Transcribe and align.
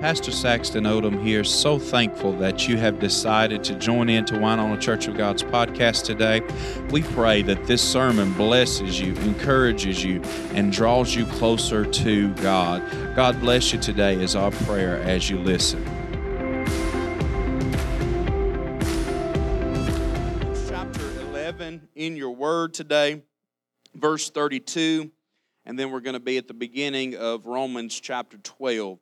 Pastor 0.00 0.30
Saxton 0.30 0.84
Odom 0.84 1.22
here. 1.24 1.42
So 1.42 1.78
thankful 1.78 2.32
that 2.34 2.68
you 2.68 2.76
have 2.76 2.98
decided 2.98 3.64
to 3.64 3.74
join 3.76 4.10
in 4.10 4.26
to 4.26 4.34
Winona 4.34 4.78
Church 4.78 5.08
of 5.08 5.16
God's 5.16 5.42
podcast 5.42 6.04
today. 6.04 6.42
We 6.90 7.02
pray 7.02 7.40
that 7.42 7.64
this 7.64 7.82
sermon 7.82 8.34
blesses 8.34 9.00
you, 9.00 9.14
encourages 9.22 10.04
you, 10.04 10.20
and 10.52 10.70
draws 10.70 11.14
you 11.14 11.24
closer 11.24 11.86
to 11.86 12.34
God. 12.34 12.82
God 13.16 13.40
bless 13.40 13.72
you 13.72 13.78
today, 13.78 14.22
is 14.22 14.36
our 14.36 14.50
prayer 14.50 14.98
as 14.98 15.30
you 15.30 15.38
listen. 15.38 15.82
chapter 20.68 21.20
11 21.30 21.88
in 21.94 22.16
your 22.16 22.32
word 22.32 22.74
today, 22.74 23.22
verse 23.94 24.28
32, 24.28 25.10
and 25.64 25.78
then 25.78 25.90
we're 25.90 26.00
going 26.00 26.14
to 26.14 26.20
be 26.20 26.36
at 26.36 26.48
the 26.48 26.54
beginning 26.54 27.16
of 27.16 27.46
Romans 27.46 27.98
chapter 27.98 28.36
12. 28.36 28.98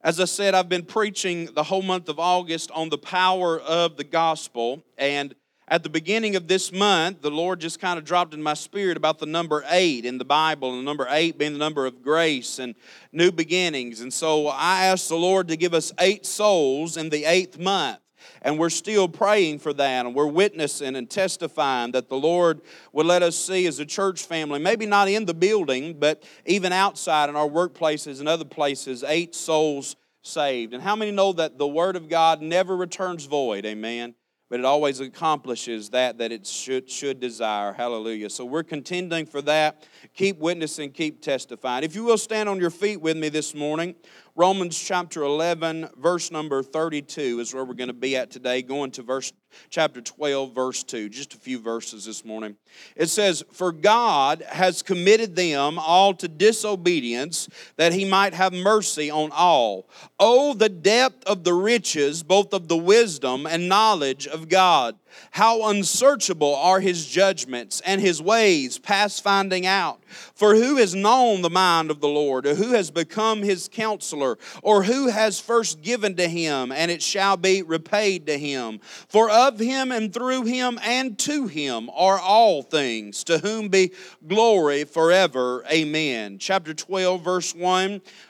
As 0.00 0.20
I 0.20 0.26
said, 0.26 0.54
I've 0.54 0.68
been 0.68 0.84
preaching 0.84 1.46
the 1.54 1.64
whole 1.64 1.82
month 1.82 2.08
of 2.08 2.20
August 2.20 2.70
on 2.70 2.88
the 2.88 2.98
power 2.98 3.58
of 3.58 3.96
the 3.96 4.04
gospel, 4.04 4.84
and 4.96 5.34
at 5.66 5.82
the 5.82 5.90
beginning 5.90 6.36
of 6.36 6.46
this 6.46 6.72
month, 6.72 7.20
the 7.20 7.32
Lord 7.32 7.60
just 7.60 7.80
kind 7.80 7.98
of 7.98 8.04
dropped 8.04 8.32
in 8.32 8.40
my 8.40 8.54
spirit 8.54 8.96
about 8.96 9.18
the 9.18 9.26
number 9.26 9.64
eight 9.68 10.04
in 10.04 10.16
the 10.16 10.24
Bible, 10.24 10.70
and 10.70 10.78
the 10.78 10.84
number 10.84 11.08
eight 11.10 11.36
being 11.36 11.52
the 11.52 11.58
number 11.58 11.84
of 11.84 12.00
grace 12.00 12.60
and 12.60 12.76
new 13.10 13.32
beginnings. 13.32 14.00
And 14.00 14.14
so 14.14 14.46
I 14.46 14.84
asked 14.86 15.08
the 15.08 15.16
Lord 15.16 15.48
to 15.48 15.56
give 15.56 15.74
us 15.74 15.92
eight 15.98 16.24
souls 16.24 16.96
in 16.96 17.10
the 17.10 17.24
eighth 17.24 17.58
month. 17.58 17.98
And 18.42 18.58
we're 18.58 18.70
still 18.70 19.08
praying 19.08 19.58
for 19.60 19.72
that, 19.72 20.06
and 20.06 20.14
we're 20.14 20.26
witnessing 20.26 20.96
and 20.96 21.08
testifying 21.08 21.92
that 21.92 22.08
the 22.08 22.16
Lord 22.16 22.60
would 22.92 23.06
let 23.06 23.22
us 23.22 23.36
see 23.36 23.66
as 23.66 23.78
a 23.78 23.86
church 23.86 24.22
family, 24.24 24.58
maybe 24.58 24.86
not 24.86 25.08
in 25.08 25.24
the 25.24 25.34
building, 25.34 25.98
but 25.98 26.22
even 26.46 26.72
outside 26.72 27.28
in 27.28 27.36
our 27.36 27.48
workplaces 27.48 28.20
and 28.20 28.28
other 28.28 28.44
places, 28.44 29.04
eight 29.04 29.34
souls 29.34 29.96
saved. 30.22 30.74
And 30.74 30.82
how 30.82 30.96
many 30.96 31.10
know 31.10 31.32
that 31.32 31.58
the 31.58 31.68
Word 31.68 31.96
of 31.96 32.08
God 32.08 32.42
never 32.42 32.76
returns 32.76 33.24
void? 33.26 33.64
Amen 33.64 34.14
but 34.48 34.60
it 34.60 34.64
always 34.64 35.00
accomplishes 35.00 35.90
that 35.90 36.18
that 36.18 36.32
it 36.32 36.46
should, 36.46 36.90
should 36.90 37.20
desire. 37.20 37.72
Hallelujah. 37.72 38.30
So 38.30 38.44
we're 38.44 38.62
contending 38.62 39.26
for 39.26 39.42
that. 39.42 39.86
Keep 40.14 40.38
witnessing, 40.38 40.90
keep 40.90 41.20
testifying. 41.20 41.84
If 41.84 41.94
you 41.94 42.04
will 42.04 42.18
stand 42.18 42.48
on 42.48 42.58
your 42.58 42.70
feet 42.70 43.00
with 43.00 43.16
me 43.16 43.28
this 43.28 43.54
morning, 43.54 43.94
Romans 44.38 44.78
chapter 44.78 45.24
11, 45.24 45.88
verse 45.96 46.30
number 46.30 46.62
32 46.62 47.40
is 47.40 47.52
where 47.52 47.64
we're 47.64 47.74
going 47.74 47.88
to 47.88 47.92
be 47.92 48.16
at 48.16 48.30
today, 48.30 48.62
going 48.62 48.92
to 48.92 49.02
verse 49.02 49.32
chapter 49.68 50.00
12, 50.00 50.54
verse 50.54 50.84
2. 50.84 51.08
Just 51.08 51.34
a 51.34 51.38
few 51.38 51.58
verses 51.58 52.04
this 52.04 52.24
morning. 52.24 52.56
It 52.94 53.08
says, 53.08 53.42
For 53.50 53.72
God 53.72 54.44
has 54.48 54.80
committed 54.80 55.34
them 55.34 55.76
all 55.80 56.14
to 56.14 56.28
disobedience, 56.28 57.48
that 57.78 57.92
he 57.92 58.04
might 58.04 58.32
have 58.32 58.52
mercy 58.52 59.10
on 59.10 59.30
all. 59.32 59.88
Oh, 60.20 60.54
the 60.54 60.68
depth 60.68 61.24
of 61.24 61.42
the 61.42 61.54
riches, 61.54 62.22
both 62.22 62.52
of 62.52 62.68
the 62.68 62.76
wisdom 62.76 63.44
and 63.44 63.68
knowledge 63.68 64.28
of 64.28 64.48
God. 64.48 64.96
How 65.32 65.68
unsearchable 65.68 66.54
are 66.54 66.78
his 66.78 67.06
judgments 67.06 67.80
and 67.84 68.00
his 68.00 68.22
ways 68.22 68.78
past 68.78 69.24
finding 69.24 69.66
out. 69.66 70.02
For 70.34 70.54
who 70.54 70.76
has 70.76 70.94
known 70.94 71.42
the 71.42 71.50
mind 71.50 71.90
of 71.90 72.00
the 72.00 72.08
Lord, 72.08 72.46
or 72.46 72.54
who 72.54 72.72
has 72.72 72.90
become 72.90 73.42
his 73.42 73.68
counselor, 73.70 74.38
or 74.62 74.82
who 74.82 75.08
has 75.08 75.40
first 75.40 75.82
given 75.82 76.16
to 76.16 76.28
him, 76.28 76.72
and 76.72 76.90
it 76.90 77.02
shall 77.02 77.36
be 77.36 77.62
repaid 77.62 78.26
to 78.26 78.38
him? 78.38 78.80
For 79.08 79.30
of 79.30 79.58
him 79.58 79.92
and 79.92 80.12
through 80.12 80.44
him 80.44 80.78
and 80.82 81.18
to 81.20 81.46
him 81.46 81.90
are 81.90 82.18
all 82.18 82.62
things, 82.62 83.24
to 83.24 83.38
whom 83.38 83.68
be 83.68 83.92
glory 84.26 84.84
forever. 84.84 85.64
Amen. 85.70 86.38
Chapter 86.38 86.74
12, 86.74 87.22
verse 87.22 87.54
1. 87.54 88.00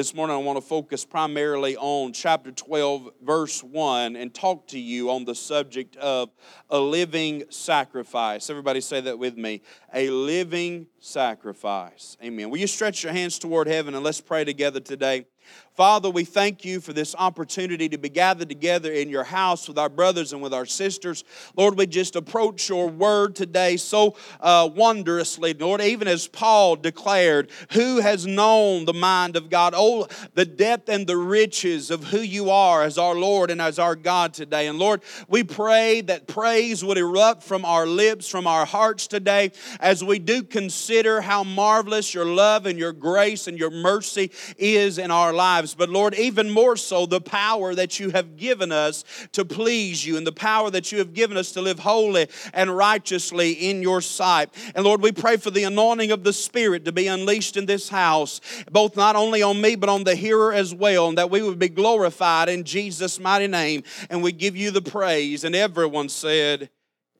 This 0.00 0.14
morning, 0.14 0.34
I 0.34 0.38
want 0.38 0.56
to 0.56 0.66
focus 0.66 1.04
primarily 1.04 1.76
on 1.76 2.14
chapter 2.14 2.50
12, 2.50 3.10
verse 3.20 3.62
1, 3.62 4.16
and 4.16 4.32
talk 4.32 4.66
to 4.68 4.78
you 4.78 5.10
on 5.10 5.26
the 5.26 5.34
subject 5.34 5.94
of 5.96 6.30
a 6.70 6.80
living 6.80 7.44
sacrifice. 7.50 8.48
Everybody 8.48 8.80
say 8.80 9.02
that 9.02 9.18
with 9.18 9.36
me 9.36 9.60
a 9.92 10.08
living 10.08 10.86
sacrifice. 11.00 12.16
Amen. 12.22 12.50
Will 12.50 12.58
you 12.58 12.66
stretch 12.66 13.02
your 13.02 13.12
hands 13.12 13.38
toward 13.38 13.66
heaven 13.66 13.94
and 13.94 14.04
let's 14.04 14.20
pray 14.20 14.44
together 14.44 14.80
today? 14.80 15.26
Father, 15.74 16.10
we 16.10 16.24
thank 16.24 16.64
you 16.64 16.78
for 16.78 16.92
this 16.92 17.14
opportunity 17.18 17.88
to 17.88 17.96
be 17.96 18.10
gathered 18.10 18.50
together 18.50 18.92
in 18.92 19.08
your 19.08 19.24
house 19.24 19.66
with 19.66 19.78
our 19.78 19.88
brothers 19.88 20.34
and 20.34 20.42
with 20.42 20.52
our 20.52 20.66
sisters. 20.66 21.24
Lord, 21.56 21.78
we 21.78 21.86
just 21.86 22.16
approach 22.16 22.68
your 22.68 22.88
word 22.88 23.34
today 23.34 23.78
so 23.78 24.14
uh, 24.40 24.68
wondrously. 24.74 25.54
Lord, 25.54 25.80
even 25.80 26.06
as 26.06 26.28
Paul 26.28 26.76
declared, 26.76 27.50
who 27.72 28.00
has 28.00 28.26
known 28.26 28.84
the 28.84 28.92
mind 28.92 29.36
of 29.36 29.48
God? 29.48 29.72
Oh, 29.74 30.06
the 30.34 30.44
depth 30.44 30.90
and 30.90 31.06
the 31.06 31.16
riches 31.16 31.90
of 31.90 32.04
who 32.04 32.20
you 32.20 32.50
are 32.50 32.82
as 32.82 32.98
our 32.98 33.14
Lord 33.14 33.50
and 33.50 33.62
as 33.62 33.78
our 33.78 33.96
God 33.96 34.34
today. 34.34 34.66
And 34.66 34.78
Lord, 34.78 35.02
we 35.28 35.44
pray 35.44 36.02
that 36.02 36.26
praise 36.26 36.84
would 36.84 36.98
erupt 36.98 37.42
from 37.42 37.64
our 37.64 37.86
lips, 37.86 38.28
from 38.28 38.46
our 38.46 38.66
hearts 38.66 39.06
today, 39.06 39.52
as 39.80 40.04
we 40.04 40.18
do 40.18 40.42
consider 40.42 40.89
how 40.90 41.44
marvelous 41.44 42.12
your 42.12 42.24
love 42.24 42.66
and 42.66 42.78
your 42.78 42.92
grace 42.92 43.46
and 43.46 43.58
your 43.58 43.70
mercy 43.70 44.30
is 44.58 44.98
in 44.98 45.10
our 45.10 45.32
lives. 45.32 45.74
But 45.74 45.88
Lord, 45.88 46.14
even 46.14 46.50
more 46.50 46.76
so, 46.76 47.06
the 47.06 47.20
power 47.20 47.74
that 47.74 48.00
you 48.00 48.10
have 48.10 48.36
given 48.36 48.72
us 48.72 49.04
to 49.32 49.44
please 49.44 50.04
you 50.04 50.16
and 50.16 50.26
the 50.26 50.32
power 50.32 50.70
that 50.70 50.90
you 50.90 50.98
have 50.98 51.14
given 51.14 51.36
us 51.36 51.52
to 51.52 51.62
live 51.62 51.78
holy 51.78 52.28
and 52.52 52.76
righteously 52.76 53.52
in 53.52 53.82
your 53.82 54.00
sight. 54.00 54.50
And 54.74 54.84
Lord, 54.84 55.00
we 55.00 55.12
pray 55.12 55.36
for 55.36 55.50
the 55.50 55.64
anointing 55.64 56.10
of 56.10 56.24
the 56.24 56.32
Spirit 56.32 56.84
to 56.86 56.92
be 56.92 57.06
unleashed 57.06 57.56
in 57.56 57.66
this 57.66 57.88
house, 57.88 58.40
both 58.70 58.96
not 58.96 59.14
only 59.14 59.42
on 59.42 59.60
me, 59.60 59.76
but 59.76 59.88
on 59.88 60.04
the 60.04 60.16
hearer 60.16 60.52
as 60.52 60.74
well, 60.74 61.08
and 61.08 61.18
that 61.18 61.30
we 61.30 61.42
would 61.42 61.58
be 61.58 61.68
glorified 61.68 62.48
in 62.48 62.64
Jesus' 62.64 63.20
mighty 63.20 63.46
name. 63.46 63.84
And 64.10 64.22
we 64.22 64.32
give 64.32 64.56
you 64.56 64.70
the 64.70 64.82
praise. 64.82 65.44
And 65.44 65.54
everyone 65.54 66.08
said, 66.08 66.70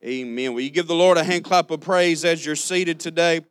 Amen. 0.03 0.53
Will 0.53 0.61
you 0.61 0.71
give 0.71 0.87
the 0.87 0.95
Lord 0.95 1.19
a 1.19 1.23
hand 1.23 1.43
clap 1.43 1.69
of 1.69 1.81
praise 1.81 2.25
as 2.25 2.43
you're 2.43 2.55
seated 2.55 2.99
today? 2.99 3.41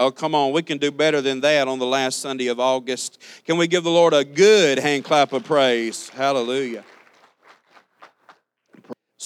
Oh, 0.00 0.12
come 0.12 0.32
on, 0.32 0.52
we 0.52 0.62
can 0.62 0.78
do 0.78 0.92
better 0.92 1.20
than 1.20 1.40
that 1.40 1.66
on 1.66 1.80
the 1.80 1.86
last 1.86 2.20
Sunday 2.20 2.46
of 2.46 2.60
August. 2.60 3.20
Can 3.44 3.58
we 3.58 3.66
give 3.66 3.82
the 3.82 3.90
Lord 3.90 4.14
a 4.14 4.24
good 4.24 4.78
hand 4.78 5.02
clap 5.02 5.32
of 5.32 5.42
praise? 5.42 6.08
Hallelujah. 6.10 6.84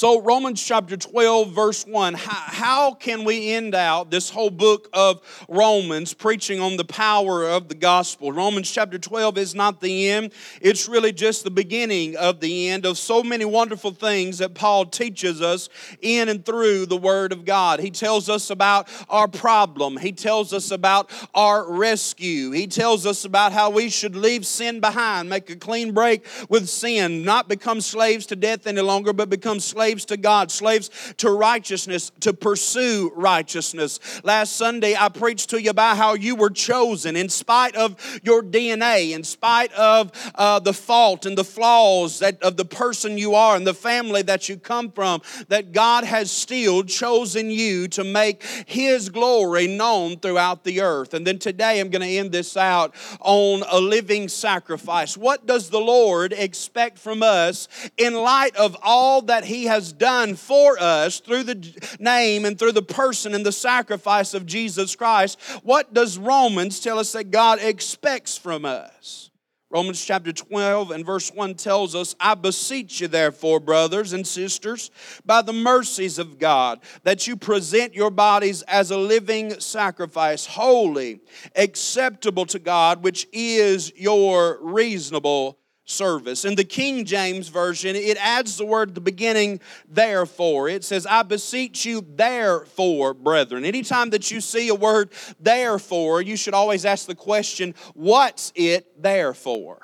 So, 0.02 0.20
Romans 0.20 0.60
chapter 0.60 0.96
12, 0.96 1.52
verse 1.52 1.86
1, 1.86 2.14
how, 2.14 2.32
how, 2.32 2.94
can 2.94 3.22
we 3.22 3.52
end 3.52 3.72
out 3.72 4.10
this 4.10 4.30
whole 4.30 4.50
book 4.50 4.88
of 4.92 5.20
Romans 5.48 6.12
preaching 6.12 6.58
on 6.58 6.76
the 6.76 6.84
power 6.84 7.44
of 7.48 7.68
the 7.68 7.76
gospel? 7.76 8.32
Romans 8.32 8.68
chapter 8.68 8.98
12 8.98 9.38
is 9.38 9.54
not 9.54 9.80
the 9.80 10.08
end, 10.08 10.32
it's 10.60 10.88
really 10.88 11.12
just 11.12 11.44
the 11.44 11.52
beginning 11.52 12.16
of 12.16 12.40
the 12.40 12.68
end 12.68 12.84
of 12.84 12.98
so 12.98 13.22
many 13.22 13.44
wonderful 13.44 13.92
things 13.92 14.38
that 14.38 14.54
Paul 14.54 14.86
teaches 14.86 15.40
us 15.40 15.68
in 16.00 16.28
and 16.28 16.44
through 16.44 16.86
the 16.86 16.96
Word 16.96 17.30
of 17.30 17.44
God. 17.44 17.78
He 17.78 17.92
tells 17.92 18.28
us 18.28 18.50
about 18.50 18.88
our 19.08 19.28
problem, 19.28 19.98
he 19.98 20.10
tells 20.10 20.52
us 20.52 20.72
about 20.72 21.12
our 21.32 21.72
rescue, 21.72 22.50
he 22.50 22.66
tells 22.66 23.06
us 23.06 23.24
about 23.24 23.52
how 23.52 23.70
we 23.70 23.88
should 23.88 24.16
leave 24.16 24.46
sin 24.46 24.80
behind, 24.80 25.30
make 25.30 25.48
a 25.48 25.54
clean 25.54 25.92
break 25.92 26.26
with 26.48 26.68
sin, 26.68 27.22
not 27.22 27.48
become 27.48 27.80
slaves 27.80 28.26
to 28.26 28.34
death 28.34 28.66
any 28.66 28.80
longer, 28.80 29.12
but 29.12 29.30
become 29.30 29.60
slaves 29.60 29.91
slaves 29.92 30.04
to 30.06 30.16
God, 30.16 30.50
slaves 30.50 30.90
to 31.18 31.30
righteousness, 31.30 32.12
to 32.20 32.32
pursue 32.32 33.12
righteousness. 33.14 34.00
Last 34.24 34.56
Sunday, 34.56 34.96
I 34.98 35.10
preached 35.10 35.50
to 35.50 35.60
you 35.60 35.68
about 35.68 35.98
how 35.98 36.14
you 36.14 36.34
were 36.34 36.48
chosen 36.48 37.14
in 37.14 37.28
spite 37.28 37.76
of 37.76 37.96
your 38.22 38.42
DNA, 38.42 39.14
in 39.14 39.22
spite 39.22 39.70
of 39.74 40.10
uh, 40.34 40.60
the 40.60 40.72
fault 40.72 41.26
and 41.26 41.36
the 41.36 41.44
flaws 41.44 42.20
that, 42.20 42.42
of 42.42 42.56
the 42.56 42.64
person 42.64 43.18
you 43.18 43.34
are 43.34 43.54
and 43.54 43.66
the 43.66 43.74
family 43.74 44.22
that 44.22 44.48
you 44.48 44.56
come 44.56 44.90
from, 44.90 45.20
that 45.48 45.72
God 45.72 46.04
has 46.04 46.30
still 46.30 46.82
chosen 46.82 47.50
you 47.50 47.86
to 47.88 48.02
make 48.02 48.42
His 48.66 49.10
glory 49.10 49.66
known 49.66 50.16
throughout 50.18 50.64
the 50.64 50.80
earth. 50.80 51.12
And 51.12 51.26
then 51.26 51.38
today, 51.38 51.80
I'm 51.80 51.90
going 51.90 52.00
to 52.00 52.16
end 52.16 52.32
this 52.32 52.56
out 52.56 52.94
on 53.20 53.62
a 53.70 53.78
living 53.78 54.28
sacrifice. 54.28 55.18
What 55.18 55.44
does 55.44 55.68
the 55.68 55.80
Lord 55.80 56.32
expect 56.32 56.98
from 56.98 57.22
us 57.22 57.68
in 57.98 58.14
light 58.14 58.56
of 58.56 58.74
all 58.82 59.20
that 59.22 59.44
He 59.44 59.64
has 59.72 59.90
done 59.90 60.36
for 60.36 60.76
us 60.78 61.18
through 61.20 61.44
the 61.44 61.96
name 61.98 62.44
and 62.44 62.58
through 62.58 62.72
the 62.72 62.82
person 62.82 63.34
and 63.34 63.44
the 63.44 63.52
sacrifice 63.52 64.34
of 64.34 64.44
Jesus 64.44 64.94
Christ, 64.94 65.40
what 65.62 65.94
does 65.94 66.18
Romans 66.18 66.78
tell 66.78 66.98
us 66.98 67.12
that 67.12 67.30
God 67.30 67.58
expects 67.58 68.36
from 68.36 68.66
us? 68.66 69.30
Romans 69.70 70.04
chapter 70.04 70.30
12 70.30 70.90
and 70.90 71.06
verse 71.06 71.32
1 71.32 71.54
tells 71.54 71.94
us, 71.94 72.14
I 72.20 72.34
beseech 72.34 73.00
you, 73.00 73.08
therefore, 73.08 73.60
brothers 73.60 74.12
and 74.12 74.26
sisters, 74.26 74.90
by 75.24 75.40
the 75.40 75.54
mercies 75.54 76.18
of 76.18 76.38
God, 76.38 76.80
that 77.04 77.26
you 77.26 77.34
present 77.34 77.94
your 77.94 78.10
bodies 78.10 78.60
as 78.62 78.90
a 78.90 78.98
living 78.98 79.58
sacrifice, 79.58 80.44
holy, 80.44 81.20
acceptable 81.56 82.44
to 82.44 82.58
God, 82.58 83.02
which 83.02 83.26
is 83.32 83.90
your 83.96 84.58
reasonable 84.60 85.56
service. 85.84 86.44
In 86.44 86.54
the 86.54 86.64
King 86.64 87.04
James 87.04 87.48
Version, 87.48 87.96
it 87.96 88.16
adds 88.18 88.56
the 88.56 88.64
word 88.64 88.90
at 88.90 88.94
the 88.94 89.00
beginning, 89.00 89.60
therefore. 89.88 90.68
It 90.68 90.84
says, 90.84 91.06
I 91.06 91.22
beseech 91.22 91.84
you, 91.84 92.06
therefore, 92.08 93.14
brethren. 93.14 93.64
Anytime 93.64 94.10
that 94.10 94.30
you 94.30 94.40
see 94.40 94.68
a 94.68 94.74
word, 94.74 95.10
therefore, 95.40 96.22
you 96.22 96.36
should 96.36 96.54
always 96.54 96.84
ask 96.84 97.06
the 97.06 97.14
question, 97.14 97.74
what's 97.94 98.52
it 98.54 99.02
there 99.02 99.34
for? 99.34 99.80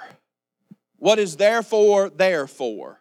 What 0.97 1.19
is 1.19 1.37
therefore 1.37 2.11
there 2.11 2.47
for? 2.47 2.98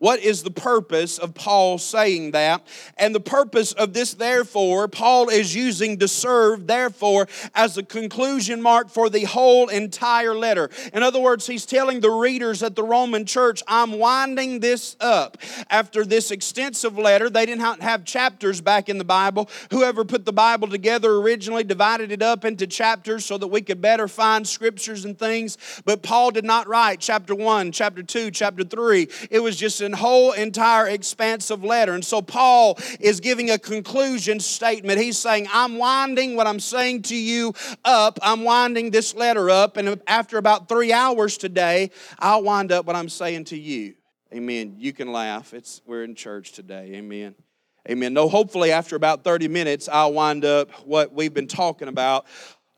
What 0.00 0.20
is 0.20 0.44
the 0.44 0.52
purpose 0.52 1.18
of 1.18 1.34
Paul 1.34 1.76
saying 1.78 2.30
that? 2.30 2.64
And 2.96 3.12
the 3.12 3.20
purpose 3.20 3.72
of 3.72 3.94
this, 3.94 4.14
therefore, 4.14 4.86
Paul 4.86 5.28
is 5.28 5.56
using 5.56 5.98
to 5.98 6.06
serve, 6.06 6.68
therefore, 6.68 7.26
as 7.52 7.76
a 7.76 7.82
conclusion 7.82 8.62
mark 8.62 8.90
for 8.90 9.10
the 9.10 9.24
whole 9.24 9.66
entire 9.66 10.36
letter. 10.36 10.70
In 10.92 11.02
other 11.02 11.18
words, 11.18 11.48
he's 11.48 11.66
telling 11.66 11.98
the 11.98 12.12
readers 12.12 12.62
at 12.62 12.76
the 12.76 12.84
Roman 12.84 13.24
church, 13.24 13.60
I'm 13.66 13.98
winding 13.98 14.60
this 14.60 14.96
up. 15.00 15.36
After 15.68 16.04
this 16.04 16.30
extensive 16.30 16.96
letter, 16.96 17.28
they 17.28 17.44
didn't 17.44 17.82
have 17.82 18.04
chapters 18.04 18.60
back 18.60 18.88
in 18.88 18.98
the 18.98 19.04
Bible. 19.04 19.50
Whoever 19.72 20.04
put 20.04 20.24
the 20.24 20.32
Bible 20.32 20.68
together 20.68 21.16
originally 21.16 21.64
divided 21.64 22.12
it 22.12 22.22
up 22.22 22.44
into 22.44 22.68
chapters 22.68 23.24
so 23.24 23.36
that 23.36 23.48
we 23.48 23.62
could 23.62 23.80
better 23.80 24.06
find 24.06 24.46
scriptures 24.46 25.04
and 25.04 25.18
things. 25.18 25.58
But 25.84 26.04
Paul 26.04 26.30
did 26.30 26.44
not 26.44 26.68
write 26.68 27.00
chapter 27.00 27.34
1, 27.34 27.72
chapter 27.72 28.04
2, 28.04 28.30
chapter 28.30 28.62
3. 28.62 29.08
It 29.30 29.40
was 29.40 29.56
just 29.56 29.87
whole 29.92 30.32
entire 30.32 30.88
expansive 30.88 31.64
letter. 31.64 31.92
And 31.92 32.04
so 32.04 32.22
Paul 32.22 32.78
is 33.00 33.20
giving 33.20 33.50
a 33.50 33.58
conclusion 33.58 34.40
statement. 34.40 35.00
He's 35.00 35.18
saying, 35.18 35.48
I'm 35.52 35.78
winding 35.78 36.36
what 36.36 36.46
I'm 36.46 36.60
saying 36.60 37.02
to 37.02 37.16
you 37.16 37.54
up. 37.84 38.18
I'm 38.22 38.44
winding 38.44 38.90
this 38.90 39.14
letter 39.14 39.50
up. 39.50 39.76
And 39.76 40.00
after 40.06 40.38
about 40.38 40.68
three 40.68 40.92
hours 40.92 41.36
today, 41.36 41.90
I'll 42.18 42.42
wind 42.42 42.72
up 42.72 42.86
what 42.86 42.96
I'm 42.96 43.08
saying 43.08 43.44
to 43.46 43.58
you. 43.58 43.94
Amen. 44.32 44.74
You 44.78 44.92
can 44.92 45.10
laugh. 45.10 45.54
It's 45.54 45.80
we're 45.86 46.04
in 46.04 46.14
church 46.14 46.52
today. 46.52 46.92
Amen. 46.94 47.34
Amen. 47.88 48.12
No, 48.12 48.28
hopefully 48.28 48.70
after 48.70 48.96
about 48.96 49.24
30 49.24 49.48
minutes, 49.48 49.88
I'll 49.88 50.12
wind 50.12 50.44
up 50.44 50.70
what 50.86 51.14
we've 51.14 51.32
been 51.32 51.46
talking 51.46 51.88
about 51.88 52.26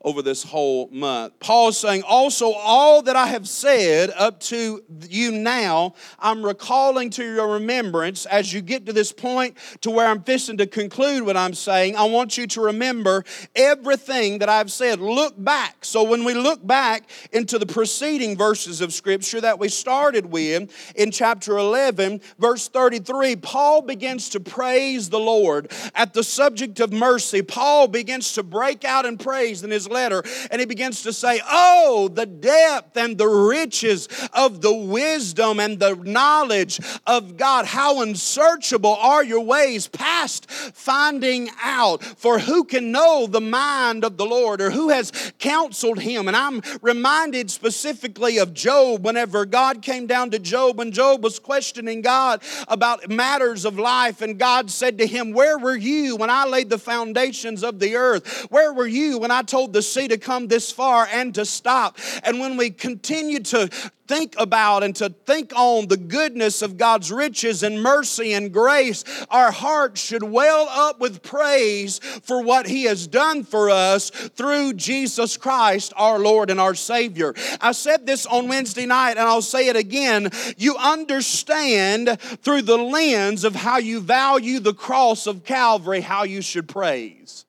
over 0.03 0.21
this 0.21 0.43
whole 0.43 0.89
month. 0.91 1.39
Paul's 1.39 1.77
saying, 1.77 2.03
also, 2.03 2.51
all 2.53 3.01
that 3.03 3.15
I 3.15 3.27
have 3.27 3.47
said 3.47 4.11
up 4.17 4.39
to 4.41 4.83
you 5.09 5.31
now, 5.31 5.93
I'm 6.19 6.43
recalling 6.43 7.09
to 7.11 7.23
your 7.23 7.47
remembrance 7.53 8.25
as 8.25 8.51
you 8.51 8.61
get 8.61 8.85
to 8.87 8.93
this 8.93 9.11
point 9.11 9.57
to 9.81 9.91
where 9.91 10.07
I'm 10.07 10.23
fishing 10.23 10.57
to 10.57 10.67
conclude 10.67 11.23
what 11.23 11.37
I'm 11.37 11.53
saying. 11.53 11.95
I 11.95 12.05
want 12.05 12.37
you 12.37 12.47
to 12.47 12.61
remember 12.61 13.23
everything 13.55 14.39
that 14.39 14.49
I've 14.49 14.71
said. 14.71 14.99
Look 14.99 15.35
back. 15.37 15.85
So 15.85 16.03
when 16.03 16.23
we 16.23 16.33
look 16.33 16.65
back 16.65 17.09
into 17.31 17.59
the 17.59 17.65
preceding 17.65 18.37
verses 18.37 18.81
of 18.81 18.93
Scripture 18.93 19.41
that 19.41 19.59
we 19.59 19.69
started 19.69 20.25
with 20.25 20.71
in 20.95 21.11
chapter 21.11 21.57
11, 21.57 22.21
verse 22.39 22.67
33, 22.67 23.35
Paul 23.35 23.81
begins 23.81 24.29
to 24.29 24.39
praise 24.39 25.09
the 25.09 25.19
Lord. 25.19 25.71
At 25.93 26.13
the 26.13 26.23
subject 26.23 26.79
of 26.79 26.91
mercy, 26.91 27.41
Paul 27.41 27.87
begins 27.87 28.33
to 28.33 28.43
break 28.43 28.83
out 28.83 29.05
in 29.05 29.17
praise 29.17 29.63
in 29.63 29.69
his 29.69 29.87
letter 29.91 30.23
and 30.49 30.59
he 30.59 30.65
begins 30.65 31.03
to 31.03 31.13
say, 31.13 31.41
Oh, 31.47 32.09
the 32.11 32.25
depth 32.25 32.97
and 32.97 33.17
the 33.17 33.27
riches 33.27 34.07
of 34.33 34.61
the 34.61 34.73
wisdom 34.73 35.59
and 35.59 35.79
the 35.79 35.95
knowledge 35.95 36.79
of 37.05 37.37
God. 37.37 37.65
How 37.65 38.01
unsearchable 38.01 38.95
are 38.95 39.23
your 39.23 39.41
ways 39.41 39.87
past 39.87 40.49
finding 40.49 41.49
out. 41.61 42.03
For 42.03 42.39
who 42.39 42.63
can 42.63 42.91
know 42.91 43.27
the 43.27 43.41
mind 43.41 44.03
of 44.03 44.17
the 44.17 44.25
Lord 44.25 44.61
or 44.61 44.71
who 44.71 44.89
has 44.89 45.33
counseled 45.39 45.99
him? 45.99 46.27
And 46.27 46.37
I'm 46.37 46.61
reminded 46.81 47.51
specifically 47.51 48.37
of 48.37 48.53
Job 48.53 49.05
whenever 49.05 49.45
God 49.45 49.81
came 49.81 50.07
down 50.07 50.31
to 50.31 50.39
Job 50.39 50.79
and 50.79 50.93
Job 50.93 51.23
was 51.23 51.39
questioning 51.39 52.01
God 52.01 52.41
about 52.67 53.09
matters 53.09 53.65
of 53.65 53.77
life. 53.77 54.21
And 54.21 54.39
God 54.39 54.71
said 54.71 54.97
to 54.99 55.07
him, 55.07 55.33
Where 55.33 55.57
were 55.57 55.75
you 55.75 56.15
when 56.15 56.29
I 56.29 56.45
laid 56.45 56.69
the 56.69 56.77
foundations 56.77 57.63
of 57.63 57.79
the 57.79 57.95
earth? 57.95 58.47
Where 58.49 58.73
were 58.73 58.87
you 58.87 59.17
when 59.17 59.31
I 59.31 59.41
told 59.41 59.73
the 59.73 59.80
the 59.81 59.87
sea 59.87 60.07
to 60.07 60.17
come 60.19 60.47
this 60.47 60.71
far 60.71 61.07
and 61.11 61.33
to 61.33 61.43
stop. 61.43 61.97
And 62.21 62.39
when 62.39 62.55
we 62.55 62.69
continue 62.69 63.39
to 63.39 63.67
think 64.07 64.35
about 64.37 64.83
and 64.83 64.95
to 64.97 65.09
think 65.09 65.53
on 65.55 65.87
the 65.87 65.97
goodness 65.97 66.61
of 66.61 66.77
God's 66.77 67.11
riches 67.11 67.63
and 67.63 67.81
mercy 67.81 68.33
and 68.33 68.53
grace, 68.53 69.03
our 69.31 69.51
hearts 69.51 69.99
should 69.99 70.21
well 70.21 70.67
up 70.69 70.99
with 70.99 71.23
praise 71.23 71.97
for 71.97 72.43
what 72.43 72.67
He 72.67 72.83
has 72.83 73.07
done 73.07 73.43
for 73.43 73.71
us 73.71 74.11
through 74.11 74.73
Jesus 74.73 75.35
Christ, 75.35 75.93
our 75.95 76.19
Lord 76.19 76.51
and 76.51 76.59
our 76.59 76.75
Savior. 76.75 77.33
I 77.59 77.71
said 77.71 78.05
this 78.05 78.27
on 78.27 78.47
Wednesday 78.47 78.85
night, 78.85 79.11
and 79.17 79.21
I'll 79.21 79.41
say 79.41 79.67
it 79.67 79.75
again. 79.75 80.29
You 80.57 80.77
understand 80.77 82.19
through 82.19 82.61
the 82.63 82.77
lens 82.77 83.43
of 83.45 83.55
how 83.55 83.77
you 83.77 83.99
value 83.99 84.59
the 84.59 84.75
cross 84.75 85.25
of 85.25 85.43
Calvary, 85.43 86.01
how 86.01 86.23
you 86.23 86.43
should 86.43 86.67
praise. 86.67 87.45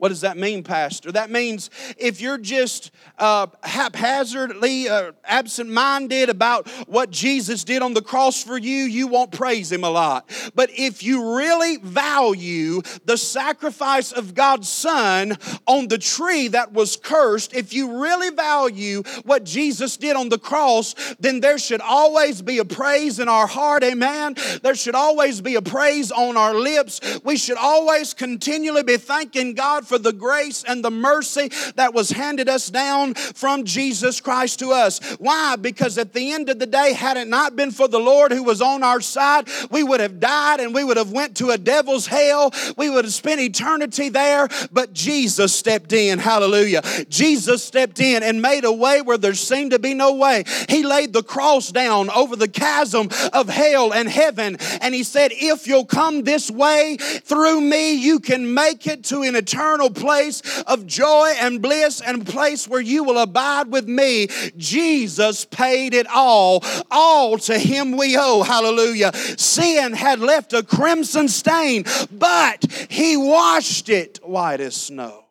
What 0.00 0.08
does 0.08 0.22
that 0.22 0.38
mean, 0.38 0.62
Pastor? 0.62 1.12
That 1.12 1.30
means 1.30 1.68
if 1.98 2.22
you're 2.22 2.38
just 2.38 2.90
uh, 3.18 3.48
haphazardly 3.62 4.88
uh, 4.88 5.12
absent 5.26 5.68
minded 5.68 6.30
about 6.30 6.70
what 6.88 7.10
Jesus 7.10 7.64
did 7.64 7.82
on 7.82 7.92
the 7.92 8.00
cross 8.00 8.42
for 8.42 8.56
you, 8.56 8.84
you 8.84 9.08
won't 9.08 9.30
praise 9.30 9.70
Him 9.70 9.84
a 9.84 9.90
lot. 9.90 10.30
But 10.54 10.70
if 10.72 11.02
you 11.02 11.36
really 11.36 11.76
value 11.76 12.80
the 13.04 13.18
sacrifice 13.18 14.10
of 14.10 14.34
God's 14.34 14.70
Son 14.70 15.36
on 15.66 15.88
the 15.88 15.98
tree 15.98 16.48
that 16.48 16.72
was 16.72 16.96
cursed, 16.96 17.54
if 17.54 17.74
you 17.74 18.00
really 18.02 18.30
value 18.30 19.02
what 19.24 19.44
Jesus 19.44 19.98
did 19.98 20.16
on 20.16 20.30
the 20.30 20.38
cross, 20.38 20.94
then 21.20 21.40
there 21.40 21.58
should 21.58 21.82
always 21.82 22.40
be 22.40 22.56
a 22.56 22.64
praise 22.64 23.18
in 23.18 23.28
our 23.28 23.46
heart, 23.46 23.84
amen? 23.84 24.36
There 24.62 24.74
should 24.74 24.94
always 24.94 25.42
be 25.42 25.56
a 25.56 25.62
praise 25.62 26.10
on 26.10 26.38
our 26.38 26.54
lips. 26.54 27.02
We 27.22 27.36
should 27.36 27.58
always 27.58 28.14
continually 28.14 28.82
be 28.82 28.96
thanking 28.96 29.52
God 29.52 29.88
for 29.90 29.98
the 29.98 30.12
grace 30.12 30.62
and 30.62 30.84
the 30.84 30.90
mercy 30.90 31.50
that 31.74 31.92
was 31.92 32.10
handed 32.10 32.48
us 32.48 32.70
down 32.70 33.12
from 33.14 33.64
Jesus 33.64 34.20
Christ 34.20 34.60
to 34.60 34.70
us. 34.70 35.00
Why? 35.18 35.56
Because 35.56 35.98
at 35.98 36.12
the 36.12 36.32
end 36.32 36.48
of 36.48 36.60
the 36.60 36.66
day, 36.66 36.92
had 36.92 37.16
it 37.16 37.26
not 37.26 37.56
been 37.56 37.72
for 37.72 37.88
the 37.88 37.98
Lord 37.98 38.30
who 38.30 38.44
was 38.44 38.62
on 38.62 38.84
our 38.84 39.00
side, 39.00 39.48
we 39.68 39.82
would 39.82 39.98
have 39.98 40.20
died 40.20 40.60
and 40.60 40.72
we 40.72 40.84
would 40.84 40.96
have 40.96 41.10
went 41.10 41.36
to 41.38 41.50
a 41.50 41.58
devil's 41.58 42.06
hell. 42.06 42.52
We 42.76 42.88
would 42.88 43.04
have 43.04 43.12
spent 43.12 43.40
eternity 43.40 44.10
there, 44.10 44.48
but 44.70 44.92
Jesus 44.92 45.52
stepped 45.52 45.92
in. 45.92 46.20
Hallelujah. 46.20 46.82
Jesus 47.08 47.64
stepped 47.64 47.98
in 47.98 48.22
and 48.22 48.40
made 48.40 48.64
a 48.64 48.72
way 48.72 49.02
where 49.02 49.18
there 49.18 49.34
seemed 49.34 49.72
to 49.72 49.80
be 49.80 49.92
no 49.92 50.14
way. 50.14 50.44
He 50.68 50.84
laid 50.84 51.12
the 51.12 51.24
cross 51.24 51.72
down 51.72 52.10
over 52.10 52.36
the 52.36 52.46
chasm 52.46 53.08
of 53.32 53.48
hell 53.48 53.92
and 53.92 54.08
heaven 54.08 54.56
and 54.80 54.94
he 54.94 55.02
said, 55.02 55.32
"If 55.34 55.66
you'll 55.66 55.84
come 55.84 56.22
this 56.22 56.48
way 56.48 56.96
through 56.96 57.60
me, 57.60 57.94
you 57.94 58.20
can 58.20 58.54
make 58.54 58.86
it 58.86 59.02
to 59.04 59.22
an 59.22 59.34
eternal 59.34 59.79
eternal 59.80 59.90
place 59.90 60.62
of 60.62 60.86
joy 60.86 61.32
and 61.38 61.62
bliss 61.62 62.00
and 62.00 62.26
place 62.26 62.68
where 62.68 62.80
you 62.80 63.04
will 63.04 63.18
abide 63.18 63.68
with 63.68 63.88
me. 63.88 64.28
Jesus 64.56 65.44
paid 65.44 65.94
it 65.94 66.06
all. 66.06 66.62
All 66.90 67.38
to 67.38 67.58
him 67.58 67.96
we 67.96 68.16
owe. 68.18 68.42
Hallelujah. 68.42 69.12
Sin 69.14 69.92
had 69.92 70.20
left 70.20 70.52
a 70.52 70.62
crimson 70.62 71.28
stain, 71.28 71.84
but 72.10 72.64
he 72.90 73.16
washed 73.16 73.88
it 73.88 74.18
white 74.22 74.60
as 74.60 74.76
snow. 74.76 75.24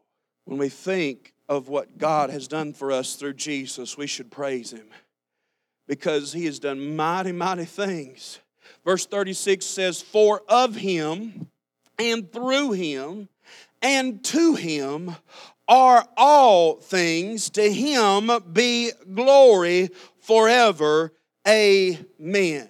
When 0.45 0.57
we 0.57 0.69
think 0.69 1.33
of 1.47 1.67
what 1.67 1.97
God 1.97 2.29
has 2.29 2.47
done 2.47 2.73
for 2.73 2.91
us 2.91 3.15
through 3.15 3.33
Jesus, 3.33 3.97
we 3.97 4.07
should 4.07 4.31
praise 4.31 4.71
him 4.71 4.87
because 5.87 6.33
he 6.33 6.45
has 6.45 6.59
done 6.59 6.95
mighty, 6.95 7.31
mighty 7.31 7.65
things. 7.65 8.39
Verse 8.85 9.05
36 9.05 9.65
says, 9.65 10.01
For 10.01 10.41
of 10.47 10.75
him 10.75 11.49
and 11.99 12.31
through 12.31 12.71
him 12.71 13.27
and 13.81 14.23
to 14.25 14.55
him 14.55 15.15
are 15.67 16.07
all 16.17 16.75
things. 16.75 17.49
To 17.51 17.71
him 17.71 18.31
be 18.51 18.91
glory 19.13 19.89
forever. 20.21 21.13
Amen. 21.47 22.69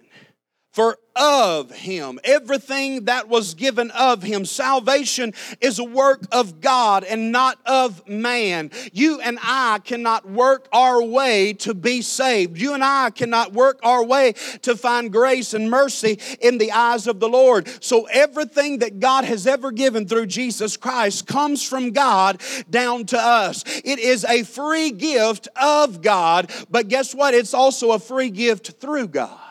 Of 1.20 1.70
him. 1.70 2.18
Everything 2.24 3.06
that 3.06 3.28
was 3.28 3.54
given 3.54 3.92
of 3.92 4.24
him. 4.24 4.46
Salvation 4.46 5.34
is 5.60 5.78
a 5.78 5.84
work 5.84 6.24
of 6.32 6.62
God 6.62 7.04
and 7.04 7.32
not 7.32 7.60
of 7.66 8.08
man. 8.08 8.72
You 8.94 9.20
and 9.20 9.38
I 9.44 9.80
cannot 9.84 10.30
work 10.30 10.70
our 10.72 11.04
way 11.04 11.54
to 11.54 11.74
be 11.74 12.02
saved. 12.02 12.58
You 12.58 12.74
and 12.74 12.84
I 12.84 13.10
cannot 13.10 13.52
work 13.52 13.80
our 13.84 14.04
way 14.04 14.34
to 14.62 14.78
find 14.78 15.12
grace 15.12 15.54
and 15.54 15.70
mercy 15.70 16.20
in 16.40 16.58
the 16.58 16.72
eyes 16.72 17.06
of 17.06 17.20
the 17.20 17.30
Lord. 17.30 17.68
So 17.84 18.06
everything 18.06 18.80
that 18.80 19.00
God 19.00 19.26
has 19.26 19.46
ever 19.46 19.72
given 19.72 20.08
through 20.08 20.28
Jesus 20.28 20.78
Christ 20.78 21.28
comes 21.28 21.68
from 21.68 21.92
God 21.92 22.42
down 22.70 23.06
to 23.08 23.20
us. 23.20 23.66
It 23.84 24.00
is 24.00 24.24
a 24.24 24.44
free 24.44 24.92
gift 24.92 25.50
of 25.62 26.02
God, 26.02 26.50
but 26.70 26.88
guess 26.88 27.14
what? 27.14 27.34
It's 27.34 27.54
also 27.54 27.92
a 27.92 28.00
free 28.00 28.30
gift 28.30 28.80
through 28.80 29.10
God. 29.10 29.49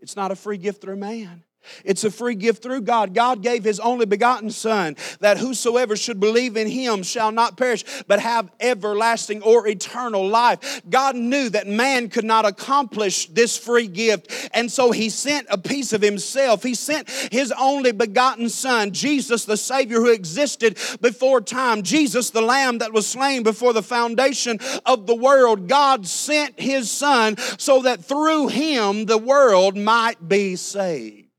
It's 0.00 0.16
not 0.16 0.30
a 0.30 0.36
free 0.36 0.56
gift 0.56 0.80
through 0.80 0.96
man. 0.96 1.44
It's 1.84 2.04
a 2.04 2.10
free 2.10 2.34
gift 2.34 2.62
through 2.62 2.82
God. 2.82 3.14
God 3.14 3.42
gave 3.42 3.64
His 3.64 3.80
only 3.80 4.06
begotten 4.06 4.50
Son 4.50 4.96
that 5.20 5.38
whosoever 5.38 5.96
should 5.96 6.20
believe 6.20 6.56
in 6.56 6.68
Him 6.68 7.02
shall 7.02 7.32
not 7.32 7.56
perish, 7.56 7.84
but 8.06 8.20
have 8.20 8.50
everlasting 8.60 9.42
or 9.42 9.66
eternal 9.66 10.26
life. 10.26 10.82
God 10.88 11.16
knew 11.16 11.48
that 11.50 11.66
man 11.66 12.08
could 12.08 12.24
not 12.24 12.46
accomplish 12.46 13.26
this 13.26 13.56
free 13.56 13.86
gift, 13.86 14.50
and 14.52 14.70
so 14.70 14.90
He 14.90 15.08
sent 15.08 15.46
a 15.50 15.58
piece 15.58 15.92
of 15.92 16.02
Himself. 16.02 16.62
He 16.62 16.74
sent 16.74 17.08
His 17.08 17.52
only 17.58 17.92
begotten 17.92 18.48
Son, 18.48 18.92
Jesus, 18.92 19.44
the 19.44 19.56
Savior 19.56 20.00
who 20.00 20.12
existed 20.12 20.78
before 21.00 21.40
time, 21.40 21.82
Jesus, 21.82 22.30
the 22.30 22.42
Lamb 22.42 22.78
that 22.78 22.92
was 22.92 23.06
slain 23.06 23.42
before 23.42 23.72
the 23.72 23.82
foundation 23.82 24.58
of 24.86 25.06
the 25.06 25.14
world. 25.14 25.68
God 25.68 26.06
sent 26.06 26.58
His 26.58 26.90
Son 26.90 27.36
so 27.58 27.82
that 27.82 28.04
through 28.04 28.48
Him 28.48 29.06
the 29.06 29.18
world 29.18 29.76
might 29.76 30.28
be 30.28 30.56
saved. 30.56 31.29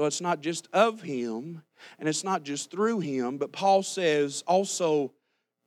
So 0.00 0.06
it's 0.06 0.22
not 0.22 0.40
just 0.40 0.66
of 0.72 1.02
him 1.02 1.60
and 1.98 2.08
it's 2.08 2.24
not 2.24 2.42
just 2.42 2.70
through 2.70 3.00
him, 3.00 3.36
but 3.36 3.52
Paul 3.52 3.82
says 3.82 4.42
also 4.46 5.12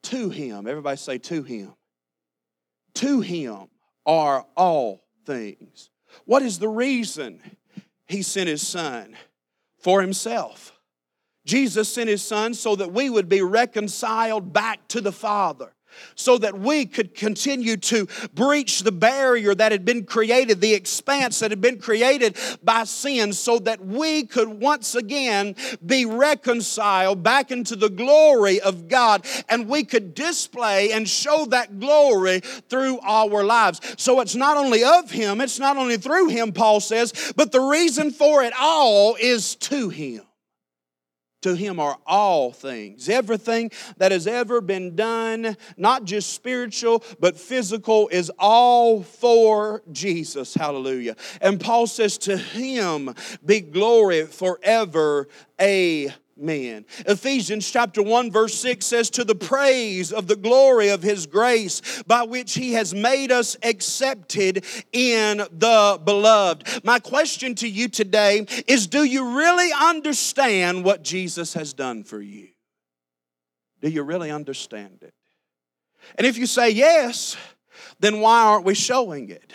to 0.06 0.32
him. 0.32 0.66
Everybody 0.66 0.98
say 0.98 1.20
to 1.20 1.44
him. 1.44 1.76
To 2.96 3.22
him 3.22 3.68
are 4.08 4.48
all 4.58 5.04
things. 5.24 5.92
What 6.26 6.42
is 6.42 6.58
the 6.58 6.68
reason 6.68 7.42
he 8.08 8.24
sent 8.24 8.50
his 8.50 8.68
son? 8.68 9.16
For 9.78 10.02
himself. 10.02 10.74
Jesus 11.46 11.88
sent 11.94 12.10
his 12.10 12.24
son 12.24 12.56
so 12.56 12.76
that 12.76 12.92
we 12.92 13.12
would 13.12 13.30
be 13.30 13.44
reconciled 13.44 14.52
back 14.52 14.88
to 14.88 15.02
the 15.02 15.12
Father 15.12 15.76
so 16.16 16.38
that 16.38 16.58
we 16.58 16.86
could 16.86 17.16
continue 17.16 17.78
to 17.78 18.08
breach 18.34 18.82
the 18.82 18.92
barrier 18.92 19.56
that 19.56 19.72
had 19.72 19.86
been 19.86 20.06
created, 20.06 20.62
the 20.62 20.74
expanse 20.74 21.40
that 21.40 21.52
had 21.52 21.62
been 21.62 21.80
created 21.80 22.38
by 22.64 22.84
sin, 22.84 23.34
so 23.34 23.60
that 23.60 23.86
we 23.86 24.24
could 24.24 24.48
once 24.48 24.96
again 24.96 25.56
be 25.86 26.06
reconciled 26.06 27.24
back 27.24 27.52
into 27.52 27.76
the 27.76 27.90
glory 27.90 28.60
of 28.62 28.88
God 28.88 29.26
and 29.50 29.68
we 29.68 29.84
could 29.84 30.14
display 30.14 30.92
and 30.92 31.08
show 31.08 31.46
that 31.46 31.80
glory 31.80 32.40
through 32.40 33.00
our 33.02 33.44
lives. 33.44 33.80
So 33.98 34.20
it's 34.22 34.36
not 34.36 34.58
only 34.58 34.84
of 34.84 35.12
Him, 35.12 35.42
it's 35.42 35.60
not 35.60 35.78
only 35.78 35.98
through 35.98 36.28
Him, 36.28 36.52
Paul 36.52 36.80
says, 36.80 37.34
but 37.36 37.52
the 37.52 37.62
reason 37.62 38.12
for 38.12 38.44
it 38.44 38.54
all 38.60 39.16
is 39.20 39.56
to 39.56 39.90
Him. 39.90 40.24
To 41.44 41.56
him 41.56 41.80
are 41.80 41.98
all 42.06 42.52
things. 42.52 43.08
Everything 43.08 43.72
that 43.98 44.12
has 44.12 44.28
ever 44.28 44.62
been 44.62 44.96
done, 44.96 45.56
not 45.78 46.06
just 46.06 46.34
spiritual, 46.34 47.04
but 47.20 47.38
physical, 47.38 48.08
is 48.10 48.32
all 48.40 49.04
for 49.04 49.84
Jesus. 49.92 50.54
Hallelujah. 50.54 51.16
And 51.42 51.60
Paul 51.60 51.88
says, 51.88 52.18
To 52.20 52.38
him 52.38 53.14
be 53.46 53.62
glory 53.62 54.26
forever. 54.26 55.28
Amen 55.62 56.14
men. 56.38 56.86
Ephesians 57.06 57.70
chapter 57.70 58.02
1 58.02 58.32
verse 58.32 58.56
6 58.56 58.86
says 58.86 59.10
to 59.12 59.24
the 59.24 59.36
praise 59.36 60.12
of 60.12 60.28
the 60.28 60.36
glory 60.36 60.90
of 60.90 61.04
his 61.04 61.26
grace 61.26 62.04
by 62.04 62.24
which 62.24 62.56
he 62.56 62.74
has 62.74 62.94
made 62.94 63.32
us 63.32 63.56
accepted 63.64 64.66
in 64.92 65.38
the 65.38 66.00
beloved. 66.04 66.84
My 66.84 67.00
question 67.00 67.56
to 67.56 67.68
you 67.68 67.88
today 67.88 68.46
is 68.68 68.88
do 68.88 69.04
you 69.04 69.38
really 69.38 69.72
understand 69.72 70.84
what 70.84 71.04
Jesus 71.04 71.54
has 71.54 71.74
done 71.74 72.04
for 72.04 72.22
you? 72.22 72.48
Do 73.82 73.90
you 73.90 74.04
really 74.04 74.32
understand 74.32 75.00
it? 75.02 75.14
And 76.16 76.26
if 76.26 76.38
you 76.38 76.46
say 76.46 76.70
yes, 76.70 77.38
then 78.00 78.20
why 78.20 78.44
aren't 78.44 78.66
we 78.66 78.76
showing 78.76 79.30
it? 79.30 79.54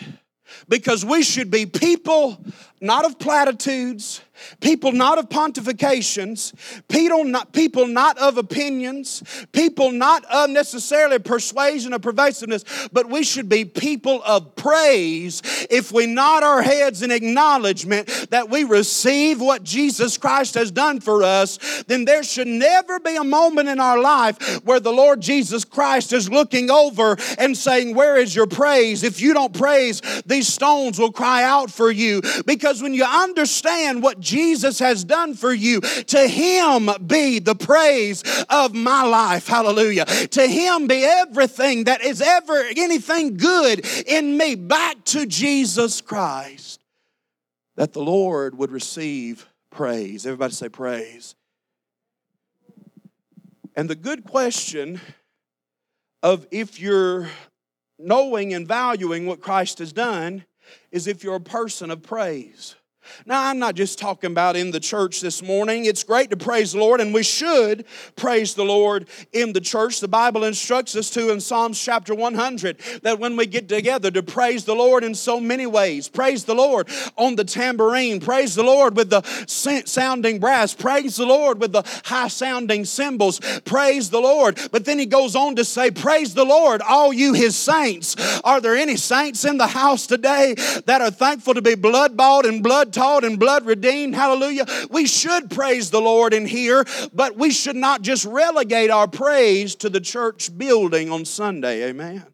Because 0.67 1.05
we 1.05 1.23
should 1.23 1.51
be 1.51 1.65
people 1.65 2.43
not 2.81 3.05
of 3.05 3.19
platitudes, 3.19 4.21
people 4.61 4.91
not 4.91 5.17
of 5.17 5.29
pontifications, 5.29 6.53
people 6.87 7.23
not, 7.23 7.53
people 7.53 7.87
not 7.87 8.17
of 8.17 8.37
opinions, 8.37 9.23
people 9.51 9.91
not 9.91 10.23
of 10.25 10.49
necessarily 10.49 11.19
persuasion 11.19 11.93
or 11.93 11.99
pervasiveness, 11.99 12.63
but 12.91 13.09
we 13.09 13.23
should 13.23 13.49
be 13.49 13.65
people 13.65 14.21
of 14.23 14.55
praise 14.55 15.41
if 15.69 15.91
we 15.91 16.05
nod 16.05 16.43
our 16.43 16.61
heads 16.61 17.01
in 17.01 17.11
acknowledgement 17.11 18.07
that 18.29 18.49
we 18.49 18.63
receive 18.63 19.41
what 19.41 19.63
Jesus 19.63 20.17
Christ 20.17 20.55
has 20.55 20.71
done 20.71 20.99
for 20.99 21.23
us, 21.23 21.83
then 21.87 22.05
there 22.05 22.23
should 22.23 22.47
never 22.47 22.99
be 22.99 23.15
a 23.15 23.23
moment 23.23 23.69
in 23.69 23.79
our 23.79 23.99
life 23.99 24.63
where 24.63 24.79
the 24.79 24.91
Lord 24.91 25.21
Jesus 25.21 25.65
Christ 25.65 26.13
is 26.13 26.29
looking 26.29 26.69
over 26.69 27.17
and 27.37 27.55
saying, 27.55 27.95
Where 27.95 28.17
is 28.17 28.35
your 28.35 28.47
praise? 28.47 29.03
If 29.03 29.21
you 29.21 29.33
don't 29.33 29.53
praise, 29.53 30.01
these 30.25 30.47
stones 30.47 30.99
will 30.99 31.11
cry 31.11 31.43
out 31.43 31.71
for 31.71 31.91
you 31.91 32.21
because 32.45 32.68
because 32.69 32.83
when 32.83 32.93
you 32.93 33.03
understand 33.03 34.03
what 34.03 34.19
Jesus 34.19 34.77
has 34.77 35.03
done 35.03 35.33
for 35.33 35.51
you, 35.51 35.81
to 35.81 36.27
Him 36.27 36.87
be 37.07 37.39
the 37.39 37.55
praise 37.55 38.23
of 38.47 38.75
my 38.75 39.01
life. 39.01 39.47
Hallelujah. 39.47 40.05
To 40.05 40.47
Him 40.47 40.85
be 40.85 41.03
everything 41.03 41.85
that 41.85 42.03
is 42.03 42.21
ever 42.21 42.63
anything 42.77 43.37
good 43.37 43.83
in 44.05 44.37
me 44.37 44.53
back 44.53 45.03
to 45.05 45.25
Jesus 45.25 45.99
Christ. 45.99 46.79
That 47.75 47.93
the 47.93 48.03
Lord 48.03 48.55
would 48.55 48.71
receive 48.71 49.47
praise. 49.71 50.27
Everybody 50.27 50.53
say 50.53 50.69
praise. 50.69 51.33
And 53.75 53.89
the 53.89 53.95
good 53.95 54.25
question 54.25 55.01
of 56.21 56.45
if 56.51 56.79
you're 56.79 57.29
knowing 57.97 58.53
and 58.53 58.67
valuing 58.67 59.25
what 59.25 59.41
Christ 59.41 59.79
has 59.79 59.91
done 59.91 60.45
is 60.91 61.07
if 61.07 61.23
you're 61.23 61.35
a 61.35 61.41
person 61.41 61.91
of 61.91 62.01
praise. 62.01 62.75
Now, 63.25 63.47
I'm 63.47 63.59
not 63.59 63.75
just 63.75 63.99
talking 63.99 64.31
about 64.31 64.55
in 64.55 64.71
the 64.71 64.79
church 64.79 65.21
this 65.21 65.41
morning. 65.41 65.85
It's 65.85 66.03
great 66.03 66.29
to 66.29 66.37
praise 66.37 66.73
the 66.73 66.79
Lord, 66.79 67.01
and 67.01 67.13
we 67.13 67.23
should 67.23 67.85
praise 68.15 68.53
the 68.53 68.65
Lord 68.65 69.07
in 69.33 69.53
the 69.53 69.61
church. 69.61 69.99
The 69.99 70.07
Bible 70.07 70.43
instructs 70.43 70.95
us 70.95 71.09
to 71.11 71.31
in 71.31 71.39
Psalms 71.39 71.79
chapter 71.79 72.15
100 72.15 72.79
that 73.03 73.19
when 73.19 73.35
we 73.35 73.45
get 73.45 73.67
together 73.67 74.11
to 74.11 74.23
praise 74.23 74.65
the 74.65 74.75
Lord 74.75 75.03
in 75.03 75.15
so 75.15 75.39
many 75.39 75.65
ways, 75.65 76.07
praise 76.07 76.45
the 76.45 76.55
Lord 76.55 76.89
on 77.17 77.35
the 77.35 77.43
tambourine, 77.43 78.19
praise 78.19 78.55
the 78.55 78.63
Lord 78.63 78.95
with 78.95 79.09
the 79.09 79.21
sounding 79.45 80.39
brass, 80.39 80.73
praise 80.73 81.15
the 81.15 81.25
Lord 81.25 81.59
with 81.59 81.71
the 81.71 81.83
high 82.05 82.27
sounding 82.27 82.85
cymbals, 82.85 83.39
praise 83.65 84.09
the 84.09 84.19
Lord. 84.19 84.59
But 84.71 84.85
then 84.85 84.99
he 84.99 85.05
goes 85.05 85.35
on 85.35 85.55
to 85.55 85.65
say, 85.65 85.91
Praise 85.91 86.33
the 86.33 86.45
Lord, 86.45 86.81
all 86.81 87.13
you 87.13 87.33
his 87.33 87.55
saints. 87.55 88.15
Are 88.43 88.61
there 88.61 88.75
any 88.75 88.95
saints 88.95 89.45
in 89.45 89.57
the 89.57 89.67
house 89.67 90.07
today 90.07 90.55
that 90.85 91.01
are 91.01 91.11
thankful 91.11 91.53
to 91.53 91.61
be 91.61 91.75
blood 91.75 92.15
bought 92.15 92.45
and 92.45 92.63
blood 92.63 92.93
taught 92.99 93.23
and 93.23 93.39
blood 93.39 93.65
redeemed. 93.65 94.13
Hallelujah. 94.13 94.65
We 94.89 95.05
should 95.05 95.49
praise 95.49 95.89
the 95.89 96.01
Lord 96.01 96.33
in 96.33 96.45
here, 96.45 96.83
but 97.13 97.37
we 97.37 97.49
should 97.51 97.77
not 97.77 98.01
just 98.01 98.25
relegate 98.25 98.89
our 98.89 99.07
praise 99.07 99.75
to 99.75 99.89
the 99.89 100.01
church 100.01 100.55
building 100.57 101.09
on 101.09 101.23
Sunday. 101.23 101.87
Amen. 101.87 102.25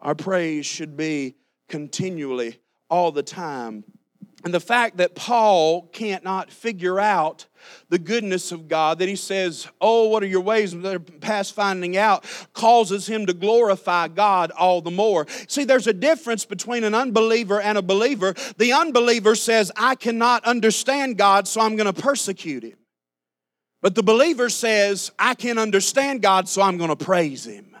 Our 0.00 0.14
praise 0.14 0.66
should 0.66 0.96
be 0.96 1.34
continually, 1.68 2.60
all 2.88 3.10
the 3.10 3.24
time. 3.24 3.82
And 4.44 4.52
the 4.52 4.60
fact 4.60 4.98
that 4.98 5.14
Paul 5.14 5.88
can't 5.92 6.22
not 6.22 6.50
figure 6.50 7.00
out 7.00 7.46
the 7.88 7.98
goodness 7.98 8.52
of 8.52 8.68
God, 8.68 8.98
that 8.98 9.08
he 9.08 9.16
says, 9.16 9.66
Oh, 9.80 10.08
what 10.08 10.22
are 10.22 10.26
your 10.26 10.42
ways 10.42 10.72
that 10.72 10.94
are 10.94 11.00
past 11.00 11.54
finding 11.54 11.96
out, 11.96 12.24
causes 12.52 13.06
him 13.06 13.26
to 13.26 13.32
glorify 13.32 14.08
God 14.08 14.52
all 14.52 14.80
the 14.80 14.90
more. 14.90 15.26
See, 15.48 15.64
there's 15.64 15.86
a 15.86 15.92
difference 15.92 16.44
between 16.44 16.84
an 16.84 16.94
unbeliever 16.94 17.60
and 17.60 17.78
a 17.78 17.82
believer. 17.82 18.34
The 18.58 18.72
unbeliever 18.72 19.34
says, 19.34 19.72
I 19.76 19.94
cannot 19.94 20.44
understand 20.44 21.16
God, 21.16 21.48
so 21.48 21.60
I'm 21.60 21.76
going 21.76 21.92
to 21.92 22.00
persecute 22.00 22.62
him. 22.62 22.76
But 23.82 23.94
the 23.94 24.02
believer 24.02 24.48
says, 24.48 25.10
I 25.18 25.34
can 25.34 25.58
understand 25.58 26.22
God, 26.22 26.48
so 26.48 26.62
I'm 26.62 26.76
going 26.76 26.90
to 26.90 27.04
praise 27.04 27.46
him. 27.46 27.75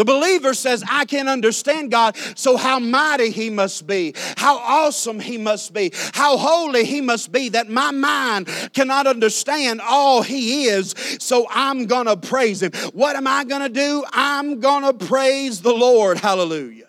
The 0.00 0.06
believer 0.06 0.54
says, 0.54 0.82
I 0.90 1.04
can 1.04 1.28
understand 1.28 1.90
God, 1.90 2.16
so 2.34 2.56
how 2.56 2.78
mighty 2.78 3.28
He 3.28 3.50
must 3.50 3.86
be, 3.86 4.14
how 4.38 4.56
awesome 4.56 5.20
He 5.20 5.36
must 5.36 5.74
be, 5.74 5.92
how 6.14 6.38
holy 6.38 6.86
He 6.86 7.02
must 7.02 7.30
be, 7.30 7.50
that 7.50 7.68
my 7.68 7.90
mind 7.90 8.48
cannot 8.72 9.06
understand 9.06 9.82
all 9.82 10.22
He 10.22 10.68
is, 10.68 10.94
so 11.20 11.46
I'm 11.50 11.84
gonna 11.84 12.16
praise 12.16 12.62
Him. 12.62 12.72
What 12.94 13.14
am 13.14 13.26
I 13.26 13.44
gonna 13.44 13.68
do? 13.68 14.02
I'm 14.10 14.58
gonna 14.58 14.94
praise 14.94 15.60
the 15.60 15.74
Lord. 15.74 16.16
Hallelujah. 16.16 16.88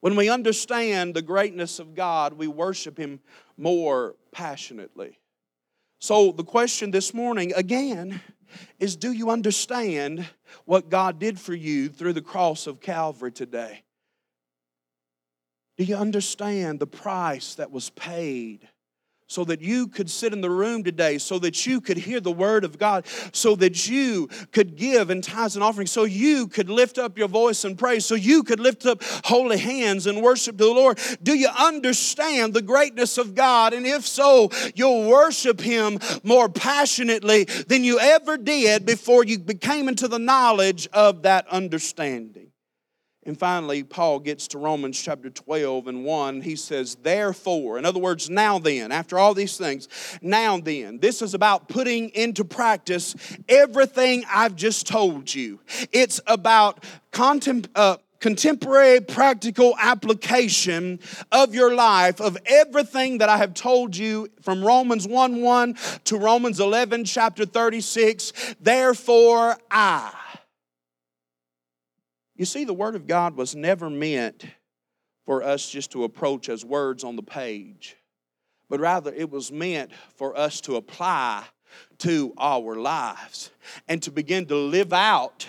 When 0.00 0.14
we 0.14 0.28
understand 0.28 1.14
the 1.14 1.22
greatness 1.22 1.78
of 1.78 1.94
God, 1.94 2.34
we 2.34 2.48
worship 2.48 2.98
Him 2.98 3.20
more 3.56 4.14
passionately. 4.30 5.18
So, 6.00 6.32
the 6.32 6.44
question 6.44 6.90
this 6.90 7.14
morning, 7.14 7.54
again, 7.56 8.20
is 8.78 8.96
do 8.96 9.12
you 9.12 9.30
understand 9.30 10.26
what 10.64 10.88
God 10.88 11.18
did 11.18 11.38
for 11.38 11.54
you 11.54 11.88
through 11.88 12.12
the 12.12 12.22
cross 12.22 12.66
of 12.66 12.80
Calvary 12.80 13.32
today? 13.32 13.82
Do 15.76 15.84
you 15.84 15.96
understand 15.96 16.80
the 16.80 16.86
price 16.86 17.54
that 17.56 17.70
was 17.70 17.90
paid? 17.90 18.68
So 19.26 19.44
that 19.44 19.60
you 19.60 19.88
could 19.88 20.08
sit 20.08 20.32
in 20.32 20.40
the 20.40 20.50
room 20.50 20.84
today, 20.84 21.18
so 21.18 21.38
that 21.38 21.66
you 21.66 21.80
could 21.80 21.96
hear 21.96 22.20
the 22.20 22.32
word 22.32 22.64
of 22.64 22.78
God, 22.78 23.06
so 23.32 23.56
that 23.56 23.88
you 23.88 24.28
could 24.52 24.76
give 24.76 25.10
in 25.10 25.20
tithes 25.20 25.56
and 25.56 25.64
offerings, 25.64 25.90
so 25.90 26.04
you 26.04 26.46
could 26.46 26.70
lift 26.70 26.98
up 26.98 27.18
your 27.18 27.28
voice 27.28 27.64
and 27.64 27.78
praise, 27.78 28.06
so 28.06 28.14
you 28.14 28.42
could 28.42 28.60
lift 28.60 28.86
up 28.86 29.02
holy 29.24 29.58
hands 29.58 30.06
and 30.06 30.22
worship 30.22 30.56
to 30.58 30.64
the 30.64 30.70
Lord. 30.70 30.98
Do 31.22 31.36
you 31.36 31.48
understand 31.48 32.54
the 32.54 32.62
greatness 32.62 33.18
of 33.18 33.34
God? 33.34 33.72
And 33.72 33.86
if 33.86 34.06
so, 34.06 34.50
you'll 34.74 35.08
worship 35.08 35.60
Him 35.60 35.98
more 36.22 36.48
passionately 36.48 37.44
than 37.44 37.84
you 37.84 37.98
ever 37.98 38.36
did 38.36 38.86
before 38.86 39.24
you 39.24 39.38
became 39.38 39.88
into 39.88 40.08
the 40.08 40.18
knowledge 40.18 40.88
of 40.92 41.22
that 41.22 41.48
understanding. 41.48 42.45
And 43.26 43.36
finally, 43.36 43.82
Paul 43.82 44.20
gets 44.20 44.46
to 44.48 44.58
Romans 44.58 45.00
chapter 45.02 45.28
12 45.28 45.88
and 45.88 46.04
1. 46.04 46.42
He 46.42 46.54
says, 46.54 46.94
Therefore, 46.94 47.76
in 47.76 47.84
other 47.84 47.98
words, 47.98 48.30
now 48.30 48.60
then, 48.60 48.92
after 48.92 49.18
all 49.18 49.34
these 49.34 49.58
things, 49.58 49.88
now 50.22 50.58
then, 50.58 50.98
this 51.00 51.20
is 51.20 51.34
about 51.34 51.68
putting 51.68 52.10
into 52.10 52.44
practice 52.44 53.16
everything 53.48 54.24
I've 54.32 54.54
just 54.54 54.86
told 54.86 55.34
you. 55.34 55.58
It's 55.90 56.20
about 56.28 56.84
uh, 57.18 57.96
contemporary 58.20 59.00
practical 59.00 59.74
application 59.80 61.00
of 61.32 61.52
your 61.52 61.74
life 61.74 62.20
of 62.20 62.38
everything 62.46 63.18
that 63.18 63.28
I 63.28 63.38
have 63.38 63.54
told 63.54 63.96
you 63.96 64.28
from 64.42 64.64
Romans 64.64 65.06
1 65.08 65.42
1 65.42 65.76
to 66.04 66.16
Romans 66.16 66.60
11, 66.60 67.04
chapter 67.04 67.44
36. 67.44 68.54
Therefore, 68.60 69.56
I 69.68 70.12
you 72.36 72.44
see, 72.44 72.64
the 72.64 72.74
Word 72.74 72.94
of 72.94 73.06
God 73.06 73.36
was 73.36 73.54
never 73.54 73.90
meant 73.90 74.44
for 75.24 75.42
us 75.42 75.68
just 75.68 75.90
to 75.92 76.04
approach 76.04 76.48
as 76.48 76.64
words 76.64 77.02
on 77.02 77.16
the 77.16 77.22
page, 77.22 77.96
but 78.68 78.80
rather 78.80 79.12
it 79.12 79.30
was 79.30 79.50
meant 79.50 79.90
for 80.14 80.36
us 80.38 80.60
to 80.62 80.76
apply 80.76 81.44
to 81.98 82.32
our 82.38 82.76
lives 82.76 83.50
and 83.88 84.02
to 84.02 84.10
begin 84.10 84.46
to 84.46 84.56
live 84.56 84.92
out 84.92 85.46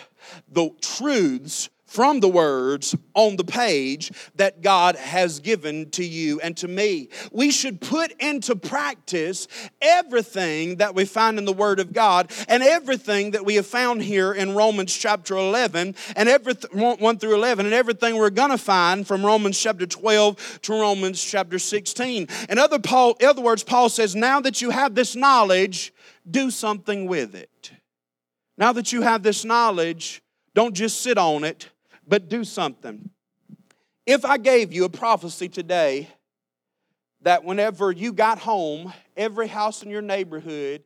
the 0.51 0.70
truths 0.82 1.70
from 1.88 2.20
the 2.20 2.27
words 2.27 2.96
on 3.13 3.38
the 3.38 3.44
page 3.46 4.12
that 4.36 4.62
God 4.62 4.96
has 4.98 5.39
given 5.39 5.89
to 5.91 6.03
you 6.03 6.39
and 6.41 6.56
to 6.58 6.67
me. 6.67 7.10
We 7.32 7.50
should 7.50 7.82
put 7.82 8.12
into 8.22 8.56
practice 8.56 9.48
everything 9.82 10.75
that 10.75 10.94
we 10.94 11.06
find 11.06 11.38
in 11.38 11.46
the 11.46 11.53
Word 11.53 11.79
of 11.79 11.94
God 11.94 12.32
and 12.48 12.62
everything 12.62 13.32
that 13.32 13.46
we 13.46 13.56
have 13.56 13.65
found 13.65 14.03
here 14.03 14.34
in 14.34 14.53
Romans 14.53 14.96
chapter 14.96 15.36
11 15.38 15.96
and 16.15 16.29
everything 16.29 16.98
1 17.00 17.17
through 17.20 17.36
11 17.36 17.65
and 17.65 17.74
everything 17.74 18.17
we're 18.17 18.29
going 18.29 18.51
to 18.51 18.58
find 18.58 19.08
from 19.08 19.25
Romans 19.25 19.58
chapter 19.60 19.88
12 19.88 20.60
to 20.63 20.74
Romans 20.74 21.24
chapter 21.24 21.58
16. 21.58 22.27
In 22.50 22.60
other, 22.60 22.79
Paul, 22.79 23.15
in 23.22 23.27
other 23.27 23.41
words, 23.41 23.63
Paul 23.63 23.88
says, 23.88 24.13
now 24.13 24.41
that 24.41 24.62
you 24.62 24.72
have 24.72 24.94
this 24.94 25.15
knowledge, 25.15 25.94
do 26.29 26.51
something 26.51 27.08
with 27.08 27.34
it. 27.34 27.72
Now 28.58 28.74
that 28.74 28.91
you 28.91 29.03
have 29.03 29.24
this 29.24 29.46
knowledge, 29.46 30.22
don't 30.53 30.74
just 30.74 31.01
sit 31.01 31.17
on 31.17 31.44
it 31.44 31.70
but 32.08 32.30
do 32.30 32.44
something. 32.44 33.10
If 34.06 34.24
I 34.24 34.38
gave 34.38 34.72
you 34.72 34.86
a 34.86 34.90
prophecy 34.90 35.50
today 35.50 36.08
that 37.22 37.44
whenever 37.44 37.92
you 37.92 38.14
got 38.14 38.40
home, 38.40 38.94
every 39.18 39.48
house 39.48 39.84
in 39.84 39.90
your 39.90 40.02
neighborhood, 40.02 40.84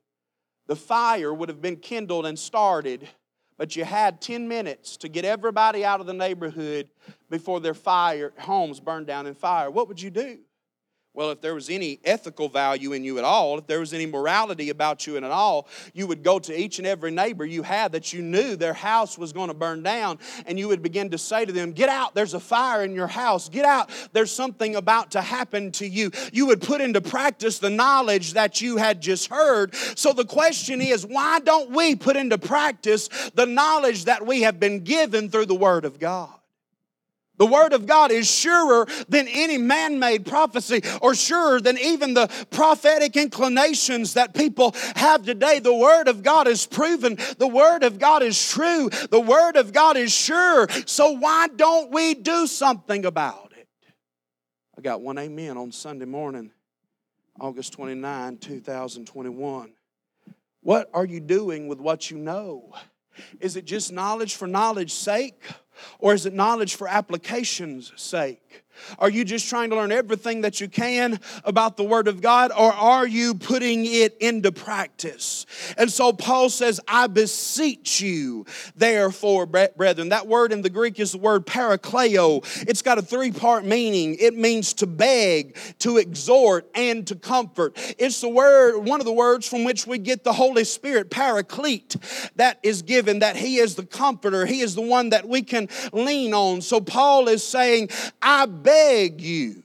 the 0.68 0.76
fire 0.76 1.34
would 1.34 1.50
have 1.50 1.62
been 1.62 1.76
kindled 1.76 2.26
and 2.26 2.40
started, 2.40 3.08
but 3.58 3.76
you 3.76 3.84
had 3.84 4.22
10 4.22 4.48
minutes 4.48 4.98
to 4.98 5.10
get 5.10 5.26
everybody 5.26 5.86
out 5.86 6.00
of 6.00 6.08
the 6.08 6.14
neighborhood 6.14 6.90
before 7.30 7.60
their 7.60 7.74
fire 7.74 8.34
homes 8.40 8.80
burned 8.80 9.06
down 9.06 9.28
in 9.28 9.36
fire, 9.36 9.70
what 9.70 9.88
would 9.88 10.02
you 10.02 10.10
do? 10.10 10.40
Well, 11.14 11.32
if 11.32 11.42
there 11.42 11.54
was 11.54 11.70
any 11.70 12.00
ethical 12.06 12.48
value 12.48 12.94
in 12.94 13.04
you 13.04 13.18
at 13.18 13.26
all, 13.26 13.58
if 13.58 13.68
there 13.68 13.82
was 13.82 13.94
any 13.94 14.06
morality 14.06 14.70
about 14.70 15.06
you 15.06 15.18
at 15.18 15.24
all, 15.26 15.68
you 15.94 16.08
would 16.08 16.24
go 16.24 16.40
to 16.40 16.58
each 16.58 16.78
and 16.78 16.88
every 16.88 17.12
neighbor 17.12 17.46
you 17.46 17.64
had 17.64 17.92
that 17.92 18.14
you 18.14 18.22
knew 18.22 18.56
their 18.56 18.74
house 18.74 19.18
was 19.18 19.34
going 19.34 19.50
to 19.50 19.54
burn 19.54 19.84
down, 19.84 20.20
and 20.46 20.58
you 20.58 20.70
would 20.70 20.82
begin 20.82 21.10
to 21.10 21.18
say 21.18 21.44
to 21.44 21.52
them, 21.52 21.74
Get 21.74 21.90
out, 21.90 22.16
there's 22.16 22.34
a 22.34 22.40
fire 22.40 22.86
in 22.86 22.96
your 22.96 23.08
house. 23.08 23.50
Get 23.50 23.66
out, 23.66 23.92
there's 24.14 24.32
something 24.32 24.78
about 24.78 25.12
to 25.12 25.22
happen 25.22 25.74
to 25.74 25.88
you. 25.88 26.12
You 26.32 26.46
would 26.46 26.62
put 26.62 26.80
into 26.80 27.02
practice 27.02 27.60
the 27.60 27.70
knowledge 27.70 28.34
that 28.34 28.62
you 28.62 28.78
had 28.78 29.02
just 29.02 29.30
heard. 29.30 29.76
So 29.76 30.14
the 30.14 30.24
question 30.24 30.80
is, 30.80 31.06
why 31.06 31.42
don't 31.42 31.72
we 31.72 31.94
put 31.98 32.16
into 32.16 32.38
practice 32.38 33.10
the 33.36 33.46
knowledge 33.46 34.06
that 34.06 34.26
we 34.26 34.44
have 34.44 34.62
been 34.62 34.86
given 34.86 35.30
through 35.30 35.48
the 35.48 35.56
Word 35.56 35.84
of 35.84 36.00
God? 36.00 36.41
The 37.38 37.46
Word 37.48 37.74
of 37.74 37.88
God 37.88 38.12
is 38.12 38.30
surer 38.30 38.88
than 39.10 39.28
any 39.28 39.58
man 39.58 39.98
made 39.98 40.26
prophecy 40.26 40.82
or 41.02 41.16
surer 41.16 41.60
than 41.60 41.78
even 41.80 42.14
the 42.14 42.28
prophetic 42.52 43.18
inclinations 43.18 44.14
that 44.14 44.34
people 44.34 44.76
have 44.96 45.26
today. 45.26 45.60
The 45.60 45.74
Word 45.74 46.08
of 46.08 46.22
God 46.22 46.48
is 46.48 46.68
proven. 46.68 47.18
The 47.40 47.48
Word 47.48 47.84
of 47.84 47.98
God 47.98 48.22
is 48.22 48.50
true. 48.50 48.90
The 49.10 49.20
Word 49.20 49.56
of 49.56 49.74
God 49.74 49.98
is 49.98 50.14
sure. 50.14 50.68
So 50.86 51.12
why 51.12 51.48
don't 51.48 51.92
we 51.92 52.14
do 52.14 52.46
something 52.46 53.06
about 53.06 53.54
it? 53.58 53.68
I 54.78 54.82
got 54.82 55.02
one 55.02 55.18
amen 55.18 55.58
on 55.58 55.72
Sunday 55.72 56.06
morning, 56.06 56.52
August 57.40 57.74
29, 57.74 58.38
2021. 58.38 59.74
What 60.62 60.90
are 60.94 61.06
you 61.06 61.20
doing 61.20 61.68
with 61.68 61.80
what 61.80 62.12
you 62.12 62.18
know? 62.18 62.74
Is 63.40 63.56
it 63.56 63.66
just 63.66 63.92
knowledge 63.92 64.36
for 64.36 64.48
knowledge's 64.48 64.94
sake? 64.94 65.44
Or 66.00 66.14
is 66.14 66.26
it 66.26 66.34
knowledge 66.34 66.76
for 66.76 66.88
application's 66.88 67.92
sake? 67.96 68.64
Are 69.00 69.10
you 69.10 69.24
just 69.24 69.50
trying 69.50 69.70
to 69.70 69.76
learn 69.76 69.92
everything 69.92 70.42
that 70.42 70.62
you 70.62 70.68
can 70.68 71.20
about 71.44 71.78
the 71.78 71.84
Word 71.84 72.08
of 72.08 72.22
God, 72.22 72.52
or 72.52 72.72
are 72.74 73.06
you 73.06 73.36
putting 73.36 73.86
it 73.86 74.18
into 74.20 74.52
practice? 74.52 75.46
And 75.78 75.92
so 75.92 76.14
Paul 76.14 76.50
says, 76.50 76.80
I 76.88 77.08
beseech 77.08 78.02
you, 78.02 78.46
therefore, 78.76 79.46
brethren. 79.46 80.10
That 80.10 80.28
word 80.28 80.52
in 80.52 80.62
the 80.62 80.70
Greek 80.70 81.00
is 81.00 81.12
the 81.12 81.18
word 81.18 81.46
parakleo. 81.46 82.44
It's 82.68 82.82
got 82.82 82.98
a 82.98 83.02
three 83.02 83.32
part 83.32 83.66
meaning 83.66 84.16
it 84.20 84.36
means 84.36 84.74
to 84.76 84.88
beg, 84.88 85.58
to 85.80 85.98
exhort, 85.98 86.70
and 86.76 87.06
to 87.08 87.16
comfort. 87.16 87.78
It's 87.98 88.22
the 88.22 88.30
word, 88.30 88.80
one 88.80 89.00
of 89.00 89.06
the 89.06 89.14
words 89.14 89.48
from 89.48 89.64
which 89.64 89.86
we 89.86 89.98
get 89.98 90.24
the 90.24 90.34
Holy 90.34 90.64
Spirit, 90.64 91.10
paraclete, 91.10 91.96
that 92.36 92.60
is 92.64 92.82
given, 92.82 93.20
that 93.20 93.36
He 93.36 93.58
is 93.58 93.76
the 93.76 93.86
comforter, 93.86 94.46
He 94.46 94.62
is 94.62 94.76
the 94.76 94.82
one 94.82 95.10
that 95.10 95.28
we 95.28 95.42
can 95.42 95.68
lean 95.94 96.34
on. 96.34 96.62
So 96.62 96.80
Paul 96.82 97.28
is 97.28 97.46
saying, 97.46 97.90
I 98.22 98.46
beg 98.46 99.22
you. 99.22 99.64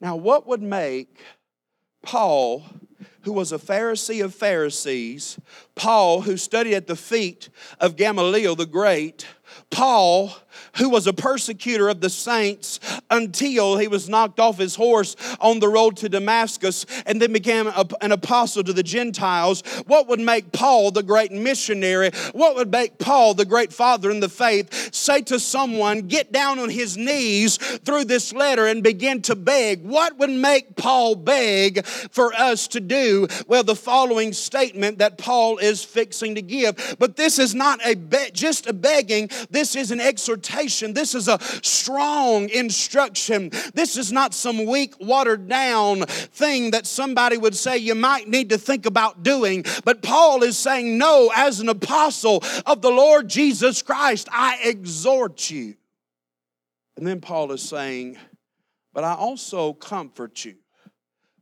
Now, 0.00 0.16
what 0.16 0.46
would 0.46 0.62
make 0.62 1.18
Paul, 2.02 2.64
who 3.22 3.32
was 3.32 3.52
a 3.52 3.58
Pharisee 3.58 4.24
of 4.24 4.34
Pharisees, 4.34 5.38
Paul, 5.74 6.22
who 6.22 6.36
studied 6.36 6.74
at 6.74 6.86
the 6.86 6.96
feet 6.96 7.48
of 7.80 7.96
Gamaliel 7.96 8.54
the 8.54 8.66
Great, 8.66 9.26
Paul, 9.70 10.32
who 10.78 10.90
was 10.90 11.06
a 11.06 11.12
persecutor 11.12 11.88
of 11.88 12.00
the 12.00 12.10
saints 12.10 12.80
until 13.10 13.76
he 13.76 13.88
was 13.88 14.08
knocked 14.08 14.40
off 14.40 14.58
his 14.58 14.76
horse 14.76 15.16
on 15.40 15.60
the 15.60 15.68
road 15.68 15.96
to 15.98 16.08
Damascus 16.08 16.86
and 17.06 17.20
then 17.20 17.32
became 17.32 17.66
a, 17.68 17.86
an 18.00 18.12
apostle 18.12 18.62
to 18.64 18.72
the 18.72 18.82
Gentiles, 18.82 19.62
what 19.86 20.08
would 20.08 20.20
make 20.20 20.52
Paul 20.52 20.90
the 20.90 21.02
great 21.02 21.32
missionary? 21.32 22.10
What 22.32 22.56
would 22.56 22.70
make 22.70 22.98
Paul 22.98 23.34
the 23.34 23.44
great 23.44 23.72
father 23.72 24.10
in 24.10 24.20
the 24.20 24.28
faith 24.28 24.94
say 24.94 25.22
to 25.22 25.38
someone, 25.38 26.02
get 26.02 26.32
down 26.32 26.58
on 26.58 26.70
his 26.70 26.96
knees 26.96 27.56
through 27.56 28.04
this 28.04 28.32
letter 28.32 28.66
and 28.66 28.82
begin 28.82 29.22
to 29.22 29.36
beg? 29.36 29.84
What 29.84 30.18
would 30.18 30.30
make 30.30 30.76
Paul 30.76 31.14
beg 31.14 31.86
for 31.86 32.32
us 32.34 32.68
to 32.68 32.80
do? 32.80 33.28
Well, 33.46 33.64
the 33.64 33.76
following 33.76 34.32
statement 34.32 34.98
that 34.98 35.18
Paul 35.18 35.58
is 35.58 35.84
fixing 35.84 36.34
to 36.34 36.42
give. 36.42 36.96
But 36.98 37.16
this 37.16 37.38
is 37.38 37.54
not 37.54 37.80
a 37.84 37.94
be- 37.94 38.30
just 38.32 38.66
a 38.66 38.72
begging, 38.72 39.30
this 39.50 39.76
is 39.76 39.90
an 39.90 40.00
exhortation. 40.00 40.65
This 40.68 41.14
is 41.14 41.28
a 41.28 41.38
strong 41.62 42.48
instruction. 42.48 43.50
This 43.74 43.96
is 43.96 44.12
not 44.12 44.34
some 44.34 44.66
weak, 44.66 44.94
watered 45.00 45.48
down 45.48 46.02
thing 46.06 46.72
that 46.72 46.86
somebody 46.86 47.36
would 47.36 47.54
say 47.54 47.78
you 47.78 47.94
might 47.94 48.28
need 48.28 48.50
to 48.50 48.58
think 48.58 48.86
about 48.86 49.22
doing. 49.22 49.64
But 49.84 50.02
Paul 50.02 50.42
is 50.42 50.56
saying, 50.56 50.98
No, 50.98 51.30
as 51.34 51.60
an 51.60 51.68
apostle 51.68 52.42
of 52.64 52.82
the 52.82 52.90
Lord 52.90 53.28
Jesus 53.28 53.82
Christ, 53.82 54.28
I 54.30 54.58
exhort 54.64 55.50
you. 55.50 55.74
And 56.96 57.06
then 57.06 57.20
Paul 57.20 57.52
is 57.52 57.62
saying, 57.62 58.18
But 58.92 59.04
I 59.04 59.14
also 59.14 59.72
comfort 59.72 60.44
you. 60.44 60.56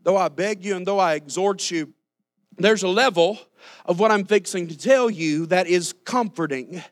Though 0.02 0.16
I 0.16 0.28
beg 0.28 0.64
you 0.64 0.76
and 0.76 0.86
though 0.86 0.98
I 0.98 1.14
exhort 1.14 1.70
you, 1.70 1.94
there's 2.56 2.82
a 2.82 2.88
level 2.88 3.38
of 3.86 3.98
what 3.98 4.10
I'm 4.10 4.24
fixing 4.24 4.68
to 4.68 4.78
tell 4.78 5.10
you 5.10 5.46
that 5.46 5.66
is 5.66 5.94
comforting. 6.04 6.82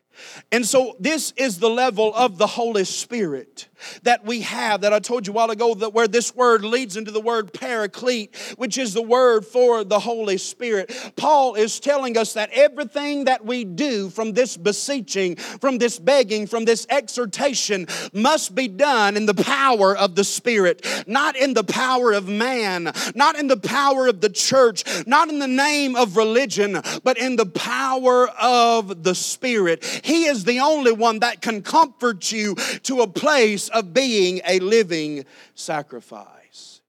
And 0.51 0.65
so, 0.65 0.95
this 0.99 1.33
is 1.35 1.59
the 1.59 1.69
level 1.69 2.13
of 2.15 2.37
the 2.37 2.47
Holy 2.47 2.85
Spirit. 2.85 3.67
That 4.03 4.25
we 4.25 4.41
have 4.41 4.81
that 4.81 4.93
I 4.93 4.99
told 4.99 5.27
you 5.27 5.33
a 5.33 5.35
while 5.35 5.51
ago 5.51 5.73
that 5.75 5.93
where 5.93 6.07
this 6.07 6.35
word 6.35 6.63
leads 6.63 6.97
into 6.97 7.11
the 7.11 7.21
word 7.21 7.53
paraclete, 7.53 8.35
which 8.57 8.77
is 8.77 8.93
the 8.93 9.01
word 9.01 9.45
for 9.45 9.83
the 9.83 9.99
Holy 9.99 10.37
Spirit. 10.37 10.91
Paul 11.15 11.55
is 11.55 11.79
telling 11.79 12.17
us 12.17 12.33
that 12.33 12.49
everything 12.53 13.25
that 13.25 13.45
we 13.45 13.63
do 13.63 14.09
from 14.09 14.33
this 14.33 14.57
beseeching, 14.57 15.35
from 15.35 15.77
this 15.77 15.99
begging, 15.99 16.47
from 16.47 16.65
this 16.65 16.85
exhortation 16.89 17.87
must 18.13 18.55
be 18.55 18.67
done 18.67 19.17
in 19.17 19.25
the 19.25 19.33
power 19.33 19.95
of 19.95 20.15
the 20.15 20.23
Spirit, 20.23 20.85
not 21.07 21.35
in 21.35 21.53
the 21.53 21.63
power 21.63 22.13
of 22.13 22.27
man, 22.27 22.91
not 23.15 23.37
in 23.37 23.47
the 23.47 23.57
power 23.57 24.07
of 24.07 24.21
the 24.21 24.29
church, 24.29 24.83
not 25.07 25.29
in 25.29 25.39
the 25.39 25.47
name 25.47 25.95
of 25.95 26.17
religion, 26.17 26.81
but 27.03 27.17
in 27.17 27.35
the 27.35 27.45
power 27.45 28.29
of 28.29 29.03
the 29.03 29.15
Spirit. 29.15 29.83
He 30.03 30.25
is 30.25 30.43
the 30.43 30.59
only 30.59 30.91
one 30.91 31.19
that 31.19 31.41
can 31.41 31.61
comfort 31.61 32.31
you 32.31 32.55
to 32.83 33.01
a 33.01 33.07
place 33.07 33.69
of 33.73 33.93
being 33.93 34.41
a 34.45 34.59
living 34.59 35.25
sacrifice. 35.55 36.81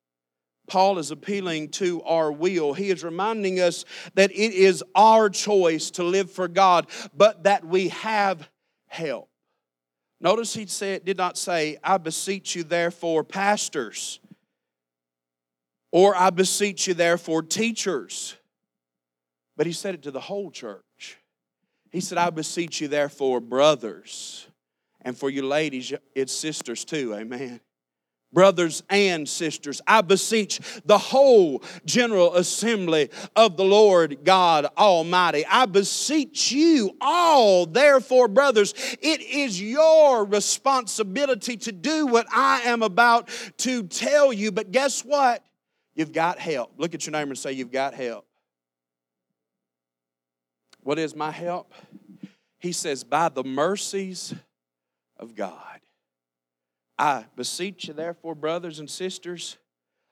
Paul 0.66 0.98
is 0.98 1.10
appealing 1.10 1.68
to 1.70 2.02
our 2.04 2.32
will. 2.32 2.72
He 2.72 2.90
is 2.90 3.04
reminding 3.04 3.60
us 3.60 3.84
that 4.14 4.30
it 4.30 4.54
is 4.54 4.82
our 4.94 5.28
choice 5.28 5.90
to 5.92 6.04
live 6.04 6.30
for 6.30 6.48
God, 6.48 6.86
but 7.14 7.44
that 7.44 7.66
we 7.66 7.88
have 7.88 8.48
help. 8.86 9.28
Notice 10.20 10.54
he 10.54 10.66
said, 10.66 11.04
did 11.04 11.18
not 11.18 11.36
say, 11.36 11.78
I 11.84 11.98
beseech 11.98 12.56
you 12.56 12.62
therefore, 12.62 13.24
pastors, 13.24 14.20
or 15.92 16.16
I 16.16 16.30
beseech 16.30 16.86
you 16.86 16.94
therefore, 16.94 17.42
teachers. 17.42 18.36
But 19.56 19.66
he 19.66 19.72
said 19.72 19.94
it 19.94 20.02
to 20.04 20.10
the 20.10 20.20
whole 20.20 20.50
church. 20.50 21.18
He 21.90 22.00
said, 22.00 22.18
I 22.18 22.30
beseech 22.30 22.80
you 22.80 22.88
therefore, 22.88 23.40
brothers, 23.40 24.48
and 25.04 25.16
for 25.16 25.30
you 25.30 25.46
ladies, 25.46 25.92
it's 26.14 26.32
sisters 26.32 26.84
too, 26.84 27.14
amen 27.14 27.60
brothers 28.34 28.82
and 28.90 29.26
sisters, 29.26 29.80
I 29.86 30.02
beseech 30.02 30.60
the 30.84 30.98
whole 30.98 31.62
general 31.86 32.34
assembly 32.34 33.10
of 33.36 33.56
the 33.56 33.64
Lord 33.64 34.24
God 34.24 34.66
Almighty. 34.76 35.46
I 35.46 35.66
beseech 35.66 36.52
you 36.52 36.96
all, 37.00 37.64
therefore, 37.64 38.28
brothers, 38.28 38.74
it 39.00 39.22
is 39.22 39.62
your 39.62 40.26
responsibility 40.26 41.56
to 41.58 41.72
do 41.72 42.06
what 42.06 42.26
I 42.30 42.62
am 42.62 42.82
about 42.82 43.30
to 43.58 43.84
tell 43.84 44.32
you. 44.32 44.50
But 44.52 44.72
guess 44.72 45.04
what? 45.04 45.42
You've 45.94 46.12
got 46.12 46.40
help. 46.40 46.72
Look 46.76 46.94
at 46.94 47.06
your 47.06 47.12
neighbor 47.12 47.30
and 47.30 47.38
say, 47.38 47.52
You've 47.52 47.70
got 47.70 47.94
help. 47.94 48.26
What 50.80 50.98
is 50.98 51.14
my 51.14 51.30
help? 51.30 51.72
He 52.58 52.72
says, 52.72 53.04
By 53.04 53.28
the 53.28 53.44
mercies 53.44 54.34
of 55.24 55.34
God. 55.34 55.80
I 56.96 57.24
beseech 57.34 57.88
you, 57.88 57.94
therefore, 57.94 58.36
brothers 58.36 58.78
and 58.78 58.88
sisters, 58.88 59.56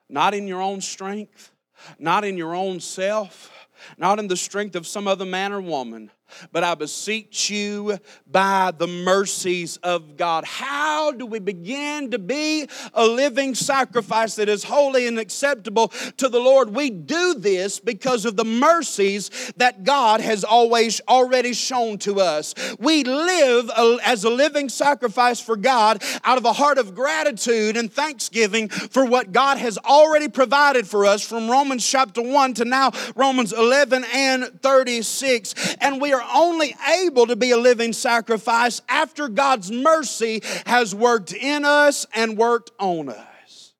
not 0.09 0.33
in 0.33 0.47
your 0.47 0.61
own 0.61 0.81
strength, 0.81 1.51
not 1.97 2.25
in 2.25 2.35
your 2.35 2.53
own 2.53 2.81
self, 2.81 3.69
not 3.97 4.19
in 4.19 4.27
the 4.27 4.35
strength 4.35 4.75
of 4.75 4.85
some 4.85 5.07
other 5.07 5.25
man 5.25 5.53
or 5.53 5.61
woman, 5.61 6.11
but 6.51 6.63
I 6.63 6.75
beseech 6.75 7.49
you 7.49 7.97
by 8.29 8.71
the 8.77 8.87
mercies 8.87 9.77
of 9.77 10.17
God. 10.17 10.45
How 10.45 11.11
do 11.11 11.25
we 11.25 11.39
begin 11.39 12.11
to 12.11 12.19
be 12.19 12.67
a 12.93 13.05
living 13.05 13.55
sacrifice 13.55 14.35
that 14.35 14.49
is 14.49 14.63
holy 14.63 15.07
and 15.07 15.19
acceptable 15.19 15.89
to 16.17 16.29
the 16.29 16.39
Lord? 16.39 16.75
We 16.75 16.89
do 16.89 17.35
this 17.35 17.79
because 17.79 18.25
of 18.25 18.37
the 18.37 18.45
mercies 18.45 19.29
that 19.57 19.83
God 19.83 20.21
has 20.21 20.43
always 20.43 21.01
already 21.07 21.53
shown 21.53 21.97
to 21.99 22.19
us. 22.19 22.53
We 22.79 23.03
live 23.03 23.69
as 24.05 24.23
a 24.23 24.29
living 24.29 24.69
sacrifice 24.69 25.39
for 25.39 25.55
God 25.55 26.03
out 26.23 26.37
of 26.37 26.45
a 26.45 26.53
heart 26.53 26.77
of 26.77 26.95
gratitude 26.95 27.77
and 27.77 27.91
thanksgiving 27.91 28.69
for 28.69 29.05
what 29.05 29.31
God 29.31 29.57
has 29.57 29.77
already 29.77 30.27
provided 30.27 30.87
for 30.87 31.05
us 31.05 31.21
from 31.21 31.49
Romans 31.49 31.87
chapter 31.87 32.21
1 32.21 32.55
to 32.55 32.65
now 32.65 32.91
Romans 33.15 33.53
11 33.53 34.05
and 34.13 34.61
36. 34.61 35.75
And 35.79 36.01
we 36.01 36.13
are 36.13 36.22
are 36.23 36.43
only 36.43 36.75
able 37.01 37.27
to 37.27 37.35
be 37.35 37.51
a 37.51 37.57
living 37.57 37.93
sacrifice 37.93 38.81
after 38.87 39.27
God's 39.27 39.71
mercy 39.71 40.41
has 40.65 40.95
worked 40.95 41.33
in 41.33 41.65
us 41.65 42.05
and 42.13 42.37
worked 42.37 42.71
on 42.79 43.09
us. 43.09 43.73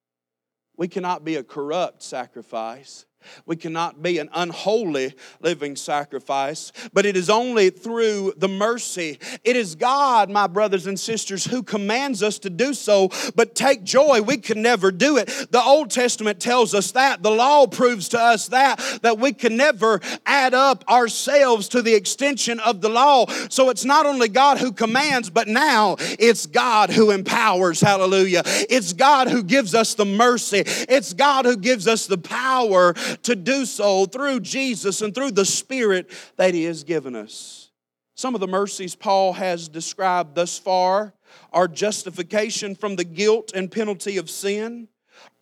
We 0.78 0.88
cannot 0.88 1.24
be 1.24 1.36
a 1.36 1.44
corrupt 1.44 2.04
sacrifice. 2.04 3.06
We 3.46 3.56
cannot 3.56 4.02
be 4.02 4.20
an 4.20 4.30
unholy 4.34 5.14
living 5.42 5.76
sacrifice, 5.76 6.72
but 6.94 7.06
it 7.06 7.18
is 7.18 7.30
only 7.30 7.70
through 7.70 8.34
the 8.38 8.48
mercy. 8.48 9.20
It 9.44 9.56
is 9.56 9.76
God, 9.76 10.30
my 10.30 10.48
brothers 10.48 10.88
and 10.88 11.00
sisters, 11.00 11.46
who 11.46 11.64
commands 11.64 12.24
us 12.24 12.40
to 12.40 12.50
do 12.50 12.74
so, 12.74 13.10
but 13.36 13.56
take 13.56 13.84
joy. 13.84 14.22
We 14.22 14.38
can 14.38 14.62
never 14.62 14.92
do 14.92 15.18
it. 15.18 15.28
The 15.52 15.62
Old 15.62 15.90
Testament 15.90 16.40
tells 16.40 16.74
us 16.74 16.92
that. 16.92 17.24
The 17.24 17.32
law 17.32 17.68
proves 17.68 18.10
to 18.10 18.20
us 18.20 18.48
that, 18.50 18.80
that 19.02 19.20
we 19.20 19.34
can 19.34 19.58
never 19.58 20.00
add 20.26 20.54
up 20.54 20.84
ourselves 20.90 21.70
to 21.70 21.82
the 21.82 21.94
extension 21.94 22.60
of 22.60 22.82
the 22.82 22.90
law. 22.90 23.28
So 23.50 23.70
it's 23.70 23.86
not 23.86 24.06
only 24.06 24.28
God 24.28 24.58
who 24.58 24.72
commands, 24.72 25.30
but 25.30 25.48
now 25.48 25.96
it's 26.00 26.46
God 26.46 26.90
who 26.90 27.12
empowers. 27.12 27.82
Hallelujah. 27.82 28.44
It's 28.46 28.94
God 28.94 29.30
who 29.30 29.44
gives 29.44 29.76
us 29.76 29.94
the 29.96 30.06
mercy. 30.06 30.64
It's 30.66 31.14
God 31.14 31.46
who 31.46 31.58
gives 31.58 31.88
us 31.88 32.08
the 32.08 32.18
power 32.18 32.94
to 33.24 33.36
do 33.36 33.66
so 33.66 34.06
through 34.06 34.40
Jesus 34.40 35.02
and 35.02 35.14
through 35.14 35.32
the 35.32 35.46
Spirit 35.46 36.10
that 36.38 36.54
He 36.54 36.64
has 36.64 36.84
given 36.84 37.16
us. 37.16 37.72
Some 38.16 38.36
of 38.36 38.42
the 38.42 38.48
mercies 38.48 38.96
Paul 38.96 39.34
has 39.34 39.68
described 39.68 40.36
thus 40.36 40.58
far 40.58 41.14
are 41.52 41.68
justification 41.68 42.76
from 42.76 42.96
the 42.96 43.04
guilt 43.04 43.52
and 43.56 43.72
penalty 43.72 44.18
of 44.18 44.30
sin, 44.30 44.88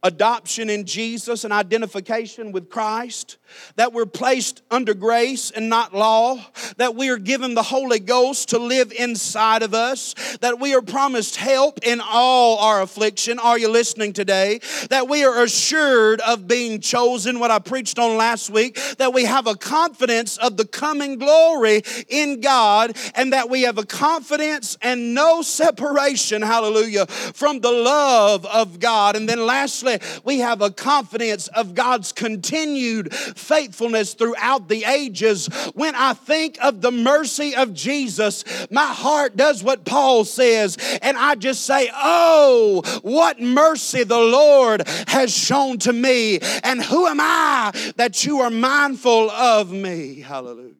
adoption 0.03 0.69
in 0.69 0.85
Jesus 0.85 1.43
and 1.43 1.53
identification 1.53 2.51
with 2.51 2.69
Christ, 2.69 3.37
that 3.75 3.93
we're 3.93 4.05
placed 4.05 4.63
under 4.71 4.93
grace 4.93 5.51
and 5.51 5.69
not 5.69 5.93
law, 5.93 6.39
that 6.77 6.95
we 6.95 7.09
are 7.09 7.17
given 7.17 7.53
the 7.53 7.63
Holy 7.63 7.99
Ghost 7.99 8.49
to 8.49 8.57
live 8.57 8.91
inside 8.91 9.61
of 9.61 9.73
us, 9.73 10.15
that 10.41 10.59
we 10.59 10.73
are 10.73 10.81
promised 10.81 11.35
help 11.35 11.79
in 11.83 12.01
all 12.01 12.57
our 12.59 12.81
affliction. 12.81 13.37
Are 13.39 13.59
you 13.59 13.69
listening 13.69 14.13
today? 14.13 14.59
That 14.89 15.07
we 15.07 15.23
are 15.23 15.43
assured 15.43 16.21
of 16.21 16.47
being 16.47 16.79
chosen, 16.79 17.39
what 17.39 17.51
I 17.51 17.59
preached 17.59 17.99
on 17.99 18.17
last 18.17 18.49
week, 18.49 18.79
that 18.97 19.13
we 19.13 19.25
have 19.25 19.45
a 19.45 19.55
confidence 19.55 20.37
of 20.37 20.57
the 20.57 20.65
coming 20.65 21.19
glory 21.19 21.83
in 22.07 22.41
God, 22.41 22.97
and 23.15 23.33
that 23.33 23.49
we 23.49 23.63
have 23.63 23.77
a 23.77 23.85
confidence 23.85 24.77
and 24.81 25.13
no 25.13 25.41
separation, 25.41 26.41
hallelujah, 26.41 27.05
from 27.05 27.59
the 27.59 27.71
love 27.71 28.45
of 28.47 28.79
God. 28.79 29.15
And 29.15 29.29
then 29.29 29.45
lastly, 29.45 29.90
we 30.23 30.39
have 30.39 30.61
a 30.61 30.71
confidence 30.71 31.47
of 31.49 31.75
God's 31.75 32.11
continued 32.11 33.13
faithfulness 33.13 34.13
throughout 34.13 34.67
the 34.67 34.83
ages. 34.85 35.47
When 35.73 35.95
I 35.95 36.13
think 36.13 36.57
of 36.63 36.81
the 36.81 36.91
mercy 36.91 37.55
of 37.55 37.73
Jesus, 37.73 38.43
my 38.69 38.87
heart 38.87 39.35
does 39.35 39.63
what 39.63 39.85
Paul 39.85 40.25
says, 40.25 40.77
and 41.01 41.17
I 41.17 41.35
just 41.35 41.65
say, 41.65 41.89
Oh, 41.93 42.81
what 43.01 43.41
mercy 43.41 44.03
the 44.03 44.19
Lord 44.19 44.87
has 45.07 45.35
shown 45.35 45.77
to 45.79 45.93
me, 45.93 46.39
and 46.63 46.81
who 46.81 47.07
am 47.07 47.19
I 47.19 47.71
that 47.97 48.25
you 48.25 48.41
are 48.41 48.49
mindful 48.49 49.29
of 49.31 49.71
me? 49.71 50.19
Hallelujah. 50.19 50.75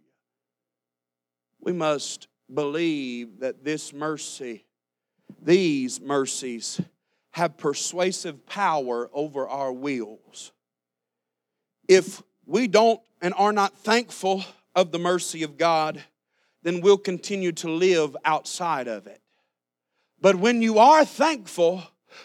We 1.60 1.74
must 1.74 2.28
believe 2.54 3.40
that 3.40 3.64
this 3.64 3.94
mercy, 3.94 4.66
these 5.42 6.02
mercies, 6.02 6.82
have 7.32 7.58
persuasive 7.58 8.46
power 8.46 9.10
over 9.14 9.48
our 9.48 9.72
wills. 9.72 10.52
If 11.88 12.22
we 12.46 12.68
don't 12.68 13.02
and 13.22 13.34
are 13.38 13.54
not 13.54 13.78
thankful 13.78 14.44
of 14.76 14.92
the 14.92 15.00
mercy 15.00 15.44
of 15.44 15.58
God, 15.58 16.04
then 16.64 16.82
we'll 16.82 16.98
continue 16.98 17.52
to 17.54 17.70
live 17.70 18.16
outside 18.26 18.88
of 18.88 19.08
it. 19.08 19.22
But 20.20 20.36
when 20.36 20.62
you 20.62 20.78
are 20.80 21.04
thankful 21.06 21.84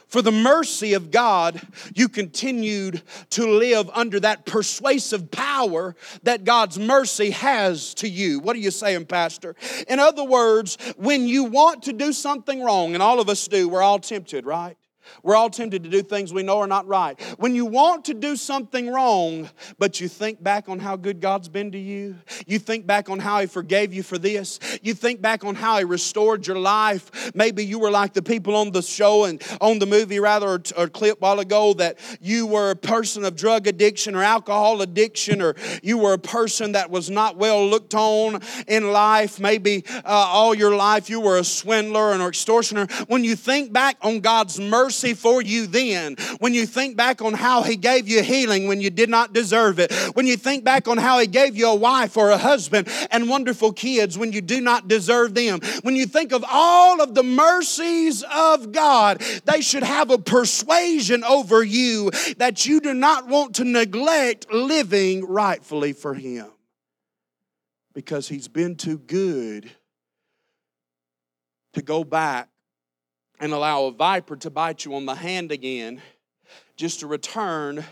for 0.09 0.21
the 0.21 0.33
mercy 0.33 0.95
of 0.95 1.11
God, 1.11 1.61
you 1.95 2.09
continued 2.09 3.03
to 3.31 3.47
live 3.47 3.89
under 3.95 4.19
that 4.21 4.45
persuasive 4.45 5.31
power 5.31 5.95
that 6.25 6.45
God's 6.45 6.79
mercy 6.79 7.31
has 7.31 7.95
to 7.95 8.09
you. 8.09 8.41
What 8.41 8.57
are 8.57 8.61
you 8.61 8.73
saying, 8.73 9.07
Pastor? 9.07 9.55
In 9.89 10.01
other 10.01 10.25
words, 10.25 10.77
when 10.97 11.29
you 11.29 11.45
want 11.45 11.85
to 11.85 11.93
do 11.93 12.13
something 12.13 12.63
wrong, 12.63 12.95
and 12.95 13.03
all 13.03 13.21
of 13.21 13.29
us 13.29 13.47
do, 13.47 13.69
we're 13.69 13.83
all 13.83 14.01
tempted, 14.01 14.45
right? 14.45 14.77
We're 15.23 15.37
all 15.37 15.51
tempted 15.51 15.83
to 15.85 15.89
do 15.89 16.03
things 16.03 16.33
we 16.33 16.43
know 16.43 16.59
are 16.59 16.67
not 16.67 16.87
right. 16.87 17.21
When 17.39 17.55
you 17.55 17.67
want 17.67 18.05
to 18.07 18.15
do 18.15 18.37
something 18.37 18.91
wrong, 18.91 19.49
but 19.79 20.01
you 20.01 20.09
think 20.09 20.43
back 20.43 20.69
on 20.69 20.79
how 20.79 20.97
good 20.97 21.21
God's 21.21 21.49
been 21.49 21.73
to 21.73 21.79
you, 21.79 22.17
you 22.47 22.59
think 22.59 22.87
back 22.87 23.09
on 23.09 23.19
how 23.19 23.41
He 23.41 23.47
forgave 23.47 23.93
you 23.93 24.03
for 24.03 24.19
this, 24.19 24.59
you 24.83 24.95
think 24.95 25.21
back 25.21 25.45
on 25.45 25.55
how 25.55 25.79
He 25.79 25.85
restored 25.85 26.47
your 26.47 26.59
life. 26.59 27.35
Maybe 27.35 27.65
you 27.65 27.79
were 27.79 27.91
like 27.91 28.13
the 28.13 28.23
people 28.23 28.57
on 28.57 28.73
the 28.73 28.83
show 28.83 29.25
and 29.25 29.43
on 29.61 29.79
the 29.79 29.87
movie, 29.87 30.21
rather, 30.21 30.49
or, 30.49 30.63
or 30.77 30.89
clip 30.89 31.21
while 31.21 31.41
ago, 31.41 31.73
that 31.75 31.99
you 32.21 32.47
were 32.47 32.71
a 32.71 32.77
person 32.77 33.25
of 33.25 33.37
drug 33.37 33.67
addiction 33.67 34.15
or 34.15 34.23
alcohol 34.23 34.83
addiction, 34.83 35.41
or 35.43 35.55
you 35.83 35.99
were 35.99 36.15
a 36.15 36.19
person 36.19 36.73
that 36.73 36.91
was 36.91 37.11
not 37.11 37.37
well 37.37 37.67
looked 37.67 37.95
on 37.95 38.41
in 38.67 38.93
life. 38.93 39.41
Maybe 39.41 39.85
uh, 39.89 40.03
all 40.05 40.55
your 40.55 40.75
life 40.75 41.11
you 41.11 41.21
were 41.21 41.39
a 41.39 41.45
swindler 41.45 42.13
and 42.13 42.23
an 42.23 42.29
extortioner. 42.29 42.87
When 43.07 43.25
you 43.25 43.37
think 43.37 43.73
back 43.73 43.97
on 44.03 44.21
God's 44.21 44.59
mercy, 44.59 44.96
mercy 44.97 45.15
for 45.15 45.43
you 45.43 45.67
then. 45.67 46.17
When 46.39 46.55
you 46.55 46.67
think 46.67 46.97
back 46.97 47.21
on 47.21 47.35
how 47.35 47.63
He 47.63 47.77
gave 47.77 48.09
you 48.09 48.23
healing 48.23 48.67
when 48.67 48.81
you 48.81 48.89
did 48.89 49.11
not 49.11 49.35
deserve 49.35 49.79
it. 49.79 49.93
When 50.15 50.27
you 50.27 50.37
think 50.37 50.65
back 50.65 50.89
on 50.89 50.97
how 50.97 51.19
He 51.19 51.27
gave 51.27 51.57
you 51.57 51.69
a 51.69 51.75
wife 51.75 52.17
or 52.17 52.31
a 52.31 52.39
husband 52.39 52.89
and 53.11 53.29
wonderful 53.29 53.73
kids 53.73 54.17
when 54.17 54.33
you 54.33 54.41
do 54.41 54.61
not 54.61 54.89
deserve 54.89 55.35
them. 55.35 55.61
When 55.83 55.97
you 55.97 56.07
think 56.07 56.33
of 56.33 56.45
all 56.51 57.03
of 57.03 57.15
the 57.15 57.23
mercies 57.23 58.25
of 58.33 58.73
God, 58.73 59.21
they 59.45 59.61
should 59.61 59.83
have 59.83 60.11
a 60.11 60.19
persuasion 60.19 61.23
over 61.25 61.63
you 61.63 62.11
that 62.39 62.65
you 62.65 62.81
do 62.81 62.95
not 62.95 63.29
want 63.29 63.57
to 63.57 63.65
neglect 63.65 64.51
living 64.51 65.27
rightfully 65.27 65.93
for 65.93 66.15
Him 66.15 66.47
because 67.93 68.29
He's 68.29 68.49
been 68.49 68.77
too 68.77 68.99
good 68.99 69.71
to 71.75 71.83
go 71.83 72.03
back 72.03 72.49
and 73.41 73.53
allow 73.53 73.85
a 73.85 73.93
viper 73.93 74.37
to 74.37 74.51
bite 74.51 74.85
you 74.85 74.95
on 74.95 75.07
the 75.07 75.15
hand 75.15 75.53
again, 75.53 76.01
just 76.77 77.01
to 77.01 77.07
return, 77.07 77.85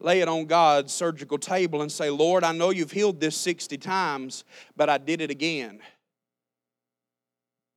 lay 0.00 0.20
it 0.20 0.28
on 0.28 0.46
God's 0.46 0.92
surgical 0.92 1.38
table 1.38 1.82
and 1.82 1.90
say, 1.90 2.10
Lord, 2.10 2.44
I 2.44 2.52
know 2.52 2.70
you've 2.70 2.92
healed 2.92 3.20
this 3.20 3.36
60 3.36 3.78
times, 3.78 4.44
but 4.76 4.88
I 4.88 4.98
did 4.98 5.20
it 5.20 5.30
again. 5.30 5.80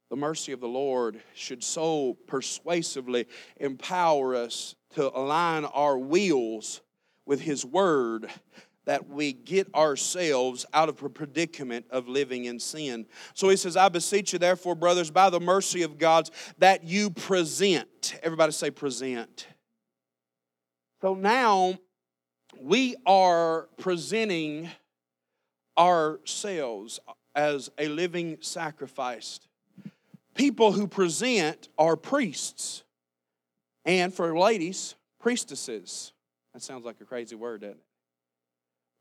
The 0.09 0.15
mercy 0.15 0.51
of 0.53 0.61
the 0.61 0.67
Lord 0.67 1.21
should 1.33 1.63
so 1.63 2.17
persuasively 2.27 3.27
empower 3.57 4.35
us 4.35 4.75
to 4.95 5.15
align 5.17 5.65
our 5.65 5.97
wheels 5.97 6.81
with 7.25 7.41
His 7.41 7.65
Word 7.65 8.29
that 8.87 9.09
we 9.09 9.33
get 9.33 9.67
ourselves 9.75 10.65
out 10.73 10.87
of 10.87 11.03
a 11.03 11.09
predicament 11.09 11.85
of 11.89 12.07
living 12.07 12.45
in 12.45 12.57
sin. 12.57 13.05
So 13.33 13.49
he 13.49 13.57
says, 13.57 13.75
I 13.75 13.89
beseech 13.89 14.31
you, 14.31 14.39
therefore, 14.39 14.75
brothers, 14.75 15.11
by 15.11 15.29
the 15.29 15.41
mercy 15.41 15.83
of 15.83 15.97
God, 15.97 16.29
that 16.59 16.85
you 16.85 17.09
present. 17.09 18.17
Everybody 18.23 18.53
say, 18.53 18.71
present. 18.71 19.45
So 21.01 21.15
now 21.15 21.77
we 22.61 22.95
are 23.05 23.67
presenting 23.77 24.69
ourselves 25.77 27.01
as 27.35 27.69
a 27.77 27.89
living 27.89 28.37
sacrifice. 28.39 29.41
People 30.33 30.71
who 30.71 30.87
present 30.87 31.67
are 31.77 31.97
priests, 31.97 32.83
and 33.83 34.13
for 34.13 34.37
ladies, 34.39 34.95
priestesses. 35.19 36.13
That 36.53 36.61
sounds 36.61 36.85
like 36.85 37.01
a 37.01 37.05
crazy 37.05 37.35
word, 37.35 37.61
doesn't 37.61 37.75
it? 37.75 37.83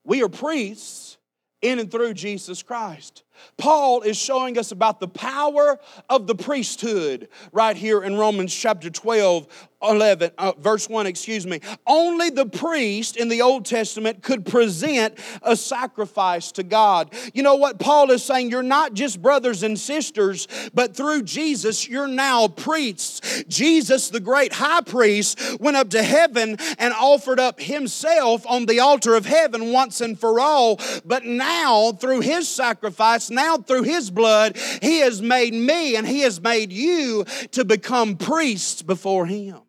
We 0.07 0.23
are 0.23 0.29
priests 0.29 1.19
in 1.63 1.81
and 1.81 1.91
through 1.91 2.15
Jesus 2.15 2.63
Christ. 2.63 3.25
Paul 3.59 4.03
is 4.03 4.17
showing 4.17 4.57
us 4.57 4.71
about 4.71 5.01
the 5.01 5.09
power 5.09 5.79
of 6.09 6.29
the 6.29 6.35
priesthood 6.35 7.29
right 7.53 7.77
here 7.77 8.03
in 8.03 8.15
Romans 8.15 8.55
chapter 8.55 8.89
12, 8.89 9.49
11, 9.83 10.31
uh, 10.39 10.53
verse 10.59 10.89
1, 10.89 11.07
excuse 11.07 11.47
me. 11.47 11.61
Only 11.87 12.31
the 12.31 12.47
priest 12.47 13.17
in 13.17 13.29
the 13.29 13.43
Old 13.43 13.67
Testament 13.67 14.23
could 14.23 14.47
present 14.47 15.19
a 15.43 15.55
sacrifice 15.55 16.51
to 16.53 16.63
God. 16.63 17.13
You 17.35 17.43
know 17.43 17.57
what 17.57 17.79
Paul 17.79 18.11
is 18.11 18.25
saying? 18.25 18.51
You're 18.51 18.63
not 18.63 18.95
just 18.95 19.21
brothers 19.21 19.63
and 19.63 19.79
sisters, 19.79 20.49
but 20.73 20.97
through 20.97 21.23
Jesus, 21.23 21.89
you're 21.89 22.09
now 22.09 22.49
priests. 22.49 23.45
Jesus, 23.49 24.09
the 24.09 24.21
great 24.21 24.55
high 24.55 24.81
priest, 24.81 25.39
went 25.61 25.77
up 25.77 25.91
to 25.91 26.03
heaven 26.03 26.57
and 26.79 26.95
offered 26.95 27.39
up 27.39 27.61
himself 27.61 28.47
on 28.47 28.67
the 28.67 28.81
altar 28.81 29.15
of 29.15 29.27
heaven 29.27 29.73
once 29.73 30.01
and 30.01 30.19
for 30.19 30.41
all. 30.41 30.81
But 31.05 31.25
now, 31.25 31.93
through 31.93 32.21
his 32.21 32.49
sacrifice, 32.49 33.31
now 33.31 33.59
through 33.59 33.83
his 33.83 34.11
blood, 34.11 34.57
he 34.81 35.01
has 35.01 35.21
made 35.21 35.53
me 35.53 35.97
and 35.97 36.07
he 36.07 36.21
has 36.21 36.41
made 36.41 36.73
you 36.73 37.25
to 37.53 37.65
become 37.65 38.17
priests 38.17 38.83
before 38.83 39.27
him. 39.27 39.61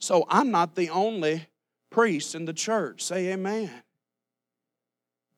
So 0.00 0.26
I'm 0.28 0.50
not 0.50 0.74
the 0.74 0.90
only 0.90 1.46
priest 1.90 2.34
in 2.34 2.46
the 2.46 2.52
church. 2.52 3.02
Say 3.02 3.32
amen. 3.32 3.70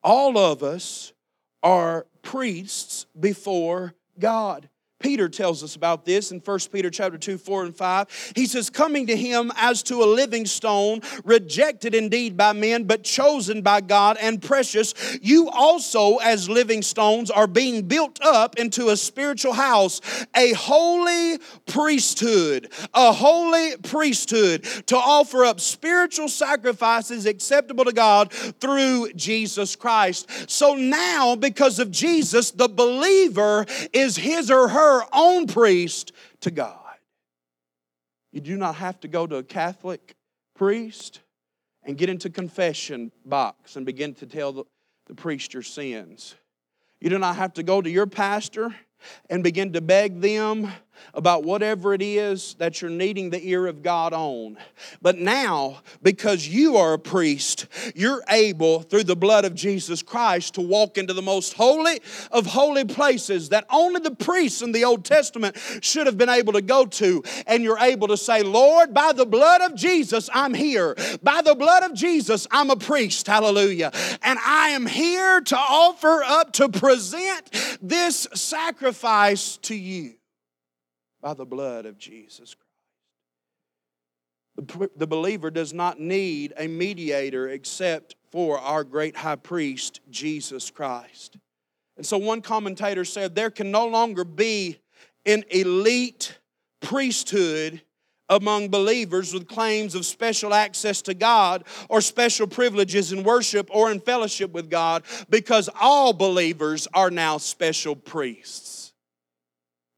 All 0.01 0.37
of 0.37 0.63
us 0.63 1.13
are 1.61 2.07
priests 2.21 3.05
before 3.19 3.93
God. 4.17 4.69
Peter 5.03 5.27
tells 5.27 5.63
us 5.63 5.75
about 5.75 6.05
this 6.05 6.31
in 6.31 6.39
1 6.39 6.59
Peter 6.71 6.89
chapter 6.89 7.17
2, 7.17 7.37
4 7.37 7.65
and 7.65 7.75
5. 7.75 8.31
He 8.35 8.45
says, 8.45 8.69
coming 8.69 9.05
to 9.07 9.17
him 9.17 9.51
as 9.57 9.83
to 9.83 10.01
a 10.01 10.05
living 10.05 10.45
stone, 10.45 11.01
rejected 11.25 11.93
indeed 11.93 12.37
by 12.37 12.53
men, 12.53 12.85
but 12.85 13.03
chosen 13.03 13.61
by 13.61 13.81
God 13.81 14.17
and 14.21 14.41
precious, 14.41 14.93
you 15.21 15.49
also, 15.49 16.17
as 16.17 16.49
living 16.49 16.81
stones, 16.81 17.29
are 17.29 17.47
being 17.47 17.85
built 17.85 18.19
up 18.23 18.57
into 18.57 18.89
a 18.89 18.97
spiritual 18.97 19.51
house, 19.51 19.99
a 20.35 20.53
holy 20.53 21.37
priesthood, 21.65 22.71
a 22.93 23.11
holy 23.11 23.75
priesthood 23.83 24.63
to 24.87 24.95
offer 24.95 25.43
up 25.43 25.59
spiritual 25.59 26.29
sacrifices 26.29 27.25
acceptable 27.25 27.83
to 27.83 27.91
God 27.91 28.31
through 28.31 29.11
Jesus 29.13 29.75
Christ. 29.75 30.49
So 30.49 30.75
now, 30.75 31.35
because 31.35 31.79
of 31.79 31.91
Jesus, 31.91 32.51
the 32.51 32.69
believer 32.69 33.65
is 33.91 34.15
his 34.15 34.49
or 34.49 34.69
her 34.69 34.92
her 34.99 35.05
own 35.13 35.47
priest 35.47 36.11
to 36.41 36.51
God. 36.51 36.79
You 38.31 38.41
do 38.41 38.57
not 38.57 38.75
have 38.75 38.99
to 39.01 39.07
go 39.07 39.27
to 39.27 39.37
a 39.37 39.43
Catholic 39.43 40.15
priest 40.55 41.21
and 41.83 41.97
get 41.97 42.09
into 42.09 42.29
confession 42.29 43.11
box 43.25 43.75
and 43.75 43.85
begin 43.85 44.13
to 44.15 44.25
tell 44.25 44.51
the, 44.51 44.63
the 45.07 45.15
priest 45.15 45.53
your 45.53 45.63
sins. 45.63 46.35
You 46.99 47.09
do 47.09 47.19
not 47.19 47.35
have 47.35 47.53
to 47.53 47.63
go 47.63 47.81
to 47.81 47.89
your 47.89 48.07
pastor 48.07 48.73
and 49.29 49.43
begin 49.43 49.73
to 49.73 49.81
beg 49.81 50.21
them 50.21 50.71
about 51.13 51.43
whatever 51.43 51.93
it 51.93 52.01
is 52.01 52.55
that 52.55 52.81
you're 52.81 52.91
needing 52.91 53.29
the 53.29 53.47
ear 53.47 53.67
of 53.67 53.83
God 53.83 54.13
on. 54.13 54.57
But 55.01 55.17
now, 55.17 55.81
because 56.01 56.47
you 56.47 56.77
are 56.77 56.93
a 56.93 56.99
priest, 56.99 57.67
you're 57.95 58.23
able, 58.29 58.81
through 58.81 59.03
the 59.03 59.15
blood 59.15 59.45
of 59.45 59.53
Jesus 59.55 60.01
Christ, 60.01 60.55
to 60.55 60.61
walk 60.61 60.97
into 60.97 61.13
the 61.13 61.21
most 61.21 61.53
holy 61.53 62.01
of 62.31 62.45
holy 62.45 62.85
places 62.85 63.49
that 63.49 63.65
only 63.69 63.99
the 63.99 64.15
priests 64.15 64.61
in 64.61 64.71
the 64.71 64.85
Old 64.85 65.05
Testament 65.05 65.57
should 65.81 66.07
have 66.07 66.17
been 66.17 66.29
able 66.29 66.53
to 66.53 66.61
go 66.61 66.85
to. 66.85 67.23
And 67.47 67.63
you're 67.63 67.79
able 67.79 68.07
to 68.07 68.17
say, 68.17 68.43
Lord, 68.43 68.93
by 68.93 69.13
the 69.13 69.25
blood 69.25 69.61
of 69.61 69.75
Jesus, 69.75 70.29
I'm 70.33 70.53
here. 70.53 70.95
By 71.21 71.41
the 71.41 71.55
blood 71.55 71.83
of 71.83 71.93
Jesus, 71.93 72.47
I'm 72.51 72.69
a 72.69 72.75
priest. 72.75 73.27
Hallelujah. 73.27 73.91
And 74.21 74.39
I 74.45 74.69
am 74.69 74.85
here 74.85 75.41
to 75.41 75.57
offer 75.57 76.23
up, 76.23 76.53
to 76.53 76.69
present 76.69 77.77
this 77.81 78.27
sacrifice 78.33 79.57
to 79.57 79.75
you 79.75 80.15
by 81.23 81.33
the 81.33 81.45
blood 81.45 81.85
of 81.85 81.97
Jesus 81.97 82.53
Christ. 82.53 82.67
The, 84.55 84.89
the 84.97 85.07
believer 85.07 85.49
does 85.49 85.73
not 85.73 85.99
need 85.99 86.53
a 86.57 86.67
mediator 86.67 87.47
except 87.49 88.15
for 88.29 88.59
our 88.59 88.83
great 88.83 89.15
high 89.15 89.37
priest, 89.37 90.01
Jesus 90.11 90.69
Christ. 90.69 91.37
And 91.97 92.05
so 92.05 92.17
one 92.17 92.41
commentator 92.41 93.05
said 93.05 93.33
there 93.33 93.49
can 93.49 93.71
no 93.71 93.87
longer 93.87 94.23
be 94.25 94.79
an 95.25 95.43
elite 95.49 96.37
priesthood 96.81 97.81
among 98.29 98.69
believers 98.69 99.33
with 99.33 99.47
claims 99.47 99.95
of 99.95 100.05
special 100.05 100.53
access 100.53 101.01
to 101.03 101.13
God 101.13 101.63
or 101.89 102.01
special 102.01 102.47
privileges 102.47 103.11
in 103.11 103.23
worship 103.23 103.69
or 103.71 103.91
in 103.91 103.99
fellowship 103.99 104.51
with 104.51 104.69
God 104.69 105.03
because 105.29 105.69
all 105.79 106.13
believers 106.13 106.87
are 106.93 107.11
now 107.11 107.37
special 107.37 107.95
priests. 107.95 108.72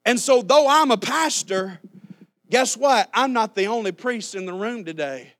And 0.05 0.19
so, 0.19 0.41
though 0.41 0.67
I'm 0.67 0.91
a 0.91 0.97
pastor, 0.97 1.79
guess 2.49 2.77
what? 2.77 3.09
I'm 3.13 3.33
not 3.33 3.55
the 3.55 3.65
only 3.65 3.91
priest 3.91 4.35
in 4.35 4.45
the 4.45 4.53
room 4.53 4.85
today. 4.85 5.33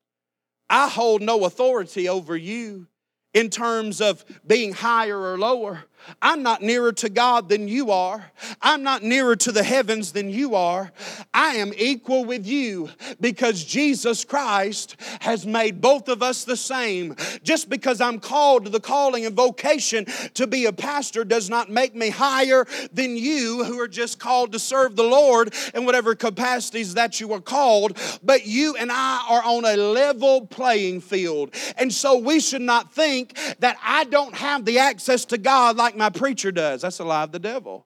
I 0.69 0.89
hold 0.89 1.21
no 1.21 1.45
authority 1.45 2.09
over 2.09 2.35
you 2.35 2.87
in 3.33 3.49
terms 3.49 4.01
of 4.01 4.25
being 4.47 4.73
higher 4.73 5.17
or 5.17 5.37
lower. 5.37 5.83
I'm 6.21 6.43
not 6.43 6.61
nearer 6.61 6.91
to 6.93 7.09
God 7.09 7.49
than 7.49 7.67
you 7.67 7.91
are. 7.91 8.31
I'm 8.61 8.83
not 8.83 9.03
nearer 9.03 9.35
to 9.37 9.51
the 9.51 9.63
heavens 9.63 10.11
than 10.11 10.29
you 10.29 10.55
are. 10.55 10.91
I 11.33 11.55
am 11.55 11.71
equal 11.75 12.25
with 12.25 12.45
you 12.45 12.89
because 13.19 13.63
Jesus 13.63 14.23
Christ 14.23 14.95
has 15.21 15.45
made 15.45 15.81
both 15.81 16.07
of 16.07 16.21
us 16.21 16.43
the 16.43 16.57
same. 16.57 17.15
Just 17.43 17.69
because 17.69 18.01
I'm 18.01 18.19
called 18.19 18.65
to 18.65 18.69
the 18.69 18.79
calling 18.79 19.25
and 19.25 19.35
vocation 19.35 20.05
to 20.35 20.47
be 20.47 20.65
a 20.65 20.73
pastor 20.73 21.23
does 21.23 21.49
not 21.49 21.69
make 21.69 21.95
me 21.95 22.09
higher 22.09 22.65
than 22.93 23.17
you 23.17 23.63
who 23.63 23.79
are 23.79 23.87
just 23.87 24.19
called 24.19 24.51
to 24.51 24.59
serve 24.59 24.95
the 24.95 25.03
Lord 25.03 25.53
in 25.73 25.85
whatever 25.85 26.15
capacities 26.15 26.93
that 26.95 27.19
you 27.19 27.33
are 27.33 27.41
called. 27.41 27.97
But 28.23 28.45
you 28.45 28.75
and 28.75 28.91
I 28.91 29.25
are 29.29 29.43
on 29.43 29.65
a 29.65 29.75
level 29.75 30.45
playing 30.47 31.01
field. 31.01 31.53
And 31.77 31.91
so 31.91 32.17
we 32.17 32.39
should 32.39 32.61
not 32.61 32.93
think 32.93 33.37
that 33.59 33.77
I 33.83 34.05
don't 34.05 34.35
have 34.35 34.65
the 34.65 34.79
access 34.79 35.25
to 35.25 35.37
God 35.37 35.77
like 35.77 35.94
like 35.95 36.13
my 36.13 36.17
preacher 36.17 36.51
does. 36.51 36.81
That's 36.81 36.99
a 36.99 37.03
lie 37.03 37.23
of 37.23 37.31
the 37.31 37.39
devil. 37.39 37.85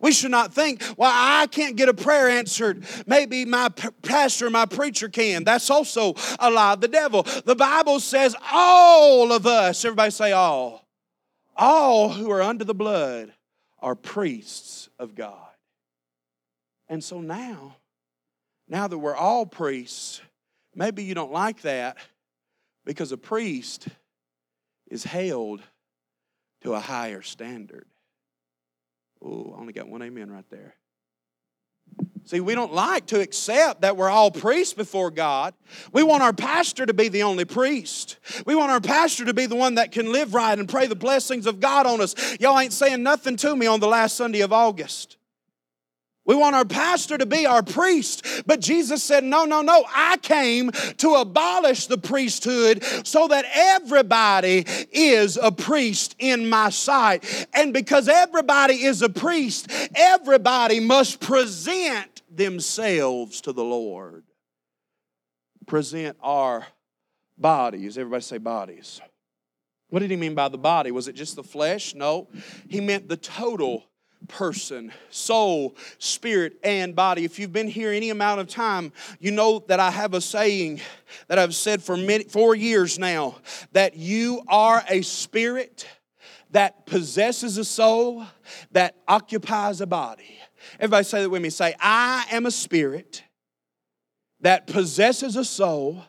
We 0.00 0.12
should 0.12 0.30
not 0.30 0.52
think, 0.52 0.82
well, 0.98 1.10
I 1.12 1.46
can't 1.46 1.76
get 1.76 1.88
a 1.88 1.94
prayer 1.94 2.28
answered. 2.28 2.84
Maybe 3.06 3.46
my 3.46 3.70
pastor, 4.02 4.50
my 4.50 4.66
preacher 4.66 5.08
can. 5.08 5.44
That's 5.44 5.70
also 5.70 6.14
a 6.38 6.50
lie 6.50 6.74
of 6.74 6.82
the 6.82 6.88
devil. 6.88 7.22
The 7.22 7.54
Bible 7.54 7.98
says 8.00 8.36
all 8.52 9.32
of 9.32 9.46
us, 9.46 9.84
everybody 9.84 10.10
say 10.10 10.32
all, 10.32 10.86
all 11.56 12.10
who 12.10 12.30
are 12.30 12.42
under 12.42 12.64
the 12.64 12.74
blood 12.74 13.32
are 13.80 13.94
priests 13.94 14.90
of 14.98 15.14
God. 15.14 15.48
And 16.88 17.02
so 17.02 17.20
now, 17.20 17.76
now 18.68 18.88
that 18.88 18.98
we're 18.98 19.16
all 19.16 19.46
priests, 19.46 20.20
maybe 20.74 21.02
you 21.02 21.14
don't 21.14 21.32
like 21.32 21.62
that 21.62 21.96
because 22.84 23.10
a 23.10 23.16
priest 23.16 23.88
is 24.90 25.04
held 25.04 25.62
to 26.68 26.74
a 26.74 26.80
higher 26.80 27.22
standard. 27.22 27.86
Oh, 29.24 29.54
I 29.56 29.60
only 29.60 29.72
got 29.72 29.88
one 29.88 30.02
amen 30.02 30.30
right 30.30 30.48
there. 30.50 30.74
See, 32.26 32.40
we 32.40 32.54
don't 32.54 32.74
like 32.74 33.06
to 33.06 33.20
accept 33.20 33.80
that 33.80 33.96
we're 33.96 34.10
all 34.10 34.30
priests 34.30 34.74
before 34.74 35.10
God. 35.10 35.54
We 35.92 36.02
want 36.02 36.22
our 36.22 36.34
pastor 36.34 36.84
to 36.84 36.92
be 36.92 37.08
the 37.08 37.22
only 37.22 37.46
priest. 37.46 38.18
We 38.44 38.54
want 38.54 38.70
our 38.70 38.82
pastor 38.82 39.24
to 39.24 39.32
be 39.32 39.46
the 39.46 39.56
one 39.56 39.76
that 39.76 39.92
can 39.92 40.12
live 40.12 40.34
right 40.34 40.58
and 40.58 40.68
pray 40.68 40.86
the 40.86 40.94
blessings 40.94 41.46
of 41.46 41.58
God 41.58 41.86
on 41.86 42.02
us. 42.02 42.14
Y'all 42.38 42.60
ain't 42.60 42.74
saying 42.74 43.02
nothing 43.02 43.36
to 43.36 43.56
me 43.56 43.66
on 43.66 43.80
the 43.80 43.88
last 43.88 44.14
Sunday 44.14 44.42
of 44.42 44.52
August. 44.52 45.17
We 46.28 46.34
want 46.34 46.54
our 46.54 46.66
pastor 46.66 47.16
to 47.16 47.24
be 47.24 47.46
our 47.46 47.62
priest. 47.62 48.44
But 48.44 48.60
Jesus 48.60 49.02
said, 49.02 49.24
No, 49.24 49.46
no, 49.46 49.62
no. 49.62 49.86
I 49.88 50.18
came 50.18 50.70
to 50.98 51.14
abolish 51.14 51.86
the 51.86 51.96
priesthood 51.96 52.84
so 53.02 53.28
that 53.28 53.46
everybody 53.50 54.66
is 54.92 55.38
a 55.38 55.50
priest 55.50 56.14
in 56.18 56.50
my 56.50 56.68
sight. 56.68 57.48
And 57.54 57.72
because 57.72 58.08
everybody 58.08 58.74
is 58.74 59.00
a 59.00 59.08
priest, 59.08 59.68
everybody 59.94 60.80
must 60.80 61.18
present 61.18 62.20
themselves 62.30 63.40
to 63.40 63.52
the 63.54 63.64
Lord. 63.64 64.24
Present 65.66 66.18
our 66.20 66.66
bodies. 67.38 67.96
Everybody 67.96 68.22
say 68.22 68.36
bodies. 68.36 69.00
What 69.88 70.00
did 70.00 70.10
he 70.10 70.16
mean 70.16 70.34
by 70.34 70.48
the 70.48 70.58
body? 70.58 70.90
Was 70.90 71.08
it 71.08 71.14
just 71.14 71.36
the 71.36 71.42
flesh? 71.42 71.94
No. 71.94 72.28
He 72.68 72.82
meant 72.82 73.08
the 73.08 73.16
total 73.16 73.87
person 74.28 74.92
soul, 75.10 75.76
spirit, 75.98 76.58
and 76.62 76.94
body. 76.94 77.24
If 77.24 77.38
you've 77.38 77.52
been 77.52 77.68
here 77.68 77.90
any 77.90 78.10
amount 78.10 78.40
of 78.40 78.48
time, 78.48 78.92
you 79.18 79.30
know 79.30 79.64
that 79.68 79.80
I 79.80 79.90
have 79.90 80.14
a 80.14 80.20
saying 80.20 80.80
that 81.26 81.38
I've 81.38 81.54
said 81.54 81.82
for 81.82 81.96
many, 81.96 82.24
four 82.24 82.54
years 82.54 82.98
now 82.98 83.36
that 83.72 83.96
you 83.96 84.42
are 84.48 84.84
a 84.88 85.02
spirit 85.02 85.86
that 86.50 86.86
possesses 86.86 87.58
a 87.58 87.64
soul 87.64 88.24
that 88.72 88.96
occupies 89.06 89.80
a 89.80 89.86
body. 89.86 90.38
Everybody 90.78 91.04
say 91.04 91.22
that 91.22 91.30
with 91.30 91.42
me. 91.42 91.50
Say, 91.50 91.74
I 91.80 92.26
am 92.30 92.46
a 92.46 92.50
spirit 92.50 93.22
that 94.40 94.66
possesses 94.66 95.36
a 95.36 95.44
soul 95.44 96.04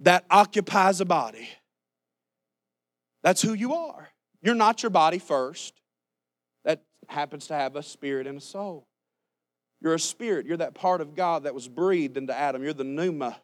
that 0.00 0.24
occupies 0.30 1.00
a 1.00 1.04
body. 1.04 1.48
That's 3.22 3.40
who 3.40 3.54
you 3.54 3.74
are. 3.74 4.10
You're 4.42 4.54
not 4.54 4.82
your 4.82 4.90
body 4.90 5.18
first 5.18 5.80
happens 7.08 7.46
to 7.48 7.54
have 7.54 7.76
a 7.76 7.82
spirit 7.82 8.26
and 8.26 8.38
a 8.38 8.40
soul. 8.40 8.86
You're 9.80 9.94
a 9.94 10.00
spirit. 10.00 10.46
You're 10.46 10.56
that 10.58 10.74
part 10.74 11.00
of 11.00 11.14
God 11.14 11.44
that 11.44 11.54
was 11.54 11.68
breathed 11.68 12.16
into 12.16 12.36
Adam. 12.36 12.62
You're 12.62 12.72
the 12.72 12.84
pneuma. 12.84 13.36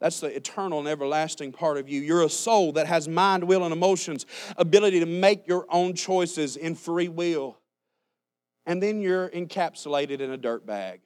That's 0.00 0.20
the 0.20 0.34
eternal 0.34 0.78
and 0.78 0.88
everlasting 0.88 1.52
part 1.52 1.76
of 1.76 1.88
you. 1.88 2.00
You're 2.00 2.24
a 2.24 2.30
soul 2.30 2.72
that 2.72 2.86
has 2.86 3.06
mind, 3.06 3.44
will, 3.44 3.64
and 3.64 3.72
emotions, 3.72 4.24
ability 4.56 5.00
to 5.00 5.06
make 5.06 5.46
your 5.46 5.66
own 5.68 5.94
choices 5.94 6.56
in 6.56 6.74
free 6.74 7.08
will. 7.08 7.58
And 8.66 8.82
then 8.82 9.00
you're 9.00 9.28
encapsulated 9.28 10.20
in 10.20 10.30
a 10.30 10.36
dirt 10.36 10.64
bag. 10.64 11.00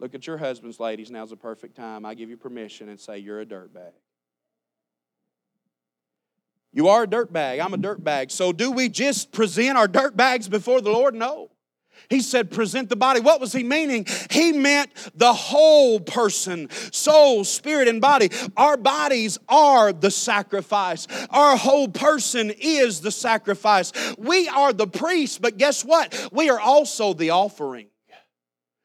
Look 0.00 0.14
at 0.14 0.26
your 0.26 0.38
husbands, 0.38 0.80
ladies. 0.80 1.12
Now's 1.12 1.30
the 1.30 1.36
perfect 1.36 1.76
time. 1.76 2.04
I 2.04 2.14
give 2.14 2.28
you 2.28 2.36
permission 2.36 2.88
and 2.88 2.98
say, 2.98 3.18
You're 3.18 3.40
a 3.40 3.44
dirt 3.46 3.72
bag. 3.72 3.92
You 6.72 6.88
are 6.88 7.02
a 7.02 7.06
dirt 7.06 7.32
bag. 7.32 7.60
I'm 7.60 7.74
a 7.74 7.78
dirt 7.78 8.02
bag. 8.02 8.30
So, 8.30 8.52
do 8.52 8.70
we 8.70 8.88
just 8.88 9.32
present 9.32 9.76
our 9.76 9.88
dirt 9.88 10.16
bags 10.16 10.48
before 10.48 10.80
the 10.80 10.90
Lord? 10.90 11.14
No. 11.14 11.50
He 12.08 12.20
said, 12.20 12.50
present 12.50 12.88
the 12.88 12.96
body. 12.96 13.20
What 13.20 13.40
was 13.40 13.52
he 13.52 13.62
meaning? 13.62 14.06
He 14.30 14.52
meant 14.52 14.90
the 15.14 15.32
whole 15.32 16.00
person, 16.00 16.68
soul, 16.92 17.44
spirit, 17.44 17.88
and 17.88 18.00
body. 18.00 18.30
Our 18.56 18.76
bodies 18.76 19.38
are 19.48 19.92
the 19.92 20.10
sacrifice. 20.10 21.06
Our 21.30 21.56
whole 21.56 21.88
person 21.88 22.50
is 22.50 23.00
the 23.00 23.10
sacrifice. 23.10 23.92
We 24.18 24.48
are 24.48 24.72
the 24.72 24.86
priest, 24.86 25.40
but 25.40 25.58
guess 25.58 25.84
what? 25.84 26.28
We 26.32 26.50
are 26.50 26.60
also 26.60 27.14
the 27.14 27.30
offering. 27.30 27.86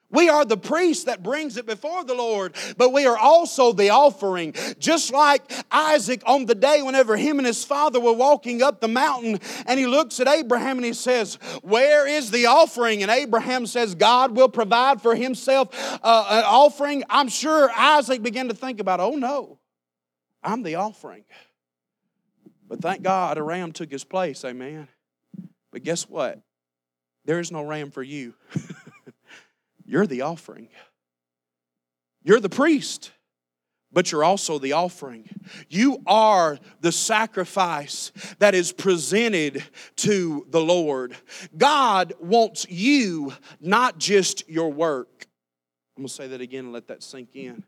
We 0.09 0.29
are 0.29 0.45
the 0.45 0.57
priest 0.57 1.07
that 1.07 1.21
brings 1.21 1.57
it 1.57 1.65
before 1.65 2.05
the 2.05 2.13
Lord, 2.13 2.55
but 2.77 2.93
we 2.93 3.05
are 3.05 3.17
also 3.17 3.73
the 3.73 3.89
offering. 3.89 4.53
Just 4.79 5.11
like 5.11 5.41
Isaac 5.69 6.23
on 6.25 6.45
the 6.45 6.55
day 6.55 6.81
whenever 6.81 7.17
him 7.17 7.39
and 7.39 7.45
his 7.45 7.65
father 7.65 7.99
were 7.99 8.13
walking 8.13 8.63
up 8.63 8.79
the 8.79 8.87
mountain, 8.87 9.39
and 9.65 9.77
he 9.77 9.85
looks 9.85 10.21
at 10.21 10.27
Abraham 10.29 10.77
and 10.77 10.85
he 10.85 10.93
says, 10.93 11.35
Where 11.61 12.07
is 12.07 12.31
the 12.31 12.45
offering? 12.45 13.01
And 13.01 13.11
Abraham 13.11 13.65
says, 13.65 13.95
God 13.95 14.35
will 14.35 14.47
provide 14.47 15.01
for 15.01 15.13
himself 15.13 15.69
uh, 16.01 16.27
an 16.29 16.43
offering. 16.45 17.03
I'm 17.09 17.27
sure 17.27 17.69
Isaac 17.71 18.23
began 18.23 18.47
to 18.47 18.55
think 18.55 18.79
about, 18.79 19.01
Oh 19.01 19.15
no, 19.15 19.59
I'm 20.41 20.63
the 20.63 20.75
offering. 20.75 21.25
But 22.69 22.81
thank 22.81 23.01
God 23.01 23.37
a 23.37 23.43
ram 23.43 23.73
took 23.73 23.91
his 23.91 24.03
place, 24.05 24.43
amen. 24.45 24.87
But 25.71 25.83
guess 25.83 26.07
what? 26.07 26.41
There 27.25 27.39
is 27.39 27.51
no 27.51 27.61
ram 27.61 27.91
for 27.91 28.03
you. 28.03 28.33
You're 29.87 30.05
the 30.05 30.21
offering. 30.21 30.67
You're 32.23 32.41
the 32.41 32.49
priest, 32.49 33.11
but 33.91 34.11
you're 34.11 34.23
also 34.23 34.59
the 34.59 34.73
offering. 34.73 35.29
You 35.69 36.03
are 36.05 36.59
the 36.81 36.91
sacrifice 36.91 38.11
that 38.39 38.53
is 38.53 38.73
presented 38.73 39.63
to 39.97 40.45
the 40.49 40.59
Lord. 40.59 41.15
God 41.57 42.13
wants 42.19 42.69
you, 42.69 43.33
not 43.61 43.97
just 43.97 44.47
your 44.49 44.71
work. 44.71 45.25
I'm 45.95 46.01
going 46.03 46.09
to 46.09 46.13
say 46.13 46.27
that 46.27 46.41
again 46.41 46.65
and 46.65 46.73
let 46.73 46.89
that 46.89 47.01
sink 47.01 47.35
in. 47.35 47.63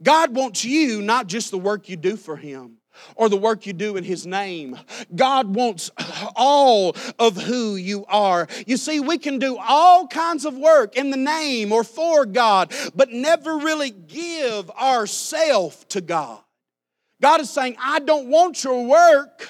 God 0.00 0.34
wants 0.34 0.64
you, 0.64 1.02
not 1.02 1.26
just 1.26 1.50
the 1.50 1.58
work 1.58 1.88
you 1.88 1.96
do 1.96 2.16
for 2.16 2.36
Him 2.36 2.78
or 3.14 3.28
the 3.28 3.36
work 3.36 3.66
you 3.66 3.72
do 3.72 3.96
in 3.96 4.04
His 4.04 4.26
name. 4.26 4.78
God 5.14 5.54
wants 5.54 5.90
all 6.36 6.96
of 7.18 7.36
who 7.36 7.76
you 7.76 8.04
are. 8.06 8.48
You 8.66 8.76
see, 8.76 9.00
we 9.00 9.18
can 9.18 9.38
do 9.38 9.56
all 9.58 10.06
kinds 10.06 10.44
of 10.44 10.56
work 10.56 10.96
in 10.96 11.10
the 11.10 11.16
name 11.16 11.72
or 11.72 11.84
for 11.84 12.26
God, 12.26 12.72
but 12.94 13.10
never 13.10 13.58
really 13.58 13.90
give 13.90 14.70
ourself 14.70 15.86
to 15.88 16.00
God. 16.00 16.40
God 17.20 17.40
is 17.40 17.50
saying, 17.50 17.76
I 17.82 18.00
don't 18.00 18.28
want 18.28 18.62
your 18.62 18.86
work. 18.86 19.48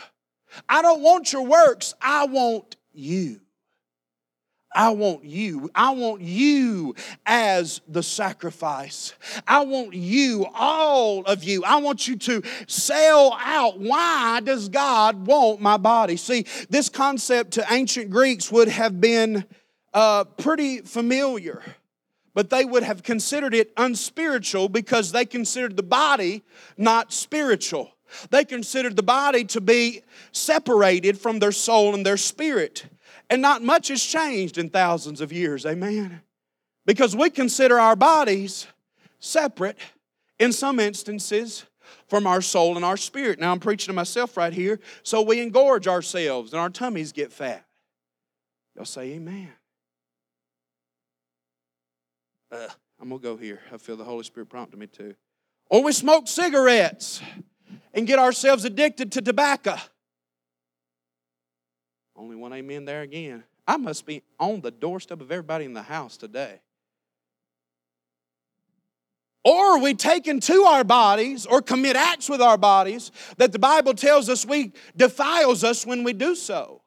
I 0.68 0.82
don't 0.82 1.02
want 1.02 1.32
your 1.32 1.42
works. 1.42 1.94
I 2.00 2.26
want 2.26 2.76
you. 2.92 3.40
I 4.76 4.90
want 4.90 5.24
you. 5.24 5.70
I 5.74 5.92
want 5.92 6.20
you 6.20 6.94
as 7.24 7.80
the 7.88 8.02
sacrifice. 8.02 9.14
I 9.48 9.64
want 9.64 9.94
you, 9.94 10.46
all 10.54 11.24
of 11.24 11.42
you. 11.42 11.64
I 11.64 11.76
want 11.76 12.06
you 12.06 12.16
to 12.16 12.42
sell 12.66 13.36
out. 13.40 13.80
Why 13.80 14.40
does 14.44 14.68
God 14.68 15.26
want 15.26 15.62
my 15.62 15.78
body? 15.78 16.18
See, 16.18 16.44
this 16.68 16.90
concept 16.90 17.52
to 17.52 17.64
ancient 17.70 18.10
Greeks 18.10 18.52
would 18.52 18.68
have 18.68 19.00
been 19.00 19.46
uh, 19.94 20.24
pretty 20.24 20.82
familiar, 20.82 21.62
but 22.34 22.50
they 22.50 22.66
would 22.66 22.82
have 22.82 23.02
considered 23.02 23.54
it 23.54 23.72
unspiritual 23.78 24.68
because 24.68 25.10
they 25.10 25.24
considered 25.24 25.78
the 25.78 25.82
body 25.82 26.44
not 26.76 27.14
spiritual. 27.14 27.92
They 28.30 28.44
considered 28.44 28.96
the 28.96 29.02
body 29.02 29.44
to 29.46 29.60
be 29.62 30.02
separated 30.32 31.18
from 31.18 31.38
their 31.38 31.50
soul 31.50 31.94
and 31.94 32.04
their 32.04 32.18
spirit. 32.18 32.84
And 33.28 33.42
not 33.42 33.62
much 33.62 33.88
has 33.88 34.02
changed 34.02 34.56
in 34.56 34.70
thousands 34.70 35.20
of 35.20 35.32
years, 35.32 35.66
amen? 35.66 36.22
Because 36.84 37.16
we 37.16 37.30
consider 37.30 37.78
our 37.80 37.96
bodies 37.96 38.66
separate 39.18 39.78
in 40.38 40.52
some 40.52 40.78
instances 40.78 41.64
from 42.08 42.26
our 42.26 42.40
soul 42.40 42.76
and 42.76 42.84
our 42.84 42.96
spirit. 42.96 43.40
Now 43.40 43.52
I'm 43.52 43.60
preaching 43.60 43.88
to 43.88 43.92
myself 43.92 44.36
right 44.36 44.52
here. 44.52 44.78
So 45.02 45.22
we 45.22 45.44
engorge 45.44 45.86
ourselves 45.86 46.52
and 46.52 46.60
our 46.60 46.70
tummies 46.70 47.12
get 47.12 47.32
fat. 47.32 47.64
Y'all 48.76 48.84
say 48.84 49.12
amen. 49.14 49.50
Uh, 52.52 52.68
I'm 53.00 53.08
going 53.08 53.20
to 53.20 53.26
go 53.26 53.36
here. 53.36 53.60
I 53.72 53.78
feel 53.78 53.96
the 53.96 54.04
Holy 54.04 54.24
Spirit 54.24 54.48
prompting 54.48 54.78
me 54.78 54.86
to. 54.88 55.14
Or 55.68 55.82
we 55.82 55.92
smoke 55.92 56.28
cigarettes 56.28 57.20
and 57.92 58.06
get 58.06 58.18
ourselves 58.18 58.64
addicted 58.64 59.12
to 59.12 59.22
tobacco. 59.22 59.76
Only 62.16 62.36
one 62.36 62.52
amen 62.52 62.84
there 62.84 63.02
again. 63.02 63.44
I 63.66 63.76
must 63.76 64.06
be 64.06 64.22
on 64.38 64.60
the 64.60 64.70
doorstep 64.70 65.20
of 65.20 65.30
everybody 65.30 65.64
in 65.64 65.74
the 65.74 65.82
house 65.82 66.16
today. 66.16 66.60
Or 69.44 69.78
we 69.80 69.94
take 69.94 70.26
into 70.26 70.64
our 70.64 70.82
bodies 70.82 71.46
or 71.46 71.62
commit 71.62 71.94
acts 71.94 72.28
with 72.28 72.40
our 72.40 72.58
bodies 72.58 73.12
that 73.36 73.52
the 73.52 73.58
Bible 73.58 73.94
tells 73.94 74.28
us 74.28 74.44
we 74.44 74.72
defiles 74.96 75.62
us 75.62 75.86
when 75.86 76.02
we 76.02 76.12
do 76.12 76.34
so. 76.34 76.82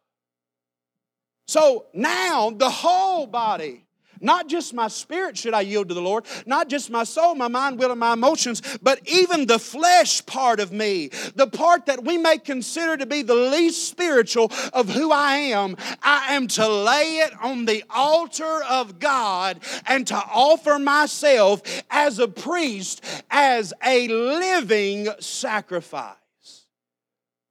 So 1.47 1.85
now 1.93 2.49
the 2.49 2.69
whole 2.69 3.27
body 3.27 3.85
not 4.21 4.47
just 4.47 4.73
my 4.73 4.87
spirit 4.87 5.37
should 5.37 5.53
I 5.53 5.61
yield 5.61 5.89
to 5.89 5.93
the 5.93 6.01
Lord, 6.01 6.25
not 6.45 6.69
just 6.69 6.89
my 6.89 7.03
soul, 7.03 7.35
my 7.35 7.47
mind, 7.47 7.79
will, 7.79 7.91
and 7.91 7.99
my 7.99 8.13
emotions, 8.13 8.61
but 8.81 8.99
even 9.07 9.45
the 9.45 9.59
flesh 9.59 10.25
part 10.25 10.59
of 10.59 10.71
me, 10.71 11.09
the 11.35 11.47
part 11.47 11.85
that 11.85 12.03
we 12.03 12.17
may 12.17 12.37
consider 12.37 12.97
to 12.97 13.05
be 13.05 13.21
the 13.21 13.35
least 13.35 13.87
spiritual 13.87 14.51
of 14.73 14.89
who 14.89 15.11
I 15.11 15.35
am. 15.35 15.77
I 16.01 16.35
am 16.35 16.47
to 16.49 16.67
lay 16.67 17.17
it 17.19 17.33
on 17.41 17.65
the 17.65 17.83
altar 17.89 18.63
of 18.63 18.99
God 18.99 19.59
and 19.87 20.05
to 20.07 20.15
offer 20.15 20.79
myself 20.79 21.61
as 21.89 22.19
a 22.19 22.27
priest, 22.27 23.03
as 23.29 23.73
a 23.83 24.07
living 24.07 25.07
sacrifice. 25.19 26.15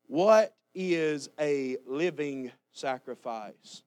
What 0.06 0.54
is 0.74 1.28
a 1.38 1.76
living 1.86 2.52
sacrifice? 2.72 3.82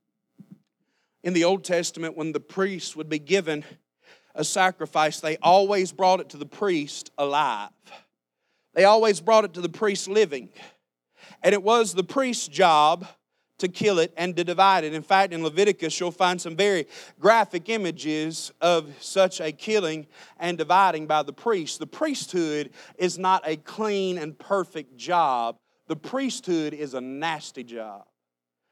In 1.23 1.33
the 1.33 1.43
Old 1.43 1.63
Testament, 1.63 2.17
when 2.17 2.31
the 2.31 2.39
priest 2.39 2.95
would 2.95 3.09
be 3.09 3.19
given 3.19 3.63
a 4.33 4.43
sacrifice, 4.43 5.19
they 5.19 5.37
always 5.37 5.91
brought 5.91 6.19
it 6.19 6.29
to 6.29 6.37
the 6.37 6.45
priest 6.45 7.11
alive. 7.17 7.69
They 8.73 8.85
always 8.85 9.19
brought 9.19 9.45
it 9.45 9.53
to 9.55 9.61
the 9.61 9.69
priest 9.69 10.07
living. 10.07 10.49
And 11.43 11.53
it 11.53 11.61
was 11.61 11.93
the 11.93 12.03
priest's 12.03 12.47
job 12.47 13.05
to 13.61 13.67
kill 13.67 13.99
it 13.99 14.11
and 14.17 14.35
to 14.35 14.43
divide 14.43 14.83
it. 14.83 14.93
In 14.93 15.03
fact, 15.03 15.33
in 15.33 15.43
Leviticus, 15.43 15.99
you'll 15.99 16.11
find 16.11 16.41
some 16.41 16.55
very 16.55 16.87
graphic 17.19 17.69
images 17.69 18.51
of 18.59 18.91
such 18.99 19.39
a 19.39 19.51
killing 19.51 20.07
and 20.39 20.57
dividing 20.57 21.05
by 21.05 21.23
the 21.23 21.33
priest. 21.33 21.79
The 21.79 21.87
priesthood 21.87 22.71
is 22.97 23.19
not 23.19 23.43
a 23.45 23.57
clean 23.57 24.17
and 24.17 24.37
perfect 24.37 24.97
job, 24.97 25.57
the 25.87 25.95
priesthood 25.95 26.73
is 26.73 26.93
a 26.93 27.01
nasty 27.01 27.63
job. 27.63 28.05